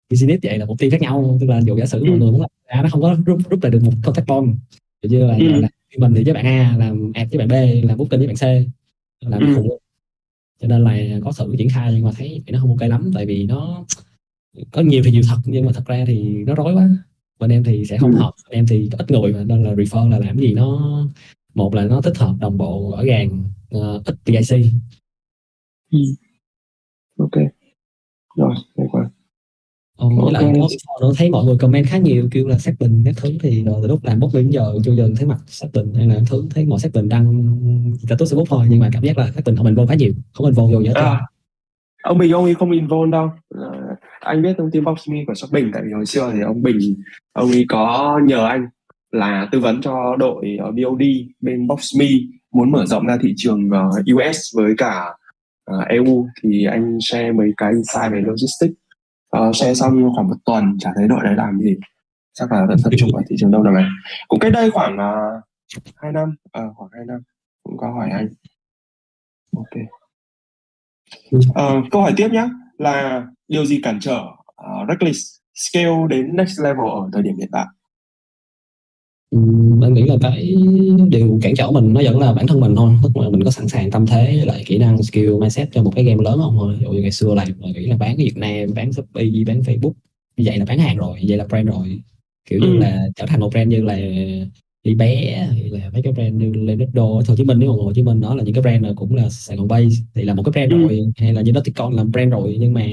[0.10, 2.06] business vậy là một team khác nhau tức là dù giả sử ừ.
[2.10, 4.56] mọi người muốn làm nó không có rút rút lại được một contact form
[5.04, 5.46] như là, ừ.
[5.48, 8.36] là mình thì với bạn A làm ad với bạn B làm booking với bạn
[8.36, 8.44] C
[9.26, 9.56] làm ừ.
[9.56, 9.80] khủng
[10.62, 13.26] cho nên là có sự triển khai nhưng mà thấy nó không ok lắm tại
[13.26, 13.86] vì nó
[14.72, 16.90] có nhiều thì nhiều thật nhưng mà thật ra thì nó rối quá.
[17.40, 18.18] Bên em thì sẽ không ừ.
[18.18, 20.80] hợp bên em thì ít người mà nên là refer là làm gì nó
[21.54, 23.44] một là nó tích hợp đồng bộ ở gàng
[23.76, 24.66] uh, ít PIC
[25.92, 26.00] ừ.
[27.18, 27.36] ok.
[28.36, 29.10] Rồi hay quá
[30.00, 30.54] Ờ, với lại
[31.02, 33.80] nó, thấy mọi người comment khá nhiều kêu là xác bình các thứ thì rồi
[33.82, 36.44] từ lúc làm bốc đến giờ chưa giờ thấy mặt xác bình hay là thứ
[36.50, 37.52] thấy mọi xác bình đăng
[38.08, 40.46] status Facebook thôi nhưng mà cảm giác là xác bình không involve khá nhiều không
[40.46, 41.22] involve vô hết à,
[42.04, 43.30] ông Bình ông ấy không involve đâu.
[43.50, 43.70] À,
[44.20, 46.78] anh biết thông tin box me của Bình tại vì hồi xưa thì ông Bình
[47.34, 48.68] ông ấy có nhờ anh
[49.12, 51.02] là tư vấn cho đội ờ, ở BOD
[51.42, 52.06] bên box me
[52.52, 55.06] muốn mở rộng ra thị trường ờ, uh, US với cả
[55.66, 58.74] ờ, uh, EU thì anh share mấy cái insight về logistics.
[59.38, 61.76] Uh, share xong khoảng một tuần chả thấy đội đấy làm gì.
[62.34, 63.86] Chắc là vẫn tập trung vào thị trường đâu nào này.
[64.28, 65.44] Cũng cách đây khoảng uh,
[65.96, 67.22] 2 năm uh, khoảng 2 năm
[67.64, 68.28] cũng có hỏi anh.
[69.56, 69.82] Ok.
[71.36, 75.20] Uh, câu hỏi tiếp nhé là điều gì cản trở uh, Reckless
[75.56, 77.66] scale đến next level ở thời điểm hiện tại?
[79.82, 80.56] Anh nghĩ là cái
[81.10, 82.94] điều cản trở mình nó vẫn là bản thân mình thôi.
[83.04, 85.92] Tức là mình có sẵn sàng tâm thế lại kỹ năng skill mindset cho một
[85.96, 86.76] cái game lớn không thôi?
[86.80, 89.44] Ví dụ như ngày xưa làm là nghĩ là bán cái Việt Nam bán Shopee
[89.48, 89.94] bán Facebook.
[90.38, 92.02] Như vậy là bán hàng rồi vậy là brand rồi.
[92.50, 92.78] Kiểu như ừ.
[92.78, 93.98] là trở thành một brand như là
[94.84, 97.94] đi bé hay là mấy cái brand như Leonardo ở Hồ Chí Minh nếu Hồ
[97.96, 100.34] Chí Minh đó là những cái brand là cũng là Sài Gòn base thì là
[100.34, 100.88] một cái brand ừ.
[100.88, 102.86] rồi hay là như đó thì con làm brand rồi nhưng mà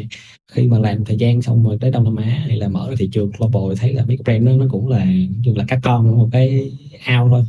[0.52, 3.08] khi mà làm thời gian xong rồi tới Đông Nam Á hay là mở thị
[3.12, 5.04] trường global thấy là mấy cái brand đó nó cũng là
[5.44, 6.72] như là các con một cái
[7.04, 7.44] ao thôi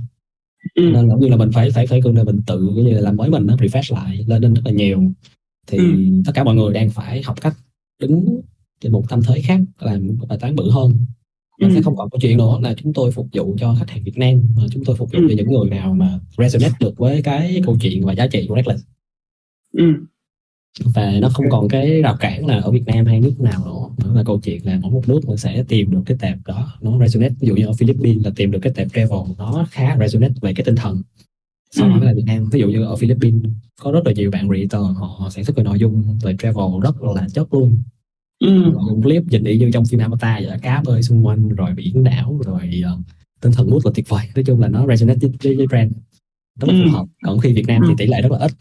[0.75, 0.91] ừ.
[0.93, 3.29] nên là như là mình phải phải phải là mình tự như là làm mới
[3.29, 5.03] mình nó refresh lại lên lên rất là nhiều
[5.67, 5.85] thì ừ.
[6.25, 7.53] tất cả mọi người đang phải học cách
[8.01, 8.41] đứng
[8.81, 11.05] trên một tâm thế khác làm bài toán bự hơn
[11.57, 11.73] nó ừ.
[11.75, 14.17] sẽ không còn câu chuyện nữa là chúng tôi phục vụ cho khách hàng Việt
[14.17, 15.25] Nam mà chúng tôi phục vụ ừ.
[15.29, 18.55] cho những người nào mà resonate được với cái câu chuyện và giá trị của
[18.55, 18.83] Reckless
[19.73, 19.93] ừ.
[20.95, 24.05] và nó không còn cái rào cản là ở Việt Nam hay nước nào nữa
[24.07, 26.77] nó là câu chuyện là mỗi một nước mình sẽ tìm được cái tệp đó
[26.81, 29.97] nó resonate ví dụ như ở Philippines là tìm được cái tệp travel nó khá
[29.99, 31.01] resonate về cái tinh thần
[31.71, 32.05] sau đó ừ.
[32.05, 33.41] là Việt Nam ví dụ như ở Philippines
[33.81, 37.03] có rất là nhiều bạn creator họ sản xuất cái nội dung về travel rất
[37.15, 37.77] là chất luôn
[38.39, 38.71] ừ.
[38.71, 42.03] một clip nhìn y như trong phim Avatar vậy cá bơi xung quanh rồi biển
[42.03, 42.99] đảo rồi uh,
[43.41, 44.25] tinh thần mút là tuyệt vời.
[44.35, 45.91] Nói chung là nó resonate với, với brand
[46.59, 47.05] rất là phù hợp.
[47.23, 48.51] Còn khi Việt Nam thì tỷ lệ rất là ít.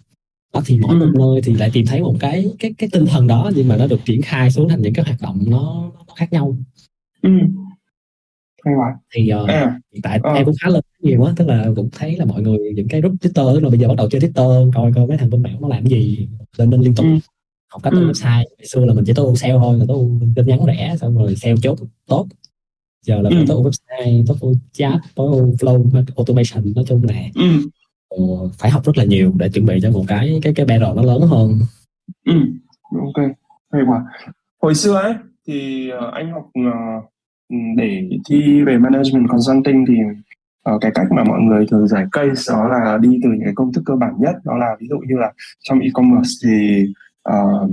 [0.54, 3.26] Đó thì mỗi một nơi thì lại tìm thấy một cái cái cái tinh thần
[3.26, 6.14] đó nhưng mà nó được triển khai xuống thành những cái hoạt động nó, nó
[6.16, 6.56] khác nhau.
[7.22, 7.30] Ừ.
[9.14, 9.80] thì uh, à.
[9.92, 10.32] hiện tại à.
[10.32, 13.00] em cũng khá lên nhiều quá tức là cũng thấy là mọi người những cái
[13.00, 15.42] group Twitter tức là bây giờ bắt đầu chơi Twitter coi coi mấy thằng bên
[15.42, 17.06] mạng nó làm gì lên lên liên tục.
[17.06, 17.18] Ừ
[17.76, 18.10] học cách ừ.
[18.10, 21.16] website ngày xưa là mình chỉ tối sale thôi là tối tin nhắn rẻ xong
[21.16, 22.26] rồi sale chốt tốt
[23.02, 23.44] giờ là ừ.
[23.48, 28.48] tối website tối chat tối flow automation nói chung là ừ.
[28.58, 31.02] phải học rất là nhiều để chuẩn bị cho một cái cái cái battle nó
[31.02, 31.58] lớn hơn
[32.26, 32.32] ừ.
[32.90, 33.26] ok
[33.72, 34.04] hay quá
[34.62, 35.14] hồi xưa ấy
[35.46, 37.04] thì uh, anh học uh,
[37.76, 39.94] để thi về management consulting thì
[40.74, 43.54] uh, cái cách mà mọi người thường giải case đó là đi từ những cái
[43.54, 46.86] công thức cơ bản nhất đó là ví dụ như là trong e-commerce thì
[47.32, 47.70] uh,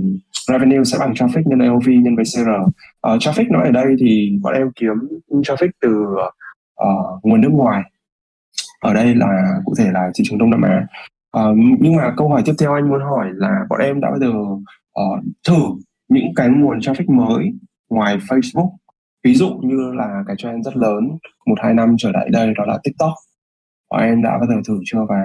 [0.48, 2.40] revenue sẽ bằng traffic nhân AOV nhân với CR.
[2.40, 4.92] Uh, ờ, traffic nói ở đây thì bọn em kiếm
[5.30, 6.04] traffic từ
[6.82, 7.82] uh, nguồn nước ngoài.
[8.80, 10.86] Ở đây là cụ thể là thị trường Đông Nam Á.
[11.38, 14.18] Uh, nhưng mà câu hỏi tiếp theo anh muốn hỏi là bọn em đã bao
[14.18, 14.30] giờ
[15.00, 15.62] uh, thử
[16.08, 17.52] những cái nguồn traffic mới
[17.90, 18.70] ngoài Facebook
[19.24, 22.64] ví dụ như là cái trend rất lớn một hai năm trở lại đây đó
[22.64, 23.12] là TikTok
[23.90, 25.22] bọn em đã bao giờ thử chưa và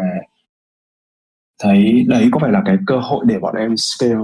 [1.60, 4.16] thấy đấy có phải là cái cơ hội để bọn em scale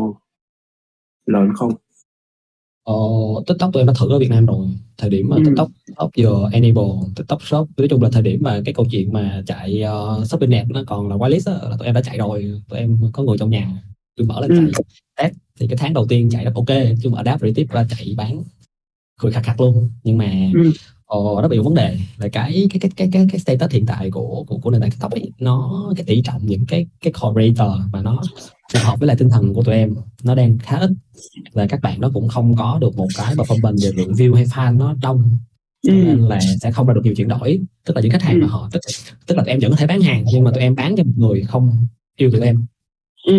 [1.25, 1.71] lớn không?
[2.83, 2.93] Ờ,
[3.47, 4.67] TikTok tụi em đã thử ở Việt Nam rồi
[4.97, 5.43] thời điểm mà ừ.
[5.45, 6.83] TikTok TikTok vừa enable
[7.15, 9.83] TikTok Shop nói chung là thời điểm mà cái câu chuyện mà chạy
[10.19, 12.79] uh, shopping net nó còn là whitelist đó, là tụi em đã chạy rồi tụi
[12.79, 13.67] em có người trong nhà
[14.15, 14.71] tôi mở lên ừ.
[14.73, 14.83] chạy
[15.17, 16.69] test thì cái tháng đầu tiên chạy rất ok
[17.01, 18.43] nhưng mà adapt tiếp ra chạy bán
[19.19, 20.71] cười khạc khạc luôn nhưng mà ừ.
[21.05, 24.11] Ồ, nó bị vấn đề là cái cái cái cái cái cái status hiện tại
[24.11, 27.81] của của của nền tảng TikTok ấy, nó cái tỷ trọng những cái cái creator
[27.93, 28.21] mà nó
[28.73, 30.89] phù hợp với lại tinh thần của tụi em nó đang khá ít
[31.53, 34.45] và các bạn nó cũng không có được một cái performance về lượng view hay
[34.45, 35.37] fan nó đông
[35.87, 35.97] cho Ừ.
[36.05, 38.45] nên là sẽ không ra được nhiều chuyển đổi tức là những khách hàng mà
[38.45, 38.49] Ừm.
[38.51, 38.79] họ tức
[39.27, 41.03] tức là tụi em vẫn có thể bán hàng nhưng mà tụi em bán cho
[41.03, 41.87] một người không
[42.17, 42.65] yêu tụi em
[43.27, 43.33] Ừ.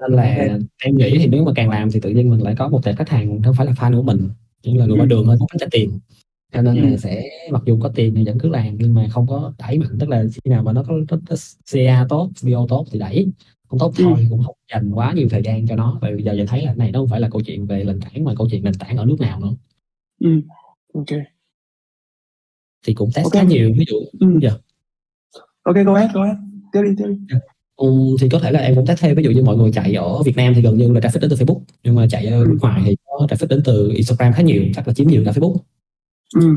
[0.00, 2.68] nên là em nghĩ thì nếu mà càng làm thì tự nhiên mình lại có
[2.68, 4.28] một tệp khách hàng không phải là fan của mình
[4.62, 5.08] chỉ là người qua Ừm.
[5.08, 5.98] đường thôi cũng trả tiền
[6.52, 9.26] cho nên là sẽ mặc dù có tiền thì vẫn cứ làm nhưng mà không
[9.26, 11.36] có đẩy mạnh tức là khi nào mà nó có, có, có
[11.72, 13.26] CA tốt video tốt thì đẩy
[13.68, 16.32] không tốt thôi cũng không dành quá nhiều thời gian cho nó bởi vì giờ
[16.32, 18.48] giờ thấy là này nó không phải là câu chuyện về nền tảng mà câu
[18.50, 19.54] chuyện nền tảng ở nước nào nữa
[20.20, 20.40] Ừ.
[20.94, 21.06] Ok.
[22.86, 23.32] thì cũng test Ok.
[23.32, 23.96] khá nhiều ví dụ
[24.26, 24.38] Ừ.
[24.42, 24.50] Dạ.
[25.62, 26.36] Ok, go ahead, go ahead.
[26.72, 27.36] Tiếp đi, tiếp đi.
[27.76, 27.86] Ừ,
[28.20, 30.22] thì có thể là em cũng test thêm ví dụ như mọi người chạy ở
[30.22, 32.58] Việt Nam thì gần như là traffic đến từ Facebook nhưng mà chạy ở nước
[32.62, 35.56] ngoài thì có traffic đến từ Instagram khá nhiều chắc là chiếm nhiều cả Facebook
[36.34, 36.56] Ừ.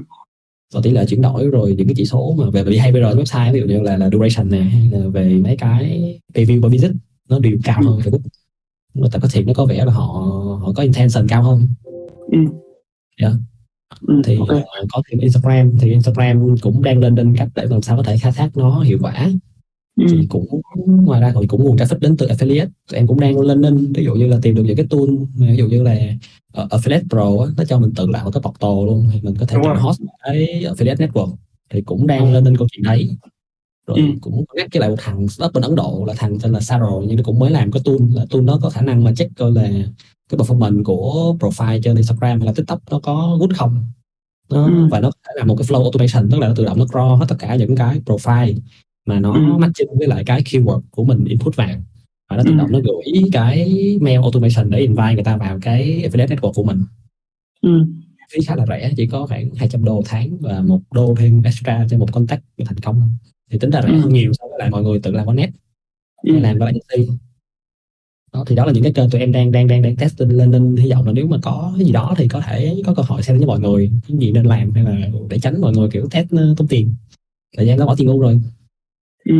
[0.74, 3.60] và tỷ lệ chuyển đổi rồi những cái chỉ số mà về behavior website ví
[3.60, 6.92] dụ như là, là duration nè hay là về mấy cái review per visit
[7.30, 8.20] nó đều cao hơn Facebook
[8.94, 10.06] người ta có thiện nó có vẻ là họ
[10.62, 11.68] họ có intention cao hơn
[12.32, 12.38] Ừ.
[13.22, 13.32] Dạ.
[14.08, 14.22] Ừ.
[14.26, 14.48] thì Ok.
[14.50, 18.04] ờ, có thêm Instagram thì Instagram cũng đang lên lên cách để làm sao có
[18.04, 19.30] thể khai thác nó hiệu quả
[19.96, 20.06] Ừ.
[20.10, 23.40] thì cũng ngoài ra thì cũng nguồn traffic đến từ affiliate tụi em cũng đang
[23.40, 25.84] lên lên ví dụ như là tìm được những cái tool mà ví dụ như
[25.84, 25.94] là
[26.64, 29.36] uh, affiliate pro á, nó cho mình tự làm một cái portal luôn thì mình
[29.40, 29.78] có thể Đúng rồi.
[29.80, 31.36] host cái affiliate network
[31.70, 33.18] thì cũng đang lên lên câu chuyện đấy
[33.88, 34.04] rồi Ừ.
[34.22, 37.02] cũng connect với lại một thằng startup bên Ấn Độ là thằng tên là Saro
[37.08, 39.36] nhưng nó cũng mới làm cái tool là tool đó có khả năng mà check
[39.38, 39.62] coi là
[40.30, 43.84] cái performance của profile trên Instagram hay là TikTok nó có good không
[44.50, 44.88] nó, Ừ.
[44.92, 46.86] và nó có thể làm một cái flow automation tức là nó tự động nó
[46.86, 48.56] crawl hết tất cả những cái profile
[49.06, 49.58] mà nó Ừ.
[49.58, 51.84] matching với lại cái keyword của mình input vào
[52.30, 52.58] và nó tự Ừ.
[52.58, 53.68] động nó gửi cái
[54.02, 56.84] mail automation để invite người ta vào cái affiliate network của mình
[57.62, 57.86] Ừ.
[58.34, 61.88] phí khá là rẻ chỉ có khoảng 200 đô tháng và một đô thêm extra
[61.90, 63.12] cho một contact thành công
[63.52, 64.00] thì tính ra rẻ Ừ.
[64.00, 66.32] hơn nhiều so với lại mọi người tự làm Ừ.
[66.32, 67.12] hay làm với agency
[68.34, 70.52] đó thì đó là những cái kênh tụi em đang đang đang đang testing lên
[70.52, 73.04] nên hy vọng là nếu mà có cái gì đó thì có thể có cơ
[73.04, 75.90] hội xem với mọi người cái gì nên làm hay là để tránh mọi người
[75.90, 76.28] kiểu test
[76.58, 76.96] tốn tiền
[77.58, 78.42] thời gian nó bỏ tiền ngu rồi
[79.26, 79.36] Ừ.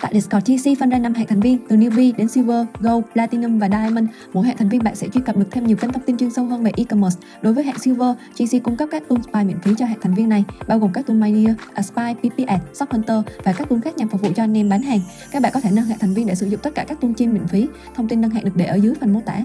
[0.00, 3.58] Tại Discord GC phân ra 5 hệ thành viên từ Newbie đến Silver, Gold, Platinum
[3.58, 4.08] và Diamond.
[4.32, 6.30] Mỗi hệ thành viên bạn sẽ truy cập được thêm nhiều kênh thông tin chuyên
[6.30, 7.20] sâu hơn về e-commerce.
[7.42, 10.14] Đối với hệ Silver, GC cung cấp các tool spy miễn phí cho hệ thành
[10.14, 13.96] viên này, bao gồm các tool Media, Aspy, PPAd, Shop Hunter và các tool khác
[13.96, 15.00] nhằm phục vụ cho anh em bán hàng.
[15.32, 17.12] Các bạn có thể nâng hệ thành viên để sử dụng tất cả các tool
[17.16, 17.68] trên miễn phí.
[17.94, 19.44] Thông tin nâng hạng được để ở dưới phần mô tả.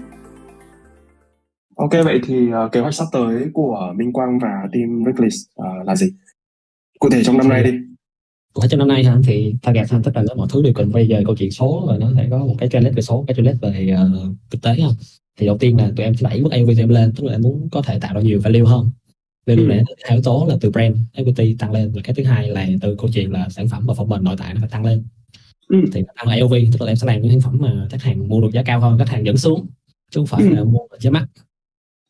[1.76, 5.68] Ok, vậy thì ờ, kế hoạch sắp tới của Minh Quang và team Reckless ờ,
[5.84, 6.06] là gì?
[7.00, 7.70] Cụ thể trong năm nay đi.
[8.54, 10.92] của trong năm nay ha thì target ha tức là nó mọi thứ đều cần
[10.92, 13.34] quay về câu chuyện số và nó sẽ có một cái trend về số cái
[13.36, 13.94] trend về
[14.52, 14.88] uh, tế ha
[15.38, 17.42] thì đầu tiên là tụi em sẽ đẩy mức tụi em lên tức là em
[17.42, 18.90] muốn có thể tạo ra nhiều value hơn
[19.46, 19.68] value Ừ.
[19.68, 22.48] này nó hai yếu tố là từ brand equity tăng lên và cái thứ hai
[22.48, 24.84] là từ câu chuyện là sản phẩm và phần mềm nội tại nó phải tăng
[24.84, 25.04] lên
[25.68, 25.78] Ừ.
[25.92, 28.40] thì tăng LV tức là em sẽ làm những sản phẩm mà khách hàng mua
[28.40, 29.66] được giá cao hơn khách hàng dẫn xuống
[30.10, 30.48] chứ không phải Ừ.
[30.54, 31.28] là mua ở giá mắc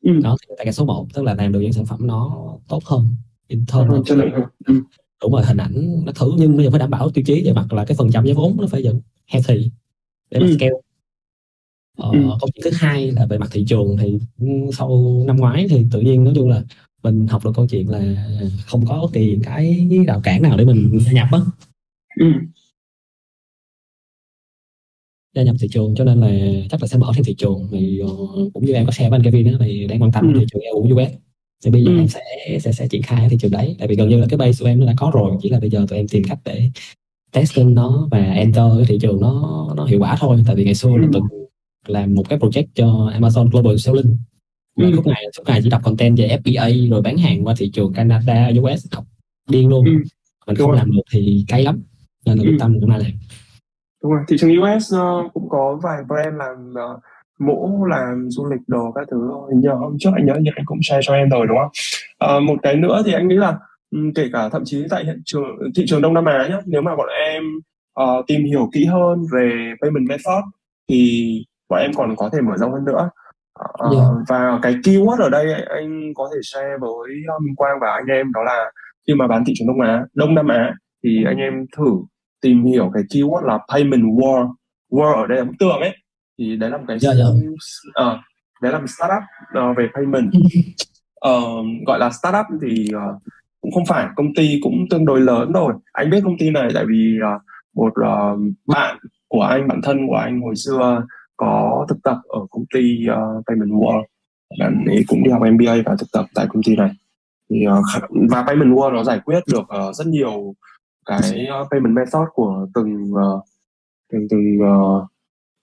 [0.04, 0.12] Ừ.
[0.22, 3.08] đó thì target số 1 tức là làm được những sản phẩm nó tốt hơn
[3.48, 4.42] in Tốt terms hơn, of chất lượng hơn.
[4.66, 4.74] Ừ.
[5.22, 7.52] đúng rồi hình ảnh nó thử nhưng bây giờ phải đảm bảo tiêu chí về
[7.52, 9.70] mặt là cái phần trăm giá vốn nó phải vẫn healthy
[10.30, 10.54] để mà Ừ.
[10.56, 10.72] scale
[11.98, 12.18] ờ, Ừ.
[12.40, 15.86] câu chuyện thứ hai là về mặt thị trường thì ừ, sau năm ngoái thì
[15.92, 16.62] tự nhiên nói chung là
[17.02, 18.26] mình học được câu chuyện là
[18.66, 21.38] không có bất kỳ cái rào cản nào để mình gia nhập á
[22.20, 22.26] Ừ.
[25.34, 26.30] gia nhập thị trường cho nên là
[26.70, 28.08] chắc là sẽ mở thêm thị trường thì ờ,
[28.54, 30.38] cũng như em có share với anh Kevin đó thì đang quan tâm Ừ.
[30.40, 31.12] thị trường EU US
[31.64, 31.98] thì bây giờ Ừ.
[31.98, 32.20] em sẽ
[32.60, 34.62] sẽ sẽ triển khai ở thị trường đấy tại vì gần như là cái base
[34.64, 36.70] của em nó đã có rồi chỉ là bây giờ tụi em tìm cách để
[37.32, 40.74] testing nó và enter cái thị trường nó nó hiệu quả thôi tại vì ngày
[40.74, 41.10] xưa là Ừ.
[41.12, 41.22] từng
[41.86, 42.86] làm một cái project cho
[43.18, 44.16] Amazon Global Selling
[44.76, 44.90] và Ừ.
[44.90, 47.92] lúc này suốt ngày chỉ đọc content về FBA rồi bán hàng qua thị trường
[47.92, 49.04] Canada US đọc
[49.50, 49.92] điên luôn Ừ.
[50.46, 51.82] mình không làm được thì cay lắm
[52.26, 52.48] nên là Ừ.
[52.50, 53.10] quyết tâm cũng là làm
[54.02, 56.98] Đúng rồi, thị trường US ờ, cũng có vài brand làm ờ,
[57.40, 60.64] mũ làm du lịch đồ các thứ hình như hôm trước anh nhớ như anh
[60.66, 61.70] cũng share cho em rồi đúng không?
[62.18, 63.58] Ờ, một cái nữa thì anh nghĩ là
[63.90, 65.44] ừm, kể cả thậm chí tại hiện trường
[65.76, 67.42] thị trường Đông Nam Á nhé, nếu mà bọn em
[67.94, 70.44] ờ, tìm hiểu kỹ hơn về payment method
[70.88, 71.28] thì
[71.68, 73.10] bọn em còn có thể mở rộng hơn nữa.
[73.54, 74.06] Ờ, Yeah.
[74.28, 78.06] và cái keyword ở đây anh có thể share với ờ, Minh Quang và anh
[78.06, 78.70] em đó là
[79.06, 80.74] khi mà bán thị trường Đông Á, Đông Nam Á
[81.04, 81.84] thì anh em thử
[82.42, 84.52] tìm hiểu cái keyword là payment war
[84.90, 85.96] war ở đây là bức tường ấy
[86.38, 87.24] thì đấy là một cái Dạ, dạ.
[87.94, 88.18] ờ,
[88.62, 89.22] đấy là một startup
[89.54, 90.32] ờ, về payment.
[91.14, 91.40] Ờ,
[91.86, 93.18] gọi là startup thì ờ,
[93.60, 95.74] cũng không phải công ty cũng tương đối lớn rồi.
[95.92, 97.38] Anh biết công ty này tại vì ờ,
[97.74, 101.02] một ờ, bạn của anh bạn thân của anh hồi xưa
[101.36, 104.02] có thực tập ở công ty ờ, payment war
[104.58, 106.90] bạn ấy cũng đi học MBA và thực tập tại công ty này.
[107.50, 110.54] Thì uh, và payment world nó giải quyết được uh, rất nhiều
[111.06, 113.44] cái uh, payment method của từng uh,
[114.12, 115.08] từng từng uh,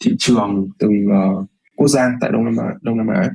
[0.01, 1.45] thị trường từng uh,
[1.75, 3.29] quốc gia tại Đông Nam Á Đông Nam Á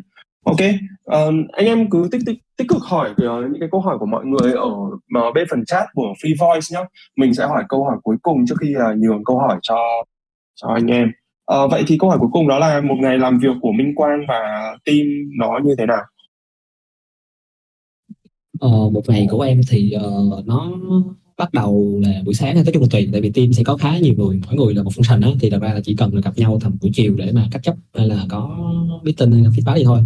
[0.45, 3.99] Ok, uh, anh em cứ tích tích tích cực hỏi uh, những cái câu hỏi
[3.99, 4.71] của mọi người ở
[5.29, 6.85] uh, bên phần chat của Free Voice nhé.
[7.17, 9.77] Mình sẽ hỏi câu hỏi cuối cùng trước khi uh, nhường câu hỏi cho
[10.55, 11.13] cho anh em.
[11.55, 13.95] Uh, vậy thì câu hỏi cuối cùng đó là một ngày làm việc của Minh
[13.95, 15.07] Quang và team
[15.39, 16.03] nó như thế nào?
[18.61, 20.71] Ờ, một ngày của em thì uh, nó
[21.39, 23.99] bắt đầu là buổi sáng nói chung là tùy tại vì team sẽ có khá
[23.99, 26.21] nhiều người mỗi người là một function á thì thật ra là chỉ cần là
[26.21, 28.59] gặp nhau tầm buổi chiều để mà catch chấp hay là có
[29.05, 30.01] meeting hay là feedback gì thôi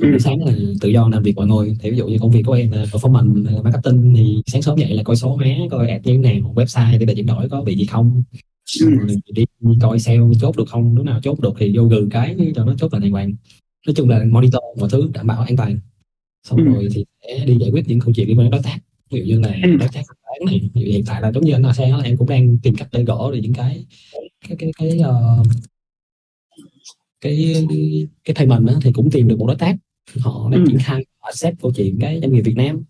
[0.00, 0.10] ừ.
[0.10, 2.42] buổi sáng là tự do làm việc mọi người thì ví dụ như công việc
[2.46, 5.88] của em là performance là marketing thì sáng sớm dậy là coi số má coi
[5.88, 8.22] ad như thế nào website thì là chuyển đổi có bị gì không
[8.80, 8.86] ừ.
[9.32, 9.44] đi
[9.80, 12.74] coi sale chốt được không lúc nào chốt được thì vô gừ cái cho nó
[12.78, 13.32] chốt là đàng hoàng
[13.86, 15.78] nói chung là monitor mọi thứ đảm bảo an toàn
[16.48, 16.64] xong ừ.
[16.64, 18.78] rồi thì sẽ đi giải quyết những câu chuyện liên quan đến đối tác
[19.10, 19.76] ví dụ như là ừ.
[19.76, 22.58] đối tác bán này hiện tại là giống như anh là xe em cũng đang
[22.58, 23.84] tìm cách để gõ được những cái
[24.48, 25.46] cái cái cái uh,
[27.20, 27.66] cái
[28.24, 29.76] cái payment đó, thì cũng tìm được một đối tác.
[30.18, 30.66] Họ đang ừ.
[30.68, 32.82] triển khai họ xét câu chuyện cái doanh nghiệp Việt Nam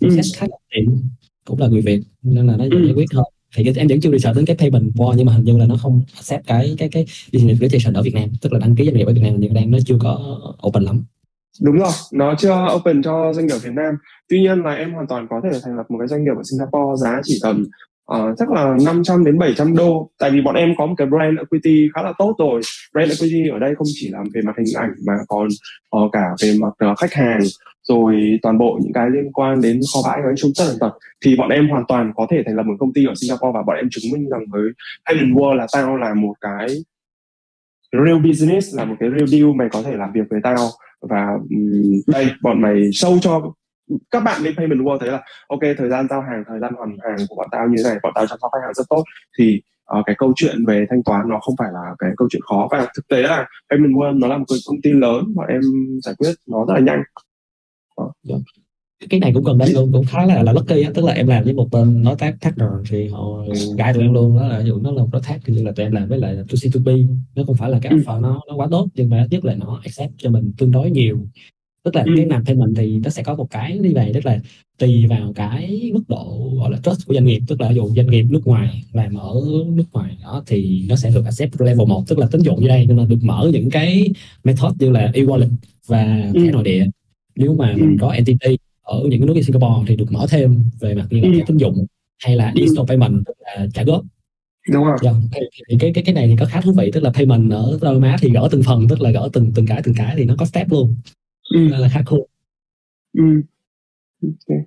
[0.00, 1.08] chính sách khá là tiện
[1.44, 3.24] cũng là người Việt nên là nó giải quyết hơn
[3.56, 5.66] thì em vẫn chưa đi sợ đến cái payment qua nhưng mà hình như là
[5.66, 8.84] nó không accept cái cái cái business registration ở Việt Nam tức là đăng ký
[8.84, 11.04] doanh nghiệp ở Việt Nam nhưng đang nó chưa có open lắm
[11.62, 13.94] đúng rồi nó chưa open cho doanh nghiệp Việt Nam.
[14.28, 16.42] Tuy nhiên là em hoàn toàn có thể thành lập một cái doanh nghiệp ở
[16.50, 17.64] Singapore giá chỉ tầm
[18.12, 20.10] uh, chắc là 500 đến 700 đô.
[20.18, 22.60] Tại vì bọn em có một cái brand equity khá là tốt rồi.
[22.94, 25.48] Brand equity ở đây không chỉ làm về mặt hình ảnh mà còn
[25.96, 27.40] uh, cả về mặt uh, khách hàng
[27.88, 30.90] rồi toàn bộ những cái liên quan đến kho bãi nói chung tất tật
[31.24, 33.62] thì bọn em hoàn toàn có thể thành lập một công ty ở Singapore và
[33.66, 34.62] bọn em chứng minh rằng với
[35.06, 36.68] Payment World là tao là một cái
[37.92, 40.56] real business là một cái real deal mày có thể làm việc với tao
[41.08, 42.30] và um, đây.
[42.42, 43.52] bọn mày show cho
[44.10, 46.96] các bạn lên payment world thấy là ok thời gian giao hàng thời gian hoàn
[47.08, 49.04] hàng của bọn tao như thế này bọn tao chăm sóc khách hàng rất tốt.
[49.38, 49.62] Thì
[49.98, 52.68] uh, cái câu chuyện về thanh toán nó không phải là cái câu chuyện khó.
[52.70, 55.60] Và thực tế là payment world nó là một cái công ty lớn bọn em
[56.02, 57.02] giải quyết nó rất là nhanh.
[57.98, 58.12] Đó.
[59.10, 61.26] Cái này cũng cần đấy luôn cũng khá là là lucky á tức là em
[61.26, 63.44] làm với một bên đối tác partner thì họ
[63.78, 65.62] gai tụi em luôn đó là ví dụ nó là một đối tác thì như
[65.62, 67.98] là tụi em làm với lại 2C2B nó không phải là cái ừ.
[67.98, 70.90] offer nó nó quá tốt nhưng mà nhất là nó accept cho mình tương đối
[70.90, 71.18] nhiều
[71.84, 72.12] tức là ừ.
[72.16, 74.40] cái làm payment thì nó sẽ có một cái đi về tức là
[74.78, 77.88] tùy vào cái mức độ gọi là trust của doanh nghiệp tức là ví dụ
[77.96, 79.34] doanh nghiệp nước ngoài làm ở
[79.66, 82.68] nước ngoài đó thì nó sẽ được accept level 1 tức là tín dụng như
[82.68, 84.12] đây nhưng mà được mở những cái
[84.44, 85.50] method như là e-wallet
[85.86, 86.40] và ừ.
[86.44, 86.86] thẻ nội địa
[87.36, 87.76] nếu mà ừ.
[87.76, 91.06] mình có entity ở những cái nước như Singapore thì được mở thêm về mặt
[91.10, 91.40] như là ừ.
[91.46, 91.86] tín dụng
[92.24, 94.02] hay là instant payment là trả góp
[94.72, 95.14] đúng rồi yeah.
[95.32, 97.78] Dạ, thì cái cái cái này thì có khá thú vị tức là payment ở
[97.82, 100.24] Đông Á thì gỡ từng phần tức là gỡ từng từng cái từng cái thì
[100.24, 100.96] nó có step luôn
[101.54, 101.68] ừ.
[101.68, 102.20] là khá cool
[103.18, 103.42] ừ.
[104.22, 104.64] okay.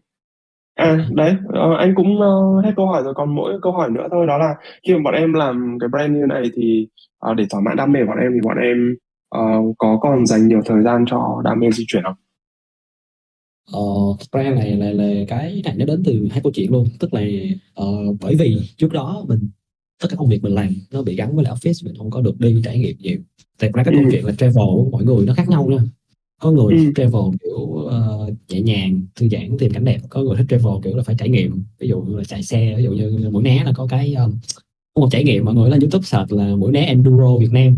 [0.76, 4.08] À đấy, uh, anh cũng uh, hết câu hỏi rồi còn mỗi câu hỏi nữa
[4.12, 4.56] thôi đó là
[4.88, 6.88] khi mà bọn em làm cái brand như này thì
[7.30, 8.96] uh, để thỏa mãn đam mê của bọn em thì bọn em
[9.38, 12.16] uh, có còn dành nhiều thời gian cho đam mê di chuyển không?
[13.72, 13.82] Ờ,
[14.32, 16.88] brand này là, là cái này nó đến từ hai câu chuyện luôn.
[17.00, 17.22] Tức là
[17.82, 19.50] uh, bởi vì trước đó mình
[20.02, 22.22] tất cả công việc mình làm nó bị gắn với lại office mình không có
[22.22, 23.18] được đi trải nghiệm nhiều.
[23.60, 24.10] Thật ra cái câu ừ.
[24.12, 25.78] chuyện là travel của mỗi người nó khác nhau nha.
[26.42, 26.92] Có người ừ.
[26.96, 30.00] travel kiểu uh, nhẹ nhàng thư giãn tìm cảnh đẹp.
[30.10, 31.64] Có người thích travel kiểu là phải trải nghiệm.
[31.80, 34.38] Ví dụ như là chạy xe ví dụ như mũi né là có cái um,
[34.96, 37.76] một trải nghiệm mọi người lên youtube search là mũi né enduro việt nam.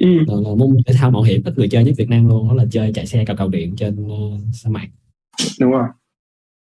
[0.00, 0.08] Ừ.
[0.26, 2.54] là, là môn thể thao mạo hiểm ít người chơi nhất việt nam luôn đó
[2.54, 4.88] là chơi chạy xe cào cầu điện trên uh, sa mạc
[5.60, 5.88] đúng rồi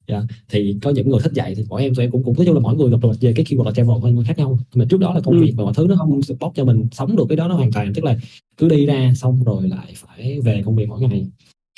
[0.08, 0.22] dạ.
[0.48, 2.54] thì có những người thích dạy thì mỗi em tụi em cũng cũng nói chung
[2.54, 5.14] là mỗi người gặp được về cái keyword là travel khác nhau mà trước đó
[5.14, 5.42] là công ừ.
[5.42, 7.72] việc và mọi thứ nó không support cho mình sống được cái đó nó hoàn
[7.72, 8.16] toàn tức là
[8.56, 11.26] cứ đi ra xong rồi lại phải về công việc mỗi ngày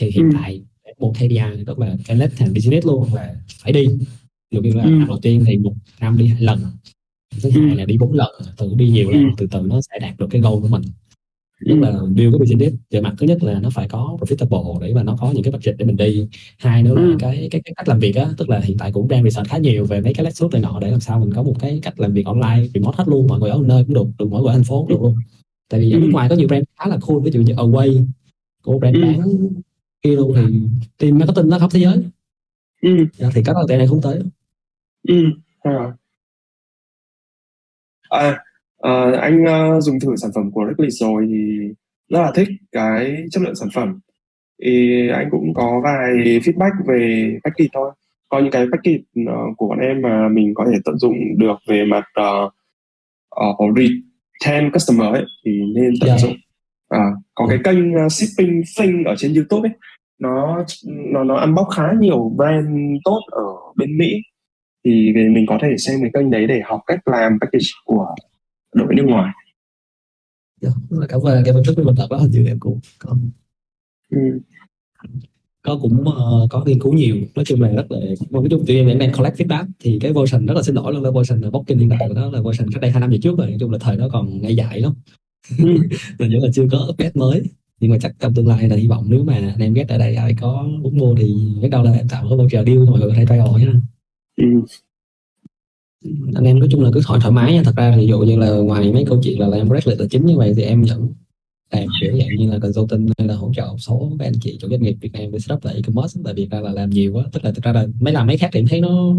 [0.01, 0.31] thì hiện ừ.
[0.35, 0.63] tại
[0.99, 4.07] một KPI tức là cái thành business luôn là phải đi ví
[4.51, 4.91] dụ như là ừ.
[5.09, 6.61] đầu tiên thì một năm đi hai lần
[7.43, 7.75] thứ hai ừ.
[7.75, 9.29] là đi bốn lần từ đi nhiều lần ừ.
[9.37, 10.83] từ từ nó sẽ đạt được cái goal của mình
[11.65, 14.95] nhất là build cái business về mặt thứ nhất là nó phải có profitable để
[14.95, 16.29] mà nó có những cái budget để mình đi.
[16.59, 17.17] Hai nữa là ừ.
[17.19, 19.59] cái, cái cái cách làm việc á tức là hiện tại cũng đang research khá
[19.59, 22.01] nhiều về mấy cái last này nọ để làm sao mình có một cái cách
[22.01, 24.51] làm việc online remote hết luôn mọi người ở nơi cũng được được mỗi người
[24.51, 25.17] ở thành phố cũng được luôn.
[25.71, 28.07] Tại vì ở nước ngoài có nhiều brand khá là cool ví dụ như Away
[28.63, 29.21] của brand bán
[30.03, 30.43] kia luôn thì
[30.99, 32.05] team marketing nó khắp thế giới.
[32.83, 32.91] Ừ.
[33.13, 34.21] Dạ, thì các bạn này không tới.
[35.09, 35.25] Ừ.
[35.63, 35.97] à,
[38.11, 38.45] à,
[39.21, 41.69] anh uh, dùng thử sản phẩm của Reckless rồi thì
[42.09, 44.01] rất là thích cái chất lượng sản phẩm
[44.63, 47.91] thì anh cũng có vài feedback về package thôi
[48.29, 51.57] có những cái package uh, của bọn em mà mình có thể tận dụng được
[51.69, 52.53] về mặt uh,
[53.61, 56.21] uh, retain customer ấy thì nên tận yeah.
[56.21, 56.29] Dạ.
[56.29, 56.37] dụng
[56.89, 57.05] à,
[57.35, 59.77] có cái kênh uh, shipping thing ở trên YouTube ấy
[60.19, 60.65] nó
[61.13, 62.69] nó nó ăn bóc khá nhiều brand
[63.05, 63.45] tốt ở
[63.77, 64.23] bên Mỹ
[64.85, 68.15] thì mình có thể xem cái kênh đấy để học cách làm package của
[68.75, 69.33] đội nước ngoài
[70.61, 70.71] dạ,
[71.09, 73.17] cảm ơn cái phân tích của mình đó hình như em cũng có
[74.11, 74.19] ừ.
[75.63, 77.99] có cũng uh, có nghiên cứu nhiều nói chung là rất là
[78.31, 81.03] nói chung tụi em đang collect feedback thì cái version rất là xin lỗi luôn
[81.03, 83.19] là version là booking hiện tại của nó là version cách đây hai năm về
[83.23, 84.93] trước rồi nói chung là thời đó còn ngay dại lắm
[85.59, 85.65] ừ.
[86.19, 87.43] mình vẫn là chưa có update mới
[87.81, 89.99] nhưng mà chắc trong tương lai là hy vọng nếu mà anh em ghét ở
[89.99, 93.01] đây ai có muốn mua thì biết đâu là em tạo cái voucher deal mọi
[93.01, 93.73] người có thể trial nhé
[94.37, 94.47] ừ.
[96.35, 97.63] Anh em nói chung là cứ hỏi thoải mái nha.
[97.63, 100.07] Thật ra thì ví dụ như là ngoài mấy câu chuyện là làm break là
[100.11, 101.09] chính như vậy thì em vẫn
[101.71, 104.59] làm kiểu dạng như là consulting hay là hỗ trợ một số các anh chị
[104.61, 107.13] chủ doanh nghiệp Việt Nam về setup lại e-commerce tại vì ra là làm nhiều
[107.13, 107.25] quá.
[107.33, 109.15] Tức là thực ra là mấy làm mấy khác thì em thấy nó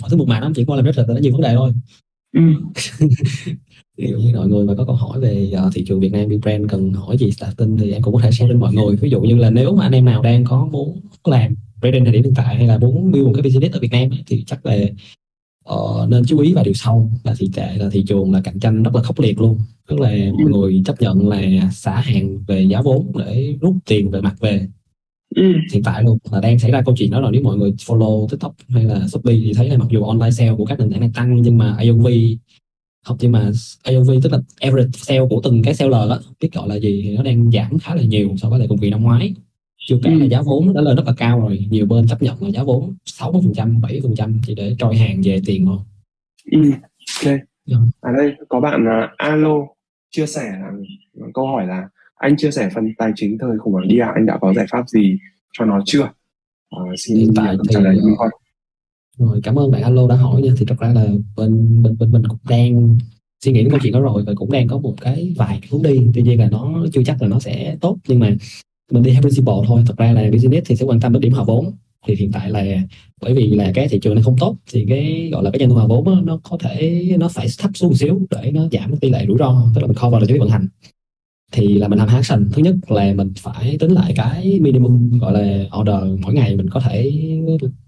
[0.00, 0.52] mọi thứ một màn lắm.
[0.54, 1.72] Chỉ có làm rất là nó nhiều vấn đề thôi.
[2.36, 2.42] Ừ.
[3.96, 6.28] ví dụ như mọi người mà có câu hỏi về uh, thị trường Việt Nam
[6.42, 8.96] brand cần hỏi gì starting thì em cũng có thể share đến mọi người.
[8.96, 12.12] Ví dụ như là nếu mà anh em nào đang có muốn làm branding thời
[12.12, 14.66] điểm hiện tại hay là muốn build một cái business ở Việt Nam thì chắc
[14.66, 14.76] là
[15.68, 18.60] uh, nên chú ý vào điều sau là thị tệ là thị trường là cạnh
[18.60, 19.58] tranh rất là khốc liệt luôn
[19.88, 20.50] tức là mọi ừ.
[20.50, 24.68] người chấp nhận là xả hàng về giá vốn để rút tiền về mặt về
[25.36, 25.52] ừ.
[25.72, 28.28] hiện tại luôn là đang xảy ra câu chuyện đó là nếu mọi người follow
[28.28, 31.00] tiktok hay là shopee thì thấy là mặc dù online sale của các nền tảng
[31.00, 32.06] này tăng nhưng mà AOV
[33.04, 33.50] không nhưng mà
[33.82, 37.16] AOV tức là average sale của từng cái seller đó biết gọi là gì thì
[37.16, 39.34] nó đang giảm khá là nhiều so với lại cùng kỳ năm ngoái
[39.86, 41.66] chưa kể là giá vốn đã lên rất là cao rồi.
[41.70, 44.76] Nhiều bên chấp nhận là giá vốn 60 phần trăm 70 phần trăm chỉ để
[44.78, 45.78] trôi hàng về tiền thôi
[46.52, 46.70] ừ.
[46.70, 47.26] ok.
[47.26, 47.40] Yeah.
[47.66, 47.76] Dạ.
[48.00, 49.56] ở đây có bạn uh, alo
[50.10, 50.52] chia sẻ
[51.34, 54.38] câu hỏi là anh chia sẻ phần tài chính thời khủng hoảng dia anh đã
[54.40, 55.18] có giải pháp gì
[55.52, 56.02] cho nó chưa?
[56.76, 58.30] Uh, xin hiện tại thì, trả lời cho mình thôi
[59.20, 60.52] rồi cảm ơn bạn alo đã hỏi nha.
[60.58, 62.98] Thì thật ra là bên bên bên mình cũng đang
[63.44, 65.68] suy nghĩ đến câu chuyện đó rồi và cũng đang có một cái vài cái
[65.72, 66.06] hướng đi.
[66.14, 68.30] Tuy nhiên là nó chưa chắc là nó sẽ tốt nhưng mà
[68.90, 69.82] mình đi theo principle thôi.
[69.86, 71.72] Thật ra là business thì sẽ quan tâm đến điểm hòa vốn.
[72.06, 72.64] Thì hiện tại là
[73.20, 75.70] bởi vì là cái thị trường này không tốt thì cái gọi là cái doanh
[75.70, 78.68] thu hòa vốn đó, nó có thể nó phải thấp xuống một xíu để nó
[78.72, 80.68] giảm tỷ lệ rủi ro tức là mình cover được cái vận hành.
[81.52, 82.48] Thì là mình làm action.
[82.52, 86.70] Thứ nhất là mình phải tính lại cái minimum gọi là order mỗi ngày mình
[86.70, 87.12] có thể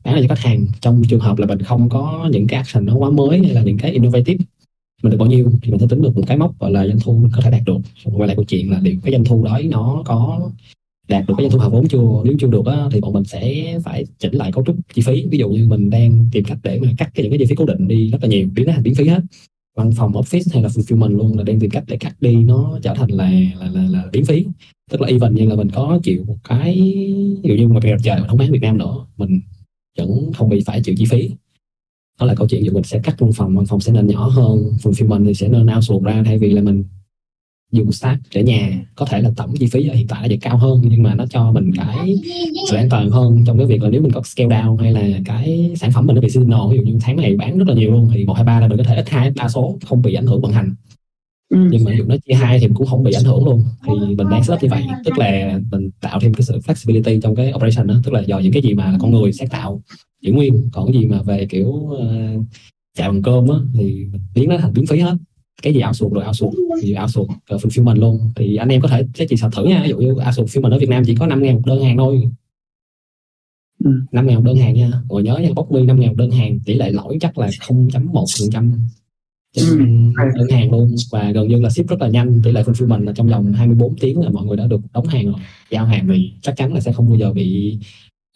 [0.04, 0.66] bán cho khách hàng.
[0.80, 3.62] Trong trường hợp là mình không có những cái action nó quá mới hay là
[3.62, 4.44] những cái innovative
[5.02, 7.00] mình được bao nhiêu thì mình sẽ tính được một cái mốc gọi là doanh
[7.00, 7.78] thu mình có thể đạt được.
[8.04, 10.50] Quay lại câu chuyện là liệu cái doanh thu đó nó có
[11.08, 12.22] đạt được cái doanh thu hòa vốn chưa?
[12.24, 15.26] Nếu chưa được á, thì bọn mình sẽ phải chỉnh lại cấu trúc chi phí.
[15.30, 17.54] Ví dụ như mình đang tìm cách để mà cắt cái những cái chi phí
[17.54, 19.20] cố định đi rất là nhiều biến nó thành biến phí hết.
[19.76, 22.78] Văn phòng office hay là fulfillment luôn là đang tìm cách để cắt đi nó
[22.82, 23.30] trở thành là
[23.60, 24.46] là là, là biến phí.
[24.90, 26.74] Tức là even như là mình có chịu một cái
[27.42, 29.40] ví dụ như mà bây trời mình không bán Việt Nam nữa mình
[29.98, 31.30] vẫn không bị phải chịu chi phí.
[32.20, 34.28] Đó là câu chuyện dù mình sẽ cắt văn phòng văn phòng sẽ nên nhỏ
[34.28, 36.84] hơn fulfillment thì sẽ nên outsource ra thay vì là mình
[37.72, 38.84] dùng staff để nhà.
[38.94, 41.26] Có thể là tổng chi phí ở hiện tại là cao hơn nhưng mà nó
[41.26, 42.16] cho mình cái
[42.70, 45.18] sự an toàn hơn trong cái việc là nếu mình có scale down hay là
[45.24, 46.60] cái sản phẩm mình nó bị seasonal.
[46.70, 48.68] Ví dụ như tháng này bán rất là nhiều luôn thì một hai ba là
[48.68, 50.74] mình có thể ít hai đa số không bị ảnh hưởng vận hành.
[51.48, 51.68] Ừ.
[51.70, 53.64] nhưng mà ví dụ nó chia hai thì cũng không bị ảnh hưởng luôn.
[53.86, 57.34] Thì mình đang setup như vậy tức là mình tạo thêm cái sự flexibility trong
[57.34, 59.82] cái operation đó tức là do những cái gì mà con người sẽ tạo
[60.22, 60.68] giữ nguyên.
[60.72, 62.44] Còn cái gì mà về kiểu uh,
[62.98, 65.16] chạy bằng cơm á thì biến nó thành biến phí hết
[65.62, 68.20] cái gì outsource rồi outsource thì outsource uh, fulfillment luôn.
[68.36, 69.80] Thì anh em có thể sẽ chỉ sợ thử nha.
[69.82, 71.96] Ví dụ như outsource fulfillment ở Việt Nam chỉ có 5 ngàn một đơn hàng
[71.96, 72.22] thôi.
[73.84, 73.90] Ừ.
[74.12, 74.90] 5 ngàn đơn hàng nha.
[75.10, 78.50] Rồi nhớ nha bóc năm ngàn đơn hàng tỷ lệ lỗi chắc là 0.1 phần
[78.50, 78.72] trăm
[79.56, 79.78] ừ.
[80.16, 80.94] đơn hàng luôn.
[81.10, 83.96] Và gần như là ship rất là nhanh tỷ lệ fulfillment là trong vòng 24
[83.96, 85.40] tiếng là mọi người đã được đóng hàng rồi.
[85.70, 87.78] Giao hàng thì chắc chắn là sẽ không bao giờ bị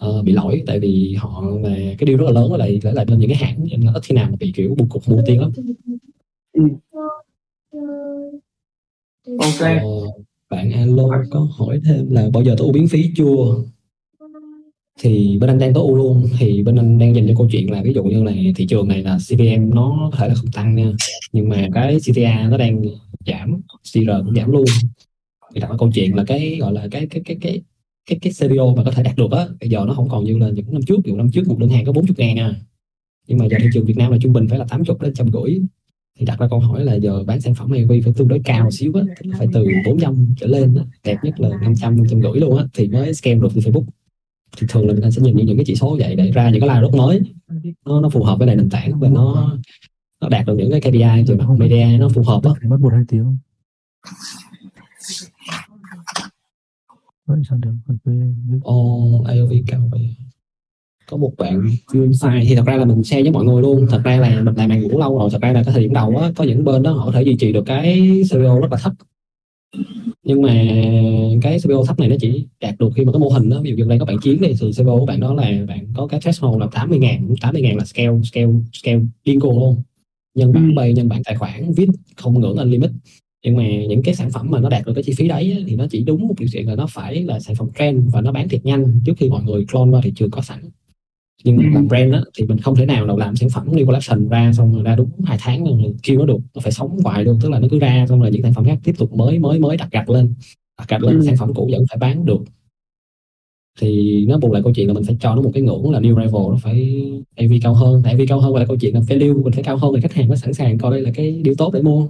[0.05, 3.05] uh, bị lỗi tại vì họ là cái điều rất là lớn ở lại lại
[3.05, 5.41] bên những cái hãng là ít khi nào mà bị kiểu buộc cục mua tiền
[5.41, 5.53] lắm
[6.57, 6.63] ừ.
[9.39, 9.61] ok.
[9.61, 10.07] Ờ,
[10.51, 13.65] bạn alo có hỏi thêm là bao giờ tôi u biến phí chưa?
[14.99, 16.29] Thì bên anh đang tối ưu luôn.
[16.39, 18.89] Thì bên anh đang dành cho câu chuyện là ví dụ như là thị trường
[18.89, 20.93] này là CPM nó có thể là không tăng nha.
[21.33, 22.83] Nhưng mà cái CTA nó đang
[23.27, 23.61] giảm
[23.93, 24.65] CR cũng giảm luôn.
[25.55, 27.63] Thì đặt câu chuyện là cái gọi là cái cái cái cái
[28.07, 30.39] cái cái CPO mà có thể đạt được á bây giờ nó không còn như
[30.39, 30.97] là những năm trước.
[31.05, 32.55] Ví dụ năm trước một đơn hàng có 40 ngàn à.
[33.29, 35.29] Nhưng mà giờ thị trường Việt Nam là trung bình phải là 80 đến trăm
[35.33, 35.61] rưỡi
[36.17, 38.71] thì đặt ra câu hỏi là giờ bán sản phẩm AV phải tương đối cao
[38.71, 39.03] xíu á
[39.39, 42.89] phải từ 400 trở lên á đẹp nhất là 500 500 rưỡi luôn á thì
[42.89, 43.85] mới scale được từ Facebook.
[44.57, 46.61] Thì thường là người ta sẽ nhìn những cái chỉ số vậy để ra những
[46.61, 47.21] cái line mới.
[47.87, 49.59] Nó, nó phù hợp với lại nền tảng và nó
[50.21, 52.93] nó đạt được những cái KPI từ mặt media nó phù hợp đó mất một
[52.93, 53.37] hai tiếng.
[57.27, 57.75] Vẫn sao được
[58.63, 60.17] Ồ, AOV cao vậy
[61.07, 63.87] có một bạn chuyên sai thì thật ra là mình share với mọi người luôn.
[63.91, 65.93] Thật ra là mình làm hàng cũng lâu rồi, thật ra là cái thời điểm
[65.93, 68.71] đầu á, có những bên đó họ có thể duy trì được cái CPO rất
[68.71, 68.93] là thấp.
[70.23, 70.67] Nhưng mà
[71.43, 73.61] cái CPO thấp này nó chỉ đạt được khi mà cái mô hình đó.
[73.63, 75.87] Ví dụ như đây có bạn chiến đi, thì CPO của bạn đó là bạn
[75.95, 79.83] có cái threshold là 80 ngàn 80 ngàn là scale scale scale điên cuồng luôn.
[80.35, 82.91] Nhân bản bay nhân bản tài khoản viết không ngưỡng limit.
[83.45, 85.77] Nhưng mà những cái sản phẩm mà nó đạt được cái chi phí đấy thì
[85.77, 88.33] nó chỉ đúng một điều kiện là nó phải là sản phẩm trend và nó
[88.33, 90.61] bán thiệt nhanh trước khi mọi người clone qua thị trường có sẵn
[91.45, 93.87] nhưng mà làm brand á, thì mình không thể nào nào làm sản phẩm new
[93.87, 96.99] collection ra xong rồi ra đúng hai tháng rồi kêu nó được nó phải sống
[97.05, 99.13] hoài luôn tức là nó cứ ra xong rồi những sản phẩm khác tiếp tục
[99.13, 100.35] mới mới mới đặt gạch lên.
[100.79, 101.25] Đặt gạch lên ừ.
[101.27, 102.41] sản phẩm cũ vẫn phải bán được.
[103.81, 106.01] Thì nó buộc lại câu chuyện là mình phải cho nó một cái ngưỡng là
[106.01, 107.03] new level nó phải
[107.37, 108.01] AV cao hơn.
[108.05, 110.01] Tại AV cao hơn là câu chuyện là phải lưu mình phải cao hơn thì
[110.01, 112.09] khách hàng mới sẵn sàng coi đây là cái điều tốt để mua.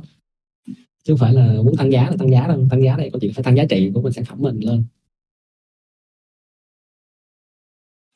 [1.05, 3.21] Chứ không phải là muốn tăng giá là tăng giá đâu tăng giá này câu
[3.21, 4.85] chuyện phải tăng giá trị của mình sản phẩm mình lên.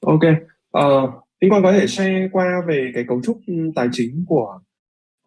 [0.01, 0.21] Ok
[0.79, 1.11] uh,
[1.41, 3.41] anh Quang có thể share qua về cái cấu trúc
[3.75, 4.61] tài chính của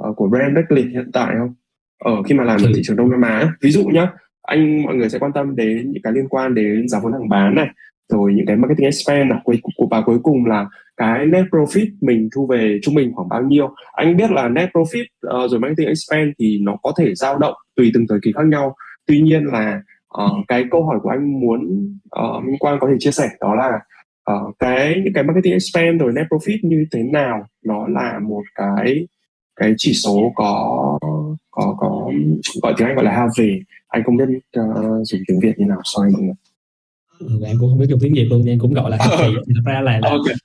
[0.09, 1.53] uh, của brand Beckley hiện tại không?
[2.03, 3.53] Ở khi mà làm ở thị trường Đông Nam Á.
[3.61, 4.11] Ví dụ nhá
[4.41, 7.29] anh mọi người sẽ quan tâm đến những cái liên quan đến giá vốn hàng
[7.29, 7.67] bán này
[8.09, 9.39] rồi những cái marketing expense này.
[9.91, 10.67] Và cuối cùng là
[10.97, 13.75] cái net profit mình thu về trung bình khoảng bao nhiêu.
[13.93, 15.05] Anh biết là net profit
[15.43, 18.45] uh, rồi marketing expense thì nó có thể dao động tùy từng thời kỳ khác
[18.45, 18.75] nhau.
[19.07, 19.81] Tuy nhiên là
[20.23, 21.59] uh, cái câu hỏi của anh muốn
[22.19, 23.79] uh, Minh Quang có thể chia sẻ đó là
[24.31, 28.43] uh, cái những cái marketing expense rồi net profit như thế nào nó là một
[28.55, 29.07] cái
[29.55, 30.97] cái chỉ số có
[31.51, 32.11] có có
[32.61, 33.29] gọi tiếng Anh gọi là have
[33.87, 34.25] anh không biết
[34.59, 36.33] uh, dùng tiếng Việt như nào sorry mọi người.
[37.19, 39.17] Ừ, em cũng không biết dùng tiếng Việt luôn nên cũng gọi là have
[39.55, 40.35] thật ra là, là okay.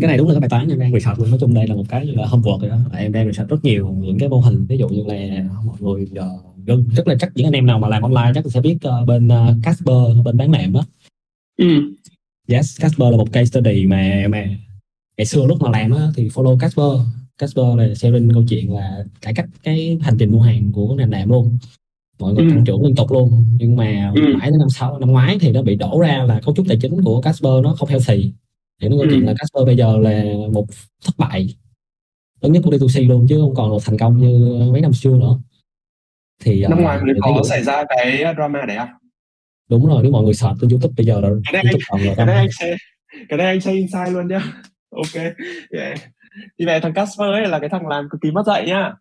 [0.00, 1.30] cái này đúng là cái bài toán em đang research luôn.
[1.30, 2.78] Nói chung đây là một cái là homework rồi đó.
[2.96, 4.66] Em đang research rất nhiều những cái mô hình.
[4.68, 7.78] Ví dụ như là mọi người uh, gần rất là chắc những anh em nào
[7.78, 10.84] mà làm online chắc sẽ biết uh, bên uh, Casper bên bán nệm đó
[11.58, 11.66] ừ.
[12.48, 14.44] Yes Casper là một case study mà mà
[15.18, 16.84] ngày xưa lúc mà làm á, thì follow Casper.
[17.38, 21.10] Casper là sharing câu chuyện là cải cách cái hành trình mua hàng của nền
[21.10, 21.58] nệm luôn.
[22.18, 22.50] Mọi người ừ.
[22.50, 23.44] tăng trưởng liên tục luôn.
[23.58, 24.20] Nhưng mà ừ.
[24.38, 26.78] mãi đến năm sau năm ngoái thì nó bị đổ ra là cấu trúc tài
[26.80, 28.32] chính của Casper nó không healthy.
[28.80, 29.08] Thì nó câu ừ.
[29.10, 30.66] chuyện là Casper bây giờ là một
[31.04, 31.56] thất bại.
[32.40, 35.10] Lớn nhất của D2C luôn chứ không còn một thành công như mấy năm xưa
[35.10, 35.38] nữa.
[36.44, 38.97] Thì năm ngoái uh, có xảy ra cái drama đấy à
[39.70, 42.26] đúng rồi nếu mọi người search trên YouTube bây giờ là cái này, anh, cái
[42.26, 42.76] này anh sẽ
[43.28, 44.42] cái này anh sẽ insight luôn nhá.
[44.90, 45.22] Ok
[45.70, 45.98] yeah.
[46.58, 48.92] thì về thằng Casper ấy là cái thằng làm cực kỳ mất dạy nhá.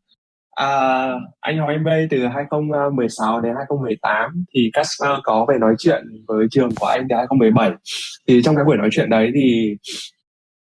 [0.51, 6.47] À, anh học MBA từ 2016 đến 2018 thì Casper có về nói chuyện với
[6.51, 7.71] trường của anh từ 2017
[8.27, 9.75] thì trong cái buổi nói chuyện đấy thì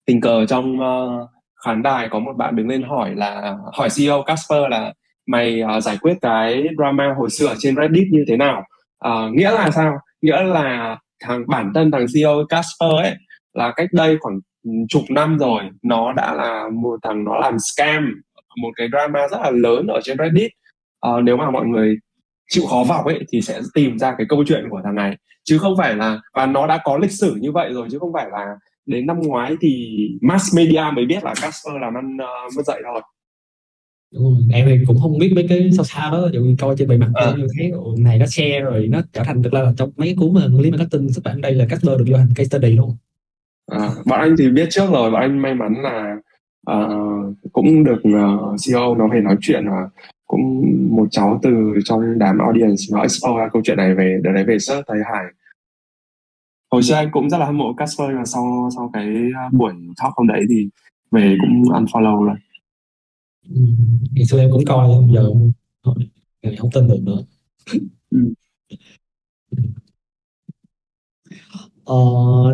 [0.05, 1.29] tình cờ trong uh,
[1.65, 4.93] khán đài có một bạn đứng lên hỏi là hỏi CEO Casper là
[5.25, 8.63] mày uh, giải quyết cái drama hồi xưa trên Reddit như thế nào
[9.07, 9.97] uh, nghĩa là sao?
[10.21, 13.15] Nghĩa là thằng bản thân thằng CEO Casper ấy
[13.53, 14.39] là cách đây khoảng
[14.89, 18.21] chục năm rồi nó đã là một thằng nó làm scam
[18.61, 20.51] một cái drama rất là lớn ở trên Reddit.
[21.07, 21.95] Uh, nếu mà mọi người
[22.49, 25.17] chịu khó vào ấy thì sẽ tìm ra cái câu chuyện của thằng này.
[25.43, 28.13] Chứ không phải là và nó đã có lịch sử như vậy rồi chứ không
[28.13, 28.45] phải là
[28.85, 32.81] đến năm ngoái thì mass media mới biết là Casper làm ăn uh, mất dạy
[32.83, 33.01] rồi
[34.13, 34.43] Đúng rồi.
[34.51, 37.33] em cũng không biết mấy cái sao sao đó dù coi trên bề mặt à.
[37.57, 40.71] thấy này nó share rồi nó trở thành được là trong mấy cuốn mà lý
[40.71, 42.95] marketing xuất bản đây là Casper được vô thành case study luôn
[43.71, 46.15] à, bọn anh thì biết trước rồi bọn anh may mắn là
[46.71, 49.89] uh, cũng được uh, CEO nó về nói chuyện và
[50.27, 54.31] cũng một cháu từ trong đám audience nó expose ra câu chuyện này về để
[54.33, 55.25] đấy về search thấy hải
[56.71, 59.05] hồi xưa anh cũng rất là hâm mộ Casper và sau sau cái
[59.51, 59.73] buổi
[60.03, 60.69] talk hôm đấy thì
[61.11, 62.35] về cũng unfollow rồi
[64.11, 65.29] ngày xưa em cũng coi giờ
[66.57, 67.23] không tin được nữa
[68.09, 68.33] ừ.
[71.85, 71.95] Ờ,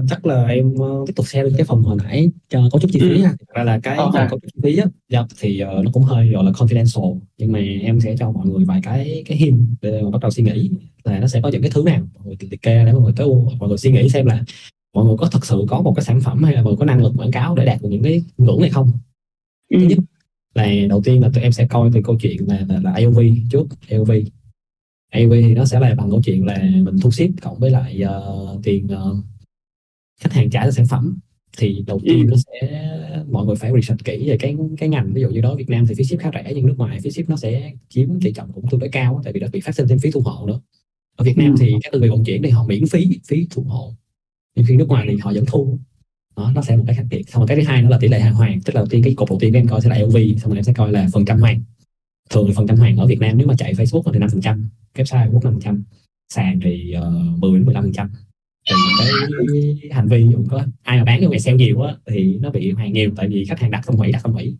[0.09, 2.99] chắc là em uh, tiếp tục share cái phần hồi nãy cho cấu trúc chi
[2.99, 3.21] phí ừ.
[3.21, 3.29] ha.
[3.29, 4.21] Thật ra là cái okay.
[4.21, 7.19] phần cấu trúc chi phí á, dạ, thì uh, nó cũng hơi gọi là confidential
[7.37, 10.31] nhưng mà em sẽ cho mọi người vài cái cái hint để mà bắt đầu
[10.31, 10.71] suy nghĩ
[11.03, 13.13] là nó sẽ có những cái thứ nào mọi người liệt kê để mọi người
[13.15, 13.27] tới
[13.59, 14.43] mọi người suy nghĩ xem là
[14.93, 16.85] mọi người có thật sự có một cái sản phẩm hay là mọi người có
[16.85, 18.91] năng lực quảng cáo để đạt được những cái ngưỡng này không.
[19.73, 19.85] Thứ ừ.
[19.85, 19.99] nhất
[20.53, 23.19] là đầu tiên là tụi em sẽ coi từ câu chuyện là là, là AOV
[23.51, 24.11] trước AOV
[25.11, 28.01] AOV thì nó sẽ là bằng câu chuyện là mình thu ship cộng với lại
[28.05, 29.17] uh, tiền uh,
[30.21, 31.19] khách hàng trả cho sản phẩm.
[31.57, 32.89] Thì đầu tiên nó sẽ
[33.31, 35.13] mọi người phải research kỹ về cái cái ngành.
[35.13, 37.11] Ví dụ như đó Việt Nam thì phí ship khá rẻ nhưng nước ngoài phí
[37.11, 39.75] ship nó sẽ chiếm tỷ trọng cũng tương đối cao tại vì nó bị phát
[39.75, 40.59] sinh thêm phí thu hộ nữa.
[41.15, 43.63] Ở Việt Nam thì các đơn vị vận chuyển thì họ miễn phí phí thu
[43.63, 43.93] hộ.
[44.55, 45.79] Nhưng khi nước ngoài thì họ vẫn thu
[46.39, 47.23] đó, nó sẽ một cái khác biệt.
[47.29, 49.03] Xong rồi cái thứ hai nữa là tỷ lệ hàng hoàn tức là đầu tiên
[49.03, 51.07] cái cột đầu tiên em coi sẽ là LV xong rồi em sẽ coi là
[51.13, 51.61] phần trăm hoàn
[52.29, 54.41] thường thì phần trăm hoàn ở Việt Nam nếu mà chạy Facebook thì năm phần
[54.41, 55.83] trăm website bốn năm phần trăm
[56.29, 58.09] sàn thì ờ, uh, 10 đến 15 phần trăm.
[58.69, 58.75] Thì
[59.81, 62.49] cái hành vi dụ có ai mà bán cho ngày sale nhiều á thì nó
[62.49, 64.57] bị hoàn nhiều tại vì khách hàng đặt không hủy đặt không hủy.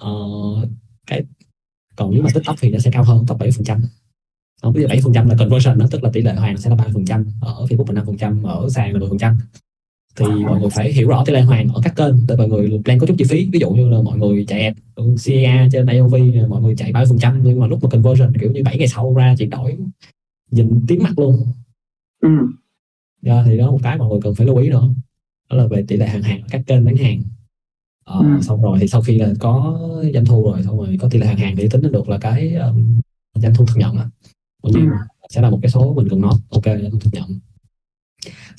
[0.00, 0.10] Ờ,
[1.06, 1.22] cái
[1.96, 3.82] còn nếu mà tiktok thì nó sẽ cao hơn top 7 phần trăm.
[4.74, 7.66] Ví dụ 7% là conversion đó tức là tỷ lệ hoàn sẽ là 30% ở
[7.68, 9.36] Facebook là 5% ở sàn là 10%
[10.16, 12.80] thì mọi người phải hiểu rõ tỷ lệ hoàn ở các kênh để mọi người
[12.84, 13.48] plan có chút chi phí.
[13.52, 14.76] Ví dụ như là mọi người chạy ad
[15.24, 16.14] CA trên AOV
[16.48, 19.34] mọi người chạy 30% nhưng mà lúc mà conversion kiểu như 7 ngày sau ra
[19.38, 19.78] chuyển đổi
[20.50, 21.36] nhìn tím mặt luôn.
[22.22, 22.28] Ừ.
[22.28, 22.42] yeah,
[23.22, 24.88] dạ, thì đó một cái mọi người cần phải lưu ý nữa.
[25.50, 27.22] Đó là về tỷ lệ hàng hàng các kênh bán hàng.
[28.04, 28.40] Ờ, ừ.
[28.42, 29.80] xong rồi thì sau khi là có
[30.14, 32.54] doanh thu rồi xong rồi có tỷ lệ hàng hàng thì tính được là cái
[32.54, 33.00] um,
[33.34, 34.08] doanh thu thực nhận á.
[34.62, 34.72] Ừ.
[35.28, 37.40] sẽ là một cái số mình cần nói ok doanh thu thực nhận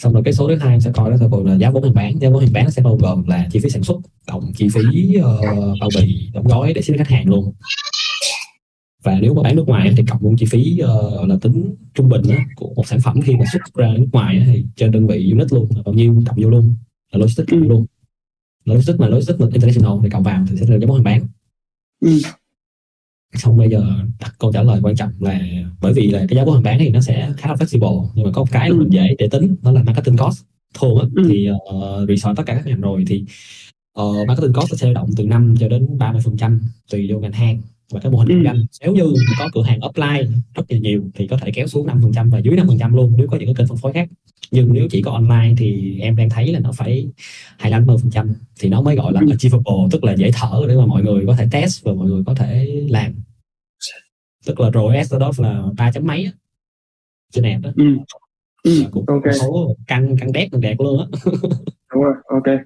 [0.03, 1.93] xong rồi cái số thứ hai sẽ coi đó sẽ gồm là giá vốn hàng
[1.93, 2.19] bán.
[2.19, 3.97] Giá vốn hàng bán sẽ bao gồm là chi phí sản xuất
[4.27, 5.23] cộng chi phí uh,
[5.80, 7.53] bao bì đóng gói để ship khách hàng luôn.
[9.03, 12.09] Và nếu mà bán nước ngoài thì cộng luôn chi phí uh, là tính trung
[12.09, 15.07] bình đó, của một sản phẩm khi mà xuất ra nước ngoài thì trên đơn
[15.07, 16.75] vị unit luôn là bao nhiêu cộng vô luôn
[17.11, 17.85] là logistics cộng luôn.
[18.65, 21.27] Logistics mà logistics international thì cộng vào thì sẽ là giá vốn hàng bán
[23.34, 23.84] xong bây giờ
[24.19, 25.41] đặt câu trả lời quan trọng là
[25.81, 28.26] bởi vì là cái giá vốn hàng bán thì nó sẽ khá là flexible nhưng
[28.26, 30.43] mà có một cái là mình dễ để tính đó là marketing cost
[30.80, 31.23] thường á, ừ.
[31.30, 33.26] thì uh, research tất cả các ngành rồi thì
[34.01, 36.61] uh, marketing cost sẽ động từ 5 cho đến 30 phần trăm
[36.91, 37.61] tùy vô ngành hàng
[37.91, 38.55] và cái mô hình kinh doanh.
[38.55, 38.64] Ừ.
[38.81, 41.99] nếu như có cửa hàng offline rất là nhiều thì có thể kéo xuống 5
[42.03, 43.93] phần trăm và dưới 5 phần trăm luôn nếu có những cái kênh phân phối
[43.93, 44.10] khác.
[44.51, 47.07] Nhưng nếu chỉ có online thì em đang thấy là nó phải
[47.57, 50.85] 25 phần trăm thì nó mới gọi là achievable tức là dễ thở để mà
[50.85, 53.14] mọi người có thể test và mọi người có thể làm.
[54.45, 56.31] Tức là ROS đó là ba chấm mấy á
[57.31, 57.97] trên app đó ừ.
[58.64, 59.34] Ừ, cũng okay.
[59.34, 61.05] số căng căng đét đẹp luôn á.
[61.93, 62.60] Đúng rồi ok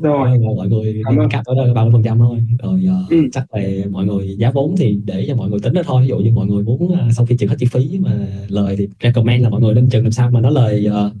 [0.00, 0.38] rồi.
[0.56, 2.38] Mọi người cặp ở đây ba mươi phần trăm thôi.
[2.62, 3.16] Rồi uh, ừ.
[3.32, 6.02] chắc là mọi người giá vốn thì để cho mọi người tính đó thôi.
[6.02, 8.76] Ví dụ như mọi người muốn uh, sau khi trừ hết chi phí mà lời
[8.76, 11.12] thì recommend là mọi người nên chừng làm sao mà nó lời uh,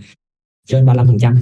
[0.66, 1.38] trên 35 phần trăm.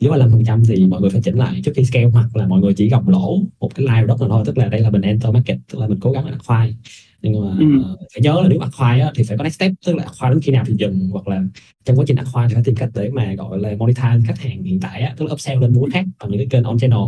[0.00, 2.46] Dưới 35 phần trăm thì mọi người phải chỉnh lại trước khi scale hoặc là
[2.46, 4.42] mọi người chỉ gồng lỗ một cái live đó mà thôi.
[4.46, 6.74] Tức là đây là mình enter market tức là mình cố gắng đặt khoai
[7.22, 7.96] nhưng mà ừ.
[8.14, 10.40] phải nhớ là nếu acquire á, thì phải có next step tức là acquire đến
[10.40, 11.42] khi nào thì dừng hoặc là
[11.84, 14.62] trong quá trình acquire thì phải tìm cách để mà gọi là monetize khách hàng
[14.62, 17.00] hiện tại á, tức là upsell lên mua khác bằng những cái kênh on channel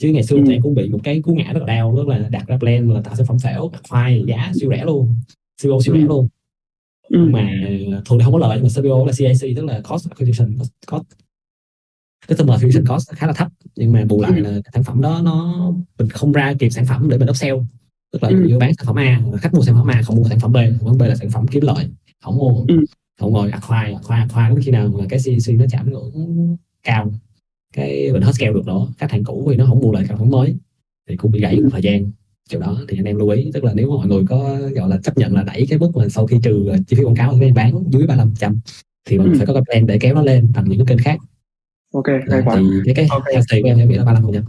[0.00, 0.42] chứ ngày xưa ừ.
[0.46, 2.90] thì cũng bị một cái cú ngã rất là đau tức là đặt ra plan
[2.90, 5.16] là tạo sản phẩm phễu acquire giá siêu rẻ luôn
[5.62, 6.06] siêu siêu rẻ ừ.
[6.06, 6.28] luôn
[7.08, 7.18] ừ.
[7.18, 7.48] mà
[8.04, 10.70] thường thì không có lợi nhưng mà CPO là CAC tức là cost acquisition cost,
[10.86, 11.04] cost
[12.28, 15.54] customer acquisition cost khá là thấp nhưng mà bù lại là sản phẩm đó nó
[15.98, 17.56] mình không ra kịp sản phẩm để mình upsell
[18.12, 18.44] tức là ừ.
[18.48, 20.56] như bán sản phẩm A khách mua sản phẩm A không mua sản phẩm B
[20.56, 21.88] sản phẩm B là sản phẩm kiếm lợi
[22.22, 22.84] không mua ừ.
[23.20, 27.12] không ngồi acquire acquire acquire đến khi nào mà cái CC nó chạm ngưỡng cao
[27.72, 30.18] cái mình hết scale được nữa khách hàng cũ thì nó không mua lại sản
[30.18, 30.56] phẩm mới
[31.08, 32.10] thì cũng bị gãy một thời gian
[32.48, 34.98] chỗ đó thì anh em lưu ý tức là nếu mọi người có gọi là
[35.02, 37.52] chấp nhận là đẩy cái mức mà sau khi trừ chi phí quảng cáo thì
[37.52, 38.60] bán dưới 35 trăm
[39.08, 39.34] thì mình ừ.
[39.38, 41.18] phải có cái plan để kéo nó lên bằng những cái kênh khác
[41.92, 43.34] ok hay quá thì cái cái okay.
[43.34, 44.44] healthy của em sẽ bị là 35 phần trăm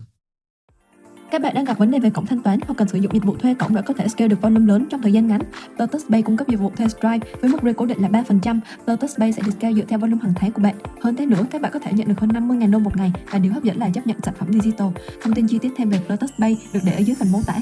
[1.33, 3.23] các bạn đang gặp vấn đề về cổng thanh toán hoặc cần sử dụng dịch
[3.23, 5.41] vụ thuê cổng để có thể scale được volume lớn trong thời gian ngắn.
[5.77, 8.59] Lotus Pay cung cấp dịch vụ thuê Stripe với mức rate cố định là 3%.
[8.87, 10.75] Lotus Pay sẽ được scale dựa theo volume hàng tháng của bạn.
[11.01, 13.39] Hơn thế nữa, các bạn có thể nhận được hơn 50.000 đô một ngày và
[13.39, 14.87] điều hấp dẫn là chấp nhận sản phẩm digital.
[15.21, 17.53] Thông tin chi tiết thêm về Lotus Pay được để ở dưới phần mô tả.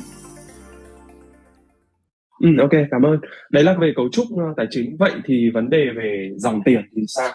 [2.40, 3.20] Ừ, ok, cảm ơn.
[3.52, 4.98] Đấy là về cấu trúc uh, tài chính.
[5.00, 7.30] Vậy thì vấn đề về dòng tiền thì sao?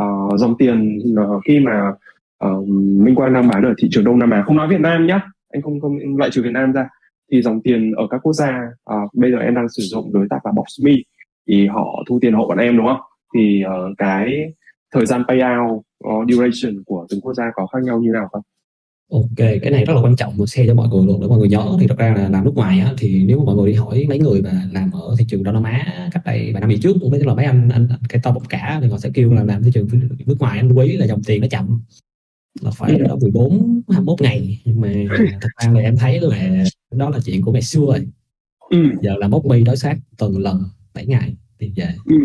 [0.00, 1.92] Uh, dòng tiền uh, khi mà
[2.46, 5.06] uh, Minh Quang đang bán ở thị trường Đông Nam Á, không nói Việt Nam
[5.06, 5.18] nhé,
[5.54, 6.88] anh không không loại trừ Việt Nam ra.
[7.32, 8.52] Thì dòng tiền ở các quốc gia
[8.84, 10.92] à, bây giờ em đang sử dụng đối tác là Boxme
[11.48, 13.00] thì họ thu tiền hộ bọn em đúng không?
[13.34, 14.52] Thì uh, cái
[14.94, 18.42] thời gian payout uh, duration của từng quốc gia có khác nhau như nào không?
[19.12, 21.20] Ok, cái này rất là quan trọng một xe cho mọi người luôn.
[21.20, 23.44] Để mọi người nhớ thì thật ra là làm nước ngoài á, thì nếu mà
[23.44, 26.22] mọi người đi hỏi mấy người mà làm ở thị trường Đông Nam Á cách
[26.26, 28.48] đây vài năm về trước cũng biết là mấy anh, anh, anh cái to bọc
[28.48, 29.88] cả thì họ sẽ kêu là làm thị trường
[30.26, 31.80] nước ngoài anh quý là dòng tiền nó chậm
[32.60, 34.88] là phải đó 14 21 ngày nhưng mà
[35.40, 38.06] thật ra là em thấy là đó là chuyện của ngày xưa rồi
[38.70, 38.78] ừ.
[39.02, 40.62] giờ là mốc mi đối sát tuần lần
[40.94, 42.16] 7 ngày thì về ừ.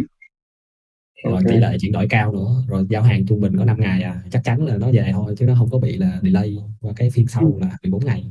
[1.23, 1.43] rồi okay.
[1.49, 4.23] tỷ lệ chuyển đổi cao nữa rồi giao hàng trung bình có 5 ngày à
[4.31, 7.09] chắc chắn là nó về thôi chứ nó không có bị là delay và cái
[7.09, 7.59] phiên sau ừ.
[7.61, 8.25] là 14 ngày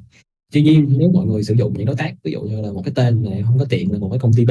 [0.52, 2.82] tuy nhiên nếu mọi người sử dụng những đối tác ví dụ như là một
[2.84, 4.50] cái tên này không có tiện là một cái công ty B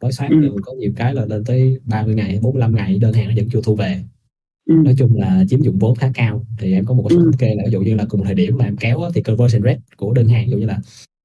[0.00, 0.56] đối soát ừ.
[0.62, 3.60] có nhiều cái là lên tới 30 ngày 45 ngày đơn hàng nó vẫn chưa
[3.64, 4.04] thu về
[4.66, 4.74] Ừ.
[4.84, 7.36] nói chung là chiếm dụng vốn khá cao thì em có một cái số thống
[7.38, 9.80] kê là ví dụ như là cùng thời điểm mà em kéo thì conversion rate
[9.96, 10.80] của đơn hàng ví dụ như là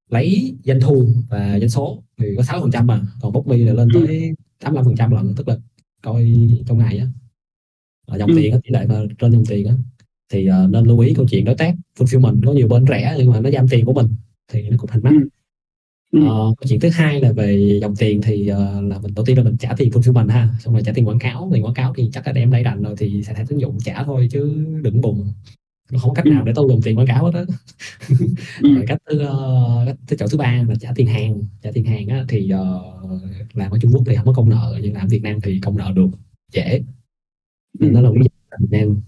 [0.09, 3.57] lấy doanh thu và doanh số thì có 6 phần trăm mà còn bốc mi
[3.57, 5.57] là lên tới 85 phần trăm lần tức là
[6.01, 6.31] coi
[6.67, 7.07] trong ngày á
[8.17, 8.35] dòng ừ.
[8.37, 9.73] tiền á tỷ lệ mà trên dòng tiền á
[10.31, 13.31] thì uh, nên lưu ý câu chuyện đối tác fulfillment có nhiều bên rẻ nhưng
[13.31, 14.07] mà nó giam tiền của mình
[14.51, 15.27] thì nó cũng thành mắc ừ.
[16.11, 16.19] Ừ.
[16.27, 19.43] Ờ, chuyện thứ hai là về dòng tiền thì uh, là mình đầu tiên là
[19.43, 21.49] mình trả tiền fulfillment ha xong rồi trả tiền quảng cáo.
[21.53, 23.77] Tiền quảng cáo thì chắc là đem đây rành rồi thì sẽ thẻ tín dụng
[23.83, 25.33] trả thôi chứ đừng bùng.
[25.91, 27.39] Không có cách nào để tôi dùng tiền quảng cáo hết đó
[28.61, 28.75] ừ.
[28.75, 31.43] rồi cách thứ uh, cách thứ chỗ thứ ba là trả tiền hàng.
[31.61, 33.21] Trả tiền hàng á, thì uh,
[33.53, 35.59] làm ở Trung Quốc thì không có công nợ nhưng làm ở Việt Nam thì
[35.63, 36.09] công nợ được
[36.51, 36.83] dễ.
[37.79, 38.15] Nên nó là một
[38.59, 39.01] Việt Nam.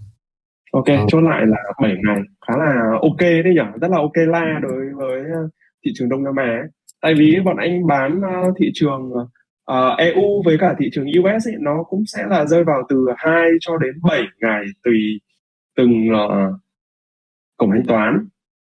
[0.72, 1.06] Ok, ờ.
[1.08, 2.20] chốt lại là 7 ngày.
[2.46, 5.22] Khá là ok đấy nhỉ, rất là ok la đối với
[5.84, 6.62] thị trường Đông Nam Á.
[7.02, 9.12] Tại vì bọn anh bán ờ, thị trường
[9.64, 12.82] ờ, uh, EU với cả thị trường US ấy, nó cũng sẽ là rơi vào
[12.88, 15.20] từ 2 cho đến 7 ngày tùy
[15.76, 16.54] từng uh,
[17.56, 18.28] cổng thanh toán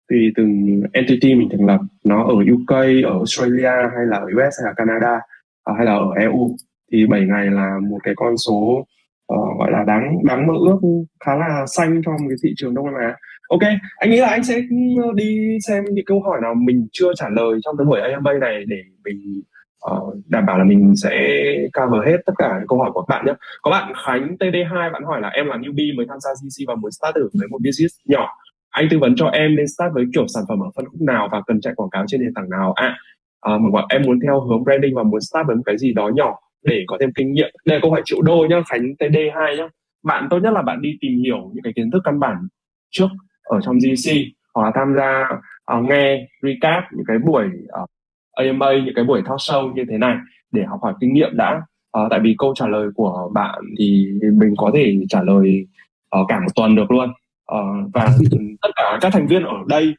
[0.09, 4.55] tùy từng entity mình thành lập nó ở UK ở Australia hay là ở US
[4.63, 5.17] hay là Canada
[5.71, 6.57] uh, hay là ở EU
[6.93, 8.87] thì 7 ngày là một cái con số
[9.35, 10.79] uh, gọi là đáng đáng mơ ước
[11.25, 13.17] khá là xanh trong cái thị trường Đông Nam Á.
[13.51, 13.61] Ok,
[13.97, 17.29] anh nghĩ là anh sẽ ừ, đi xem những câu hỏi nào mình chưa trả
[17.29, 19.43] lời trong cái buổi AMA này để mình
[19.91, 21.13] uh, đảm bảo là mình sẽ
[21.73, 23.33] cover hết tất cả những câu hỏi của các bạn nhé.
[23.63, 26.75] Có bạn Khánh TD2 bạn hỏi là em là newbie mới tham gia GC và
[26.75, 28.29] muốn start thử với một business nhỏ.
[28.71, 31.29] Anh tư vấn cho em nên start với kiểu sản phẩm ở phân khúc nào
[31.33, 32.97] và cần chạy quảng cáo trên nền tảng nào ạ?
[33.41, 36.11] À, uh, em muốn theo hướng branding và muốn start với một cái gì đó
[36.15, 37.51] nhỏ để có thêm kinh nghiệm.
[37.67, 39.69] Đây là câu hỏi triệu đô nhá, Khánh TD2 nhá.
[40.05, 42.37] Bạn tốt nhất là bạn đi tìm hiểu những cái kiến thức căn bản
[42.91, 43.09] trước
[43.43, 44.13] ở trong GC
[44.55, 45.29] hoặc là tham gia
[45.79, 47.45] uh, nghe recap những cái buổi
[47.83, 47.89] uh,
[48.33, 50.17] AMA những cái buổi talk show như thế này
[50.53, 51.63] để học hỏi kinh nghiệm đã.
[51.99, 55.67] Uh, tại vì câu trả lời của bạn thì mình có thể trả lời
[56.21, 57.11] uh, cả một tuần được luôn.
[57.53, 58.09] Uh, và
[58.63, 59.95] tất cả các thành viên ở đây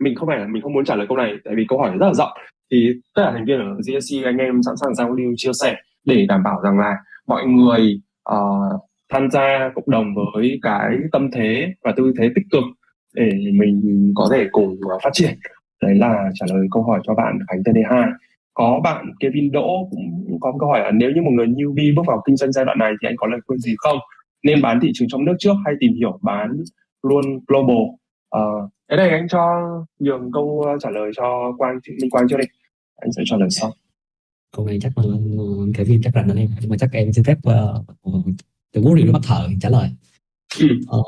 [0.00, 2.06] mình không phải mình không muốn trả lời câu này tại vì câu hỏi rất
[2.06, 2.32] là rộng.
[2.70, 5.76] Thì tất cả thành viên ở GSC anh em sẵn sàng giao lưu chia sẻ
[6.04, 6.96] để đảm bảo rằng là
[7.26, 8.00] mọi người
[8.32, 12.64] uh, tham gia cộng đồng với cái tâm thế và tư thế tích cực
[13.14, 15.38] để mình có thể cùng à, phát triển.
[15.82, 18.12] Đấy là trả lời câu hỏi cho bạn Khánh TD2
[18.54, 21.94] có bạn Kevin Đỗ cũng có một câu hỏi là nếu như một người newbie
[21.96, 23.98] bước vào kinh doanh giai đoạn này thì anh có lời khuyên gì không?
[24.42, 26.62] Nên bán thị trường trong nước trước hay tìm hiểu bán
[27.02, 27.76] luôn global?
[28.36, 29.40] Uh, cái này anh cho
[29.98, 32.44] nhường câu ờ, trả lời cho Quang Minh Quang trước đi.
[32.96, 33.72] Anh sẽ trả lời sau.
[34.56, 35.14] Câu này chắc là ờ,
[35.74, 37.86] Kevin chắc là anh em nhưng mà chắc em xin phép uh,
[38.78, 39.90] từ muốn điều bắt thợ trả lời.
[40.86, 40.98] Ờ,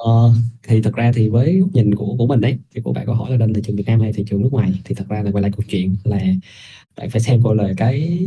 [0.62, 3.14] thì thật ra thì với góc nhìn của của mình đấy thì của bạn câu
[3.14, 5.22] hỏi là nên thị trường Việt Nam hay thị trường nước ngoài thì thật ra
[5.22, 6.20] là quay lại câu chuyện là
[6.96, 8.18] bạn phải xem coi là cái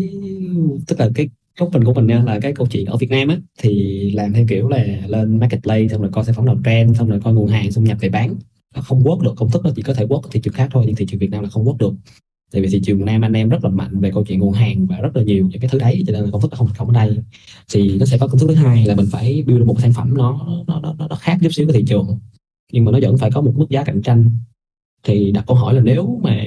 [0.87, 1.29] tức là cái
[1.59, 4.33] góc nhìn của mình nha là cái câu chuyện ở Việt Nam á thì làm
[4.33, 7.33] theo kiểu là lên marketplace xong rồi coi sản phẩm nào trend xong rồi coi
[7.33, 8.35] nguồn hàng xong nhập về bán.
[8.75, 10.95] Không work được công thức nó chỉ có thể ở thị trường khác thôi nhưng
[10.95, 11.93] thị trường Việt Nam là không work được
[12.53, 14.85] tại vì thị trường nam anh em rất là mạnh về câu chuyện nguồn hàng
[14.87, 16.87] và rất là nhiều những cái thứ đấy cho nên là công thức không không
[16.87, 17.17] ở đây.
[17.73, 20.13] Thì nó sẽ có công thức thứ hai là mình phải build một sản phẩm
[20.17, 22.19] nó nó nó, nó khác chút xíu cái thị trường
[22.73, 24.29] nhưng mà nó vẫn phải có một mức giá cạnh tranh.
[25.03, 26.43] Thì đặt câu hỏi là nếu mà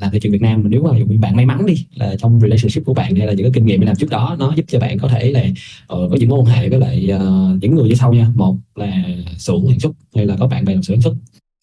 [0.00, 0.90] làm thị trường Việt Nam mà nếu mà
[1.20, 3.80] bạn may mắn đi là trong relationship của bạn hay là những cái kinh nghiệm
[3.80, 6.46] làm trước đó nó giúp cho bạn có thể là uh, có những mối quan
[6.46, 8.28] hệ với lại uh, những người như sau nha.
[8.34, 9.04] Một là
[9.38, 11.14] xưởng sản xuất hay là có bạn bè làm xưởng sản xuất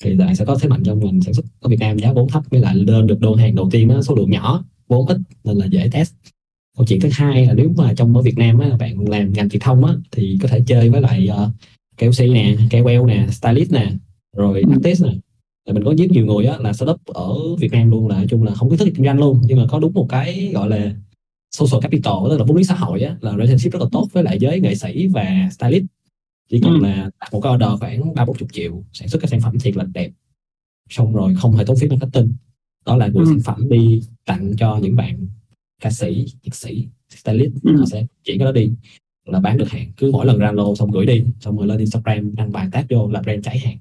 [0.02, 2.30] thì bạn sẽ có thế mạnh trong ngành sản xuất ở Việt Nam giá vốn
[2.30, 5.18] thấp với lại lên được đơn hàng đầu tiên nó số lượng nhỏ vốn ít
[5.44, 6.14] nên là dễ test
[6.78, 9.49] câu chuyện thứ hai là nếu mà trong ở Việt Nam á, bạn làm ngành
[9.49, 11.52] truyền thông á, thì có thể chơi với lại uh,
[11.98, 13.91] KOC nè, KOL nè, stylist nè,
[14.38, 14.72] rồi ừ.
[14.72, 15.11] artist nè.
[15.68, 18.26] Thì mình có rất nhiều người á, là startup ở Việt Nam luôn là nói
[18.30, 20.69] chung là không có thức kinh doanh luôn nhưng mà có đúng một cái gọi
[20.69, 20.94] là
[21.52, 24.23] social capital tức là vốn lý xã hội á, là relationship rất là tốt với
[24.23, 25.86] lại giới nghệ sĩ và stylist
[26.52, 26.80] chỉ cần ừ.
[26.80, 29.60] là đặt một cái order khoảng ba bốn chục triệu sản xuất cái sản phẩm
[29.60, 30.11] thiệt là đẹp
[30.90, 32.34] xong rồi không hề tốn phí marketing
[32.86, 33.30] đó là gửi ừ.
[33.30, 35.28] sản phẩm đi tặng cho những bạn
[35.82, 37.76] ca sĩ nhạc sĩ stylist ừ.
[37.78, 38.72] họ sẽ chuyển cái đó đi
[39.26, 41.78] là bán được hàng cứ mỗi lần ra lô xong gửi đi xong rồi lên
[41.78, 43.78] Instagram đăng bài tag vô là brand cháy hàng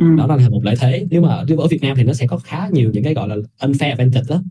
[0.00, 0.16] ừ.
[0.18, 1.28] đó là một lợi thế nếu mà
[1.58, 4.26] ở Việt Nam thì nó sẽ có khá nhiều những cái gọi là unfair advantage
[4.28, 4.42] đó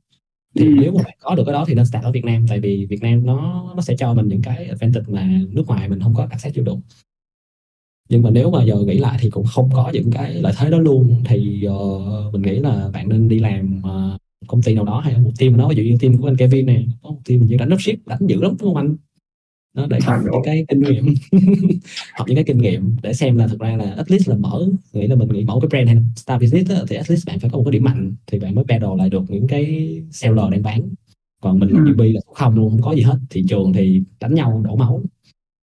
[0.56, 0.74] thì ừ.
[0.82, 2.86] nếu mà bạn có được cái đó thì nên start ở Việt Nam tại vì
[2.86, 6.14] Việt Nam nó nó sẽ cho mình những cái advantage mà nước ngoài mình không
[6.14, 6.82] có access chịu đựng
[8.12, 10.70] nhưng mà nếu mà giờ nghĩ lại thì cũng không có những cái lợi thế
[10.72, 11.24] đó luôn.
[11.26, 15.18] Thì uh, mình nghĩ là bạn nên đi làm uh, công ty nào đó hay
[15.18, 15.70] một team nào đó.
[15.70, 18.20] Ví dụ như team của anh Kevin này có một team như đánh ship đánh
[18.28, 18.96] dữ lắm đúng không anh?
[19.76, 21.14] Nó để học những cái kinh nghiệm.
[22.18, 24.68] Học những cái kinh nghiệm để xem là thực ra là at least là mở
[24.94, 27.40] nghĩ là mình nghĩ mở cái brand hay start business đó, thì at least bạn
[27.40, 30.46] phải có một cái điểm mạnh thì bạn mới battle lại được những cái seller
[30.52, 30.82] đang bán.
[31.42, 31.86] Còn mình là ừ.
[31.86, 33.18] newbie là không luôn không có gì hết.
[33.30, 35.04] Thị trường thì đánh nhau đổ máu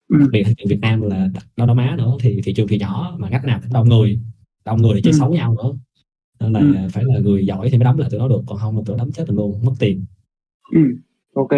[0.08, 3.16] đặc biệt thị Việt Nam là Đông Nam Á nữa thì thị trường thì nhỏ
[3.18, 4.20] mà ngách nào cũng đông người
[4.64, 5.18] đông người thì chơi ừ.
[5.18, 5.72] xấu nhau nữa
[6.40, 6.88] nên là ừ.
[6.92, 8.96] phải là người giỏi thì mới đóng lại tụi nó được còn không là tụi
[8.96, 10.04] nó đóng chết mình luôn mất tiền
[10.72, 10.80] ừ.
[11.34, 11.50] ok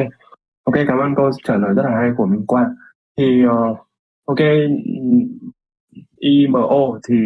[0.65, 2.75] ok cảm ơn câu trả lời rất là hay của Minh Quang
[3.19, 3.79] thì uh,
[4.25, 4.41] ok
[6.17, 7.17] IMO thì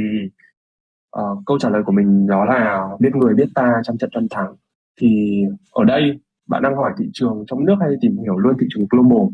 [1.21, 4.29] uh, câu trả lời của mình đó là biết người biết ta trăm trận trăm
[4.31, 4.55] thắng
[5.01, 5.43] thì
[5.73, 8.87] ở đây bạn đang hỏi thị trường trong nước hay tìm hiểu luôn thị trường
[8.91, 9.29] global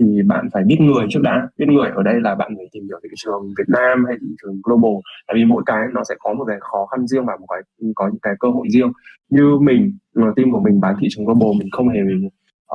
[0.00, 1.48] thì bạn phải biết người trước đã.
[1.58, 4.26] Biết người ở đây là bạn phải tìm hiểu thị trường Việt Nam hay thị
[4.42, 4.92] trường global.
[5.26, 7.62] Tại vì mỗi cái nó sẽ có một cái khó khăn riêng và một cái
[7.94, 8.92] có những cái cơ hội riêng.
[9.30, 9.98] Như mình
[10.36, 12.00] team của mình bán thị trường global mình không hề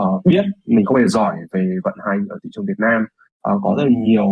[0.04, 3.06] uh, biết mình không hề giỏi về vận hành ở thị trường Việt Nam.
[3.54, 4.30] Uh, có rất là nhiều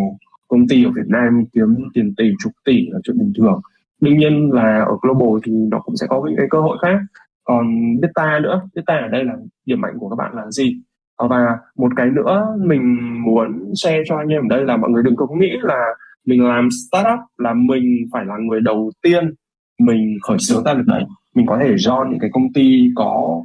[0.48, 3.62] công ty ở Việt Nam kiếm tiền tỷ chục tỷ là chuyện bình thường.
[4.02, 7.00] Đương nhiên là ở global thì nó cũng sẽ có những cái cơ hội khác.
[7.44, 7.66] Còn
[8.02, 9.34] beta nữa beta ở đây là
[9.66, 10.82] điểm mạnh của các bạn là gì?
[11.18, 12.84] Ờ, và một cái nữa mình
[13.24, 15.86] muốn share cho anh em ở đây là mọi người đừng có nghĩ là
[16.26, 19.34] mình làm startup là mình phải là người đầu tiên
[19.80, 21.04] mình khởi xướng ra được đấy.
[21.36, 23.44] Mình có thể join những cái công ty có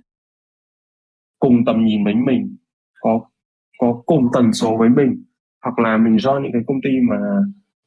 [1.39, 2.57] cùng tầm nhìn với mình,
[3.01, 3.21] có
[3.79, 5.25] có cùng tần số với mình,
[5.65, 7.17] hoặc là mình join những cái công ty mà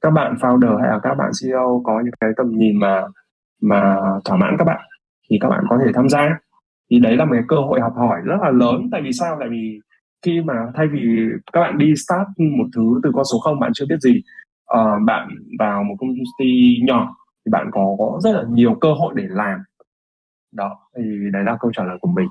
[0.02, 3.04] các bạn founder hay là các bạn CEO có những cái tầm nhìn mà
[3.62, 4.82] mà thỏa mãn các bạn,
[5.30, 6.40] thì các bạn có thể tham gia
[6.92, 8.90] thì đấy là một cái cơ hội học hỏi rất là lớn.
[8.92, 9.38] Tại vì sao?
[9.40, 9.80] Tại vì
[10.26, 11.00] khi mà thay vì
[11.54, 14.22] các bạn đi start một thứ từ con số không bạn chưa biết gì
[14.74, 15.30] uh, bạn
[15.60, 16.10] vào một công
[16.40, 19.60] ty nhỏ thì bạn có, có rất là nhiều cơ hội để làm.
[20.52, 21.04] Đó thì
[21.34, 22.28] đấy là câu trả lời của mình.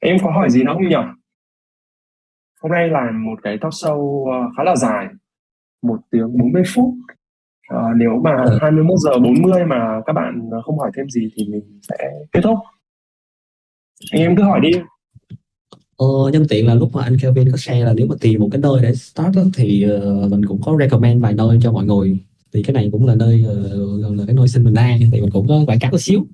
[0.00, 0.96] Em có hỏi gì nữa không nhỉ?
[2.62, 5.08] Hôm nay là một cái talk show uh, khá là dài
[5.82, 6.94] một tiếng 40 phút.
[7.74, 8.96] Uh, nếu mà 21 ừ.
[8.98, 11.96] giờ 40 mà các bạn không hỏi thêm gì thì mình sẽ
[12.32, 12.58] kết thúc
[14.10, 14.70] anh em cứ hỏi đi.
[15.96, 18.48] Ờ, nhân tiện là lúc mà anh Kelvin có share là nếu mà tìm một
[18.52, 21.84] cái nơi để start á, thì uh, mình cũng có recommend vài nơi cho mọi
[21.84, 22.18] người.
[22.52, 25.30] Thì cái này cũng là nơi uh, là cái nơi sinh mình ra thì mình
[25.30, 26.26] cũng có quảng cáo một xíu.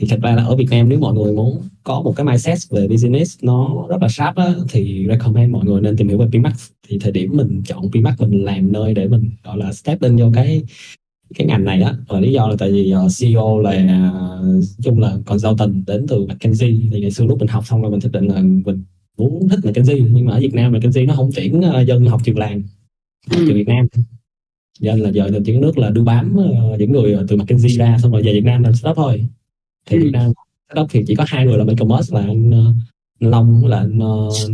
[0.00, 2.58] Thì thật ra là ở Việt Nam nếu mọi người muốn có một cái mindset
[2.70, 6.26] về business nó rất là sharp á, thì recommend mọi người nên tìm hiểu về
[6.32, 6.70] Pimax.
[6.88, 10.16] Thì thời điểm mình chọn Pimax mình làm nơi để mình gọi là step lên
[10.16, 10.62] vô cái
[11.34, 15.00] cái ngành này đó và lý do là tại vì uh, CEO là uh, chung
[15.00, 16.88] là consultant đến từ McKinsey.
[16.92, 18.84] Thì ngày xưa lúc mình học xong rồi mình thực định là mình
[19.18, 22.20] muốn thích McKinsey nhưng mà ở Việt Nam McKinsey nó không tuyển uh, dân học
[22.24, 22.62] trường làng
[23.30, 23.86] trường Việt Nam.
[24.80, 27.98] Nên là giờ là những nước là đưa bám uh, những người từ McKinsey ra
[28.02, 29.24] xong rồi về Việt Nam làm startup thôi.
[29.86, 30.32] Thì Việt Nam
[30.68, 32.74] startup thì chỉ có hai người là bên commerce là anh,
[33.20, 34.00] Long là anh,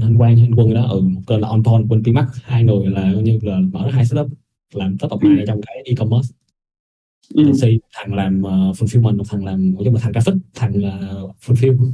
[0.03, 0.83] anh Quang anh Quân đó.
[0.83, 4.33] Ừ một là OnPoint bên Pimax hai người là như là mở hai startup
[4.75, 6.35] làm top of mind trong cái e-commerce
[7.35, 7.53] ừ.
[7.95, 11.93] thằng làm uh, fulfillment một thằng làm là thằng graphic thằng là uh, fulfill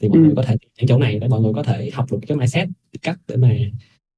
[0.00, 0.22] thì mọi ừ.
[0.22, 2.68] người có thể những chỗ này để mọi người có thể học được cái mindset
[3.02, 3.48] cách để mà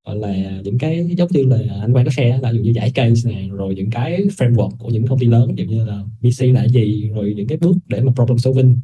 [0.06, 2.92] gọi là những cái giống như là anh quay có xe là dụ như giải
[2.94, 6.54] case này rồi những cái framework của những công ty lớn dụ như là VC
[6.54, 8.80] là gì rồi những cái bước để mà problem solving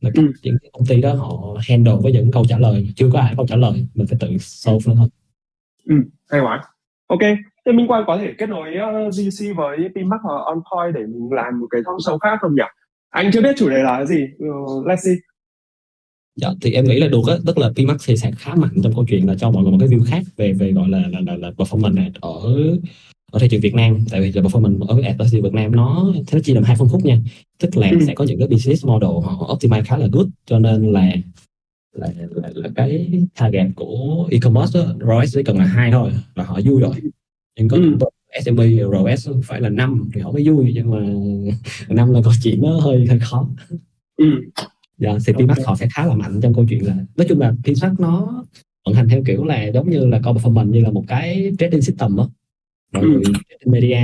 [0.00, 0.32] là cách ừ.
[0.42, 3.34] những cái công ty đó họ handle với những câu trả lời chưa có ai
[3.36, 5.08] câu trả lời mình phải tự solve nó thôi
[5.84, 5.94] ừ,
[6.30, 6.62] hay quá
[7.06, 7.20] ok
[7.68, 11.32] thế Minh Quang có thể kết nối uh, GC với Pimax hoặc OnPoint để mình
[11.32, 12.62] làm một cái talk show khác không nhỉ?
[13.10, 14.22] Anh chưa biết chủ đề là cái gì.
[14.44, 15.14] Uh, let's see.
[16.36, 18.92] Dạ, thì em nghĩ là được á, tức là Pimax thì sẽ khá mạnh trong
[18.94, 21.20] câu chuyện là cho mọi người một cái view khác về về gọi là là
[21.26, 22.40] là, là performance ở
[23.32, 23.98] ở thị trường Việt Nam.
[24.10, 27.04] Tại vì là performance ở advertising Việt Nam nó nó chỉ làm hai phân khúc
[27.04, 27.18] nha.
[27.58, 27.98] Tức là ừ.
[28.06, 31.12] sẽ có những cái business model họ optimize khá là good cho nên là
[31.92, 36.44] là, là, là cái target của e-commerce đó, ROS chỉ cần là hai thôi là
[36.44, 36.94] họ vui rồi
[37.58, 37.98] nhưng có ừ.
[38.44, 38.60] SMB
[38.92, 41.00] ROS phải là năm thì họ mới vui nhưng mà
[41.94, 43.48] năm là câu chuyện nó hơi hơi khó.
[44.16, 44.26] Ừ.
[44.98, 47.54] Dạ thì Pimax họ sẽ khá là mạnh trong câu chuyện là nói chung là
[47.64, 48.44] Pimax nó
[48.84, 51.82] vận hành theo kiểu là giống như là core performance như là một cái trading
[51.82, 52.30] system đó
[52.92, 53.32] rồi ừ.
[53.66, 53.98] media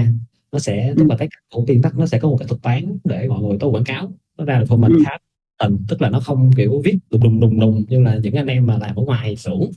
[0.53, 3.29] nó sẽ tức là cái của Pimax nó sẽ có một cái thuật toán để
[3.29, 4.13] mọi người có quảng cáo.
[4.39, 5.03] Nó ra được performance ừ.
[5.05, 5.11] khá
[5.59, 8.47] tầm tức là nó không kiểu viết đùng đùng đùng đùng như là những anh
[8.47, 9.71] em mà làm ở ngoài xưởng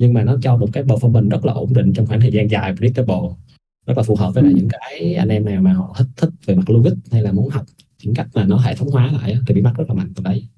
[0.00, 2.50] nhưng mà nó cho một cái performance rất là ổn định trong khoảng thời gian
[2.50, 3.28] dài predictable
[3.86, 4.56] rất là phù hợp với lại ừ.
[4.56, 7.48] những cái anh em nào mà họ thích thích về mặt logic hay là muốn
[7.48, 7.64] học
[8.02, 10.22] những cách mà nó hệ thống hóa lại thì bị mắc rất là mạnh từ
[10.22, 10.48] đấy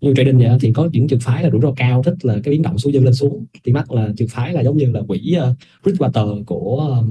[0.00, 2.52] như trading vậy thì có những trường phái là rủi ro cao thích là cái
[2.52, 5.00] biến động xuống dâng lên xuống thì mắc là trường phái là giống như là
[5.08, 7.10] quỹ uh, Bridgewater của um,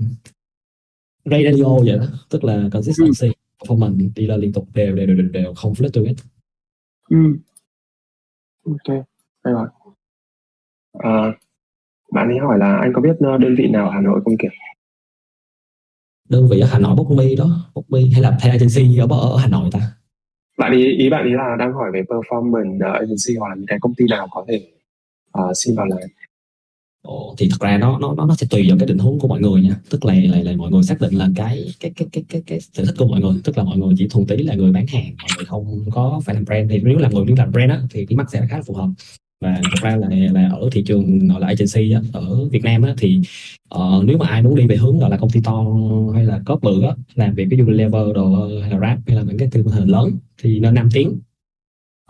[1.25, 3.33] Ray Dalio vậy đó tức là consistency ừ.
[3.59, 6.15] performance đi là liên tục đều đều đều đều, đều không fluctuate
[7.09, 7.17] ừ.
[8.65, 9.05] ok
[9.43, 9.67] hay rồi
[10.93, 11.33] à,
[12.13, 14.37] bạn ấy hỏi là anh có biết ờ, đơn vị nào ở Hà Nội không
[14.37, 14.47] kìa?
[16.29, 17.71] Đơn vị ở Hà Nội Bốc Mi đó.
[17.75, 19.79] Bốc Mi hay là thay agency ở, ở Hà Nội ta?
[20.57, 23.67] Bạn ý ý bạn ý là đang hỏi về performance uh, agency hoặc là những
[23.67, 24.67] cái công ty nào có thể
[25.39, 25.99] uh, xin vào làm
[27.01, 29.41] Ồ, thì thật ra nó nó nó sẽ tùy vào cái định hướng của mọi
[29.41, 29.75] người nha.
[29.89, 32.59] Tức là là, là mọi người xác định là cái cái cái cái cái cái
[32.59, 33.33] sở thích của mọi người.
[33.43, 36.21] Tức là mọi người chỉ thuần túy là người bán hàng mọi người không có
[36.25, 36.71] phải làm brand.
[36.71, 38.73] Thì nếu làm người muốn làm brand á thì cái mắt sẽ khá là phù
[38.73, 38.89] hợp
[39.43, 42.81] và thật ra là là ở thị trường gọi là agency á, ở Việt Nam
[42.81, 43.21] á, thì
[43.75, 45.65] uh, nếu mà ai muốn đi về hướng gọi là công ty to
[46.13, 49.23] hay là có bự á, làm việc cái Unilever đồ hay là Rap hay là
[49.23, 50.11] những cái thương hình lớn
[50.41, 51.19] thì nên 5 tiếng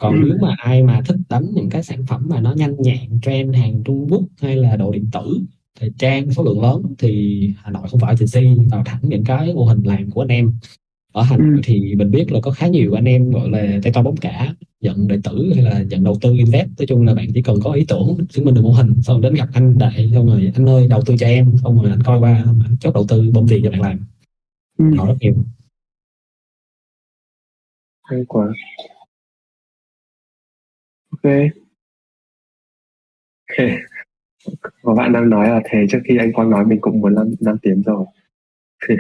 [0.01, 0.27] còn ừ.
[0.27, 3.55] nếu mà ai mà thích đánh những cái sản phẩm mà nó nhanh nhẹn trend
[3.55, 5.39] hàng Trung Quốc hay là đồ điện tử
[5.79, 9.53] thời trang số lượng lớn thì Hà Nội không phải agency vào thẳng những cái
[9.53, 10.53] mô hình làm của anh em
[11.13, 13.93] ở Hà Nội thì mình biết là có khá nhiều anh em gọi là tay
[13.93, 16.67] to bóng cả nhận đệ tử hay là nhận đầu tư invest.
[16.77, 19.21] Nói chung là bạn chỉ cần có ý tưởng chứng minh được mô hình xong
[19.21, 22.03] đến gặp anh đại xong rồi anh ơi đầu tư cho em xong rồi anh
[22.03, 23.99] coi qua anh chốt đầu tư bơm tiền cho bạn làm.
[24.77, 24.85] Ừ.
[24.97, 25.33] họ rất nhiều.
[28.03, 28.47] Hay quá.
[31.11, 31.23] Ok.
[34.81, 37.27] Có bạn đang nói là thế trước khi anh Quang nói mình cũng muốn làm
[37.39, 38.05] năm tiếng rồi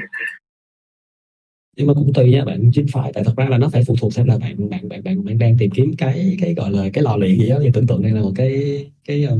[1.77, 3.95] nhưng mà cũng tùy nha bạn chính phải tại thật ra là nó phải phụ
[3.99, 6.89] thuộc xem là bạn bạn bạn bạn bạn đang tìm kiếm cái cái gọi là
[6.89, 7.59] cái lò luyện gì đó.
[7.63, 9.37] Thì tưởng tượng đây là một cái cái ờ,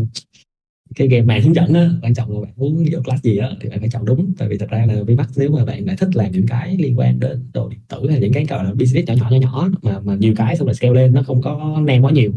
[0.95, 1.89] cái game màn hướng dẫn á.
[2.01, 4.33] Quan trọng là bạn muốn vô class gì á thì bạn phải chọn đúng.
[4.37, 6.99] Tại vì thật ra là Vmax nếu mà bạn lại thích làm những cái liên
[6.99, 9.69] quan đến đồ điện tử hay những cái gọi là business nhỏ nhỏ nhỏ nhỏ
[9.81, 12.31] mà mà nhiều cái xong rồi scale lên nó không có nem quá nhiều.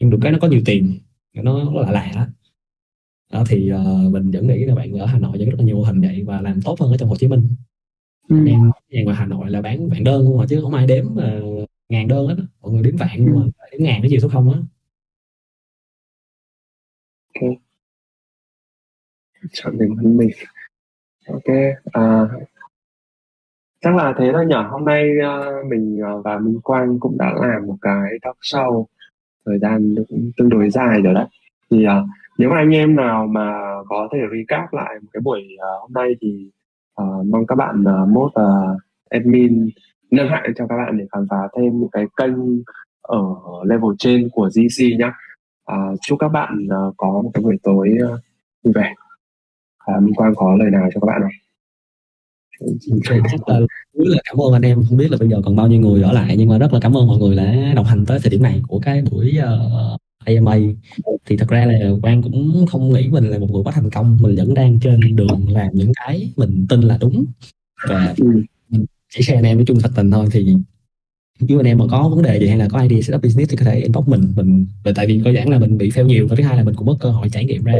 [0.00, 0.98] Nhưng được cái nó có nhiều tiền
[1.34, 2.28] nó lạ lạ.
[3.32, 5.76] Đó thì uh, mình vẫn nghĩ là bạn ở Hà Nội vẫn rất là nhiều
[5.76, 7.48] mô hình vậy và làm tốt hơn ở trong Hồ Chí Minh
[8.28, 8.46] ừ.
[8.46, 11.06] em nhà ngoài Hà Nội là bán vạn đơn không mà chứ không ai đếm
[11.06, 13.32] uh, ngàn đơn hết mọi người đếm vạn ừ.
[13.34, 14.58] mà đếm ngàn cái gì số không á.
[17.34, 17.52] Ok.
[19.52, 20.30] Chọn điểm hơn mình
[21.28, 21.54] ok
[21.92, 22.28] à,
[23.80, 24.54] chắc là thế thôi nhỉ.
[24.70, 28.84] Hôm nay uh, mình uh, và Minh Quang cũng đã làm một cái talk show
[29.46, 31.26] thời gian cũng tương đối dài rồi đấy.
[31.70, 31.90] Thì uh,
[32.38, 33.52] nếu mà anh em nào mà
[33.88, 36.50] có thể recap lại một cái buổi uh, hôm nay thì
[37.02, 38.80] uh, mong các bạn uh, mốt uh,
[39.10, 39.68] admin
[40.10, 42.34] nâng hạng cho các bạn để khám phá thêm những cái kênh
[43.02, 43.24] ở
[43.64, 45.10] level trên của GC nhé
[45.72, 48.20] uh, chúc các bạn uh, có một cái buổi tối uh,
[48.64, 48.94] vui vẻ.
[49.92, 51.30] Uh, Minh Quang có lời nào cho các bạn không?
[53.06, 53.58] rất là
[53.94, 54.82] rất là cảm ơn anh em.
[54.88, 56.78] Không biết là bây giờ còn bao nhiêu người ở lại nhưng mà rất là
[56.82, 60.00] cảm ơn mọi người đã đồng hành tới thời điểm này của cái buổi uh,
[60.24, 60.56] AMA
[61.26, 64.18] thì thật ra là Quang cũng không nghĩ mình là một người quá thành công.
[64.20, 67.24] Mình vẫn đang trên đường làm những cái mình tin là đúng.
[67.88, 68.14] Và
[68.68, 68.84] mình
[69.14, 70.26] chỉ share anh em với chung thật tình thôi.
[70.32, 70.56] Thì
[71.40, 73.56] nếu anh em mà có vấn đề gì hay là có idea setup business thì
[73.56, 74.32] có thể inbox mình.
[74.36, 76.26] Mình tại vì có giảng là mình bị fail nhiều.
[76.28, 77.74] Và thứ hai là mình cũng mất cơ hội trải nghiệm ra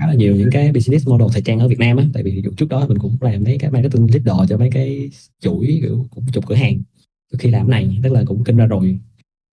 [0.00, 2.04] khá là nhiều những cái business model thời trang ở Việt Nam á.
[2.12, 5.10] Tại vì trước đó mình cũng làm mấy cái marketing leader cho mấy cái
[5.40, 6.78] chuỗi kiểu cũng chục cửa hàng.
[7.38, 8.98] Khi làm cái này tức là cũng kinh ra rồi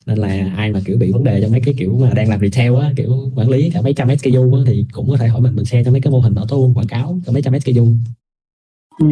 [0.05, 2.39] nên là ai mà kiểu bị vấn đề trong mấy cái kiểu mà đang làm
[2.39, 5.41] retail á kiểu quản lý cả mấy trăm SKU á thì cũng có thể hỏi
[5.41, 7.87] mình mình share cho mấy cái mô hình auto quảng cáo cho mấy trăm SKU.
[8.99, 9.07] Ừ.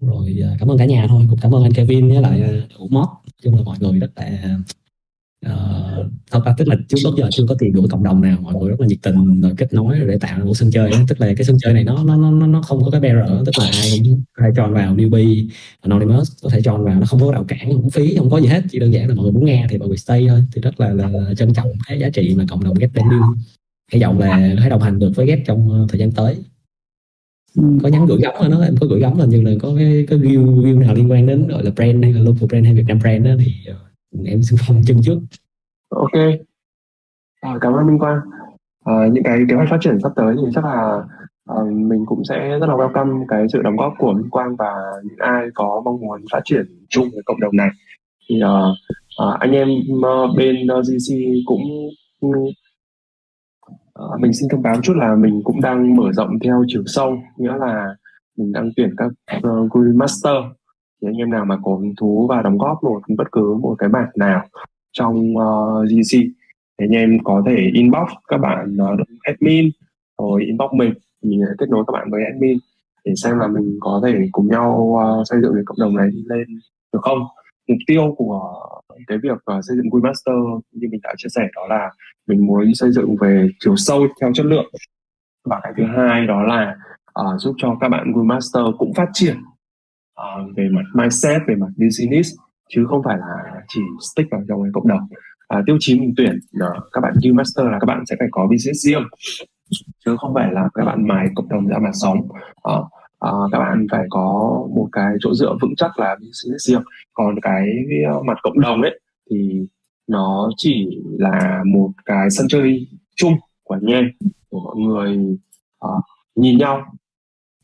[0.00, 1.26] rồi à, cảm ơn cả nhà thôi.
[1.30, 2.40] Cũng cảm ơn anh Kevin với lại
[2.78, 3.08] đủ à, mót
[3.42, 4.58] chung là mọi người rất là
[5.46, 8.38] uh, thật ra tức là trước đó giờ chưa có tìm được cộng đồng nào
[8.40, 10.98] mọi người rất là nhiệt tình rồi kết nối để tạo một sân chơi đó.
[11.08, 13.52] tức là cái sân chơi này nó nó nó nó không có cái barrier tức
[13.58, 15.48] là ai cũng có thể chọn vào newbie
[15.80, 18.46] anonymous có thể chọn vào nó không có rào cản không phí không có gì
[18.46, 20.60] hết chỉ đơn giản là mọi người muốn nghe thì mọi người stay thôi thì
[20.60, 23.20] rất là, là, là trân trọng cái giá trị mà cộng đồng get branding
[23.92, 26.36] hy vọng là hãy đồng hành được với get trong thời gian tới
[27.56, 27.62] ừ.
[27.82, 30.06] có nhắn gửi gắm rồi đó em có gửi gắm là như là có cái
[30.08, 32.74] cái view view nào liên quan đến gọi là brand hay là local brand hay
[32.74, 33.52] Việt Nam brand đó thì
[34.24, 35.18] em xin phong chân trước.
[35.88, 36.12] Ok.
[37.40, 38.20] À, cảm ơn Minh Quang.
[38.84, 41.02] À, những cái kế hoạch phát triển sắp tới thì chắc là
[41.44, 44.74] à, mình cũng sẽ rất là welcome cái sự đóng góp của Minh Quang và
[45.04, 47.68] những ai có mong muốn phát triển chung với cộng đồng này.
[48.28, 48.54] Thì à,
[49.18, 49.68] à, anh em
[50.02, 51.14] ờ, bên ờ, uh, GC
[51.46, 51.60] cũng
[53.94, 57.18] à, mình xin thông báo chút là mình cũng đang mở rộng theo chiều sâu
[57.36, 57.96] nghĩa là
[58.36, 60.34] mình đang tuyển các uh, Guru Master
[61.02, 63.74] thì anh em nào mà có hứng thú và đóng góp một bất cứ một
[63.78, 64.48] cái bản nào
[64.92, 66.18] trong ờ, uh, GC
[66.78, 69.70] thì anh em có thể inbox các bạn uh, admin
[70.18, 70.94] rồi inbox mình.
[71.22, 72.58] Mình ờ, kết nối các bạn với admin
[73.04, 76.08] để xem là mình có thể cùng nhau uh, xây dựng cái cộng đồng này
[76.26, 76.60] lên
[76.92, 77.18] được không.
[77.68, 78.60] Mục tiêu của
[79.06, 81.90] cái việc uh, xây dựng Webmaster như mình đã chia sẻ đó là
[82.26, 84.70] mình muốn xây dựng về chiều sâu theo chất lượng.
[85.44, 86.76] Và cái thứ hai đó là
[87.20, 89.36] uh, giúp cho các bạn Webmaster cũng phát triển
[90.18, 92.30] uh, về mặt mindset về mặt business
[92.68, 93.80] chứ không phải là chỉ
[94.12, 95.00] stick vào trong cái cộng đồng.
[95.48, 98.28] À, tiêu chí mình tuyển là các bạn như master là các bạn sẽ phải
[98.30, 99.02] có business riêng
[100.04, 102.28] chứ không phải là các bạn mài cộng đồng ra mà sống.
[102.62, 102.74] À,
[103.20, 104.28] à, các bạn phải có
[104.76, 106.82] một cái chỗ dựa vững chắc là business riêng.
[107.12, 107.66] Còn cái
[108.26, 109.00] mặt cộng đồng ấy
[109.30, 109.66] thì
[110.08, 112.86] nó chỉ là một cái sân chơi
[113.16, 114.04] chung của anh em
[114.50, 115.38] của mọi người
[115.84, 116.04] uh,
[116.34, 116.82] nhìn nhau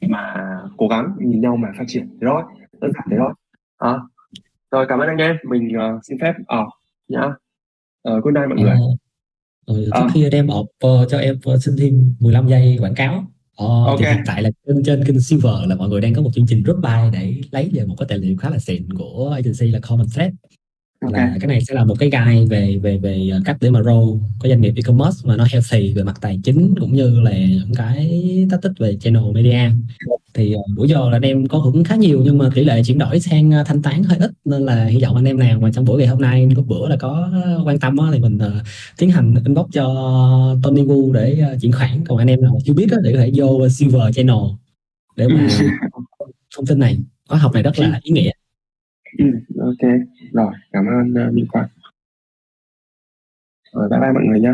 [0.09, 0.35] mà
[0.77, 2.09] cố gắng nhìn nhau mà phát triển.
[2.21, 2.43] Thế thôi
[2.81, 3.33] đơn giản thế thôi.
[3.79, 3.95] À,
[4.71, 5.37] rồi cảm ơn anh em.
[5.49, 6.69] Mình uh, xin phép ở uh,
[7.09, 7.27] nhá.
[8.09, 8.77] Uh, good night mọi người.
[9.67, 10.09] Rồi, trước à.
[10.15, 13.27] khi đem ọp uh, cho em uh, xin thêm 15 giây quảng cáo.
[13.65, 13.97] Uh, okay.
[13.99, 16.47] thì hiện tại là trên trên kênh Silver là mọi người đang có một chương
[16.47, 19.67] trình drop by để lấy về một cái tài liệu khá là xịn của agency
[19.67, 20.33] là Common Thread
[21.01, 21.27] okay.
[21.27, 24.19] là cái này sẽ là một cái guide về về về cách để mà roll
[24.39, 27.75] có doanh nghiệp e-commerce mà nó healthy về mặt tài chính cũng như là những
[27.77, 29.71] cái tactic về channel media.
[30.35, 32.83] Thì uh, bữa giờ là anh em có hưởng khá nhiều nhưng mà tỷ lệ
[32.85, 35.61] chuyển đổi sang uh, thanh toán hơi ít nên là hy vọng anh em nào
[35.61, 37.31] mà trong buổi ngày hôm nay có bữa là có
[37.65, 38.63] quan tâm á, thì mình uh,
[38.99, 42.05] tiến hành inbox cho Tony Wu để uh, chuyển khoản.
[42.09, 44.37] Còn anh em nào chưa biết á, thì có thể vô Silver Channel
[45.17, 45.49] để mà
[46.57, 46.99] thông tin này.
[47.29, 48.31] Khóa học này rất là ý nghĩa
[49.19, 49.25] ừ,
[49.61, 49.91] ok
[50.33, 51.69] rồi cảm ơn uh, Minh Quang
[53.73, 54.53] rồi bye bye mọi người nhé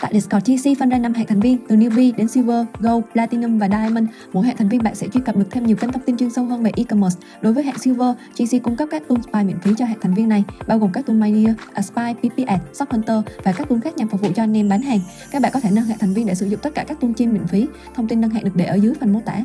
[0.00, 3.58] Tại Discord TC phân ra 5 hệ thành viên từ Newbie đến Silver, Gold, Platinum
[3.58, 4.08] và Diamond.
[4.32, 6.30] Mỗi hệ thành viên bạn sẽ truy cập được thêm nhiều kênh thông tin chuyên
[6.30, 7.20] sâu hơn về e-commerce.
[7.42, 10.14] Đối với hệ Silver, TC cung cấp các tool spy miễn phí cho hệ thành
[10.14, 13.96] viên này, bao gồm các tool Mania, Aspy, PPS, Shop Hunter và các tool khác
[13.96, 15.00] nhằm phục vụ cho anh em bán hàng.
[15.32, 17.10] Các bạn có thể nâng hệ thành viên để sử dụng tất cả các tool
[17.16, 17.66] trên miễn phí.
[17.94, 19.44] Thông tin nâng hệ được để ở dưới phần mô tả.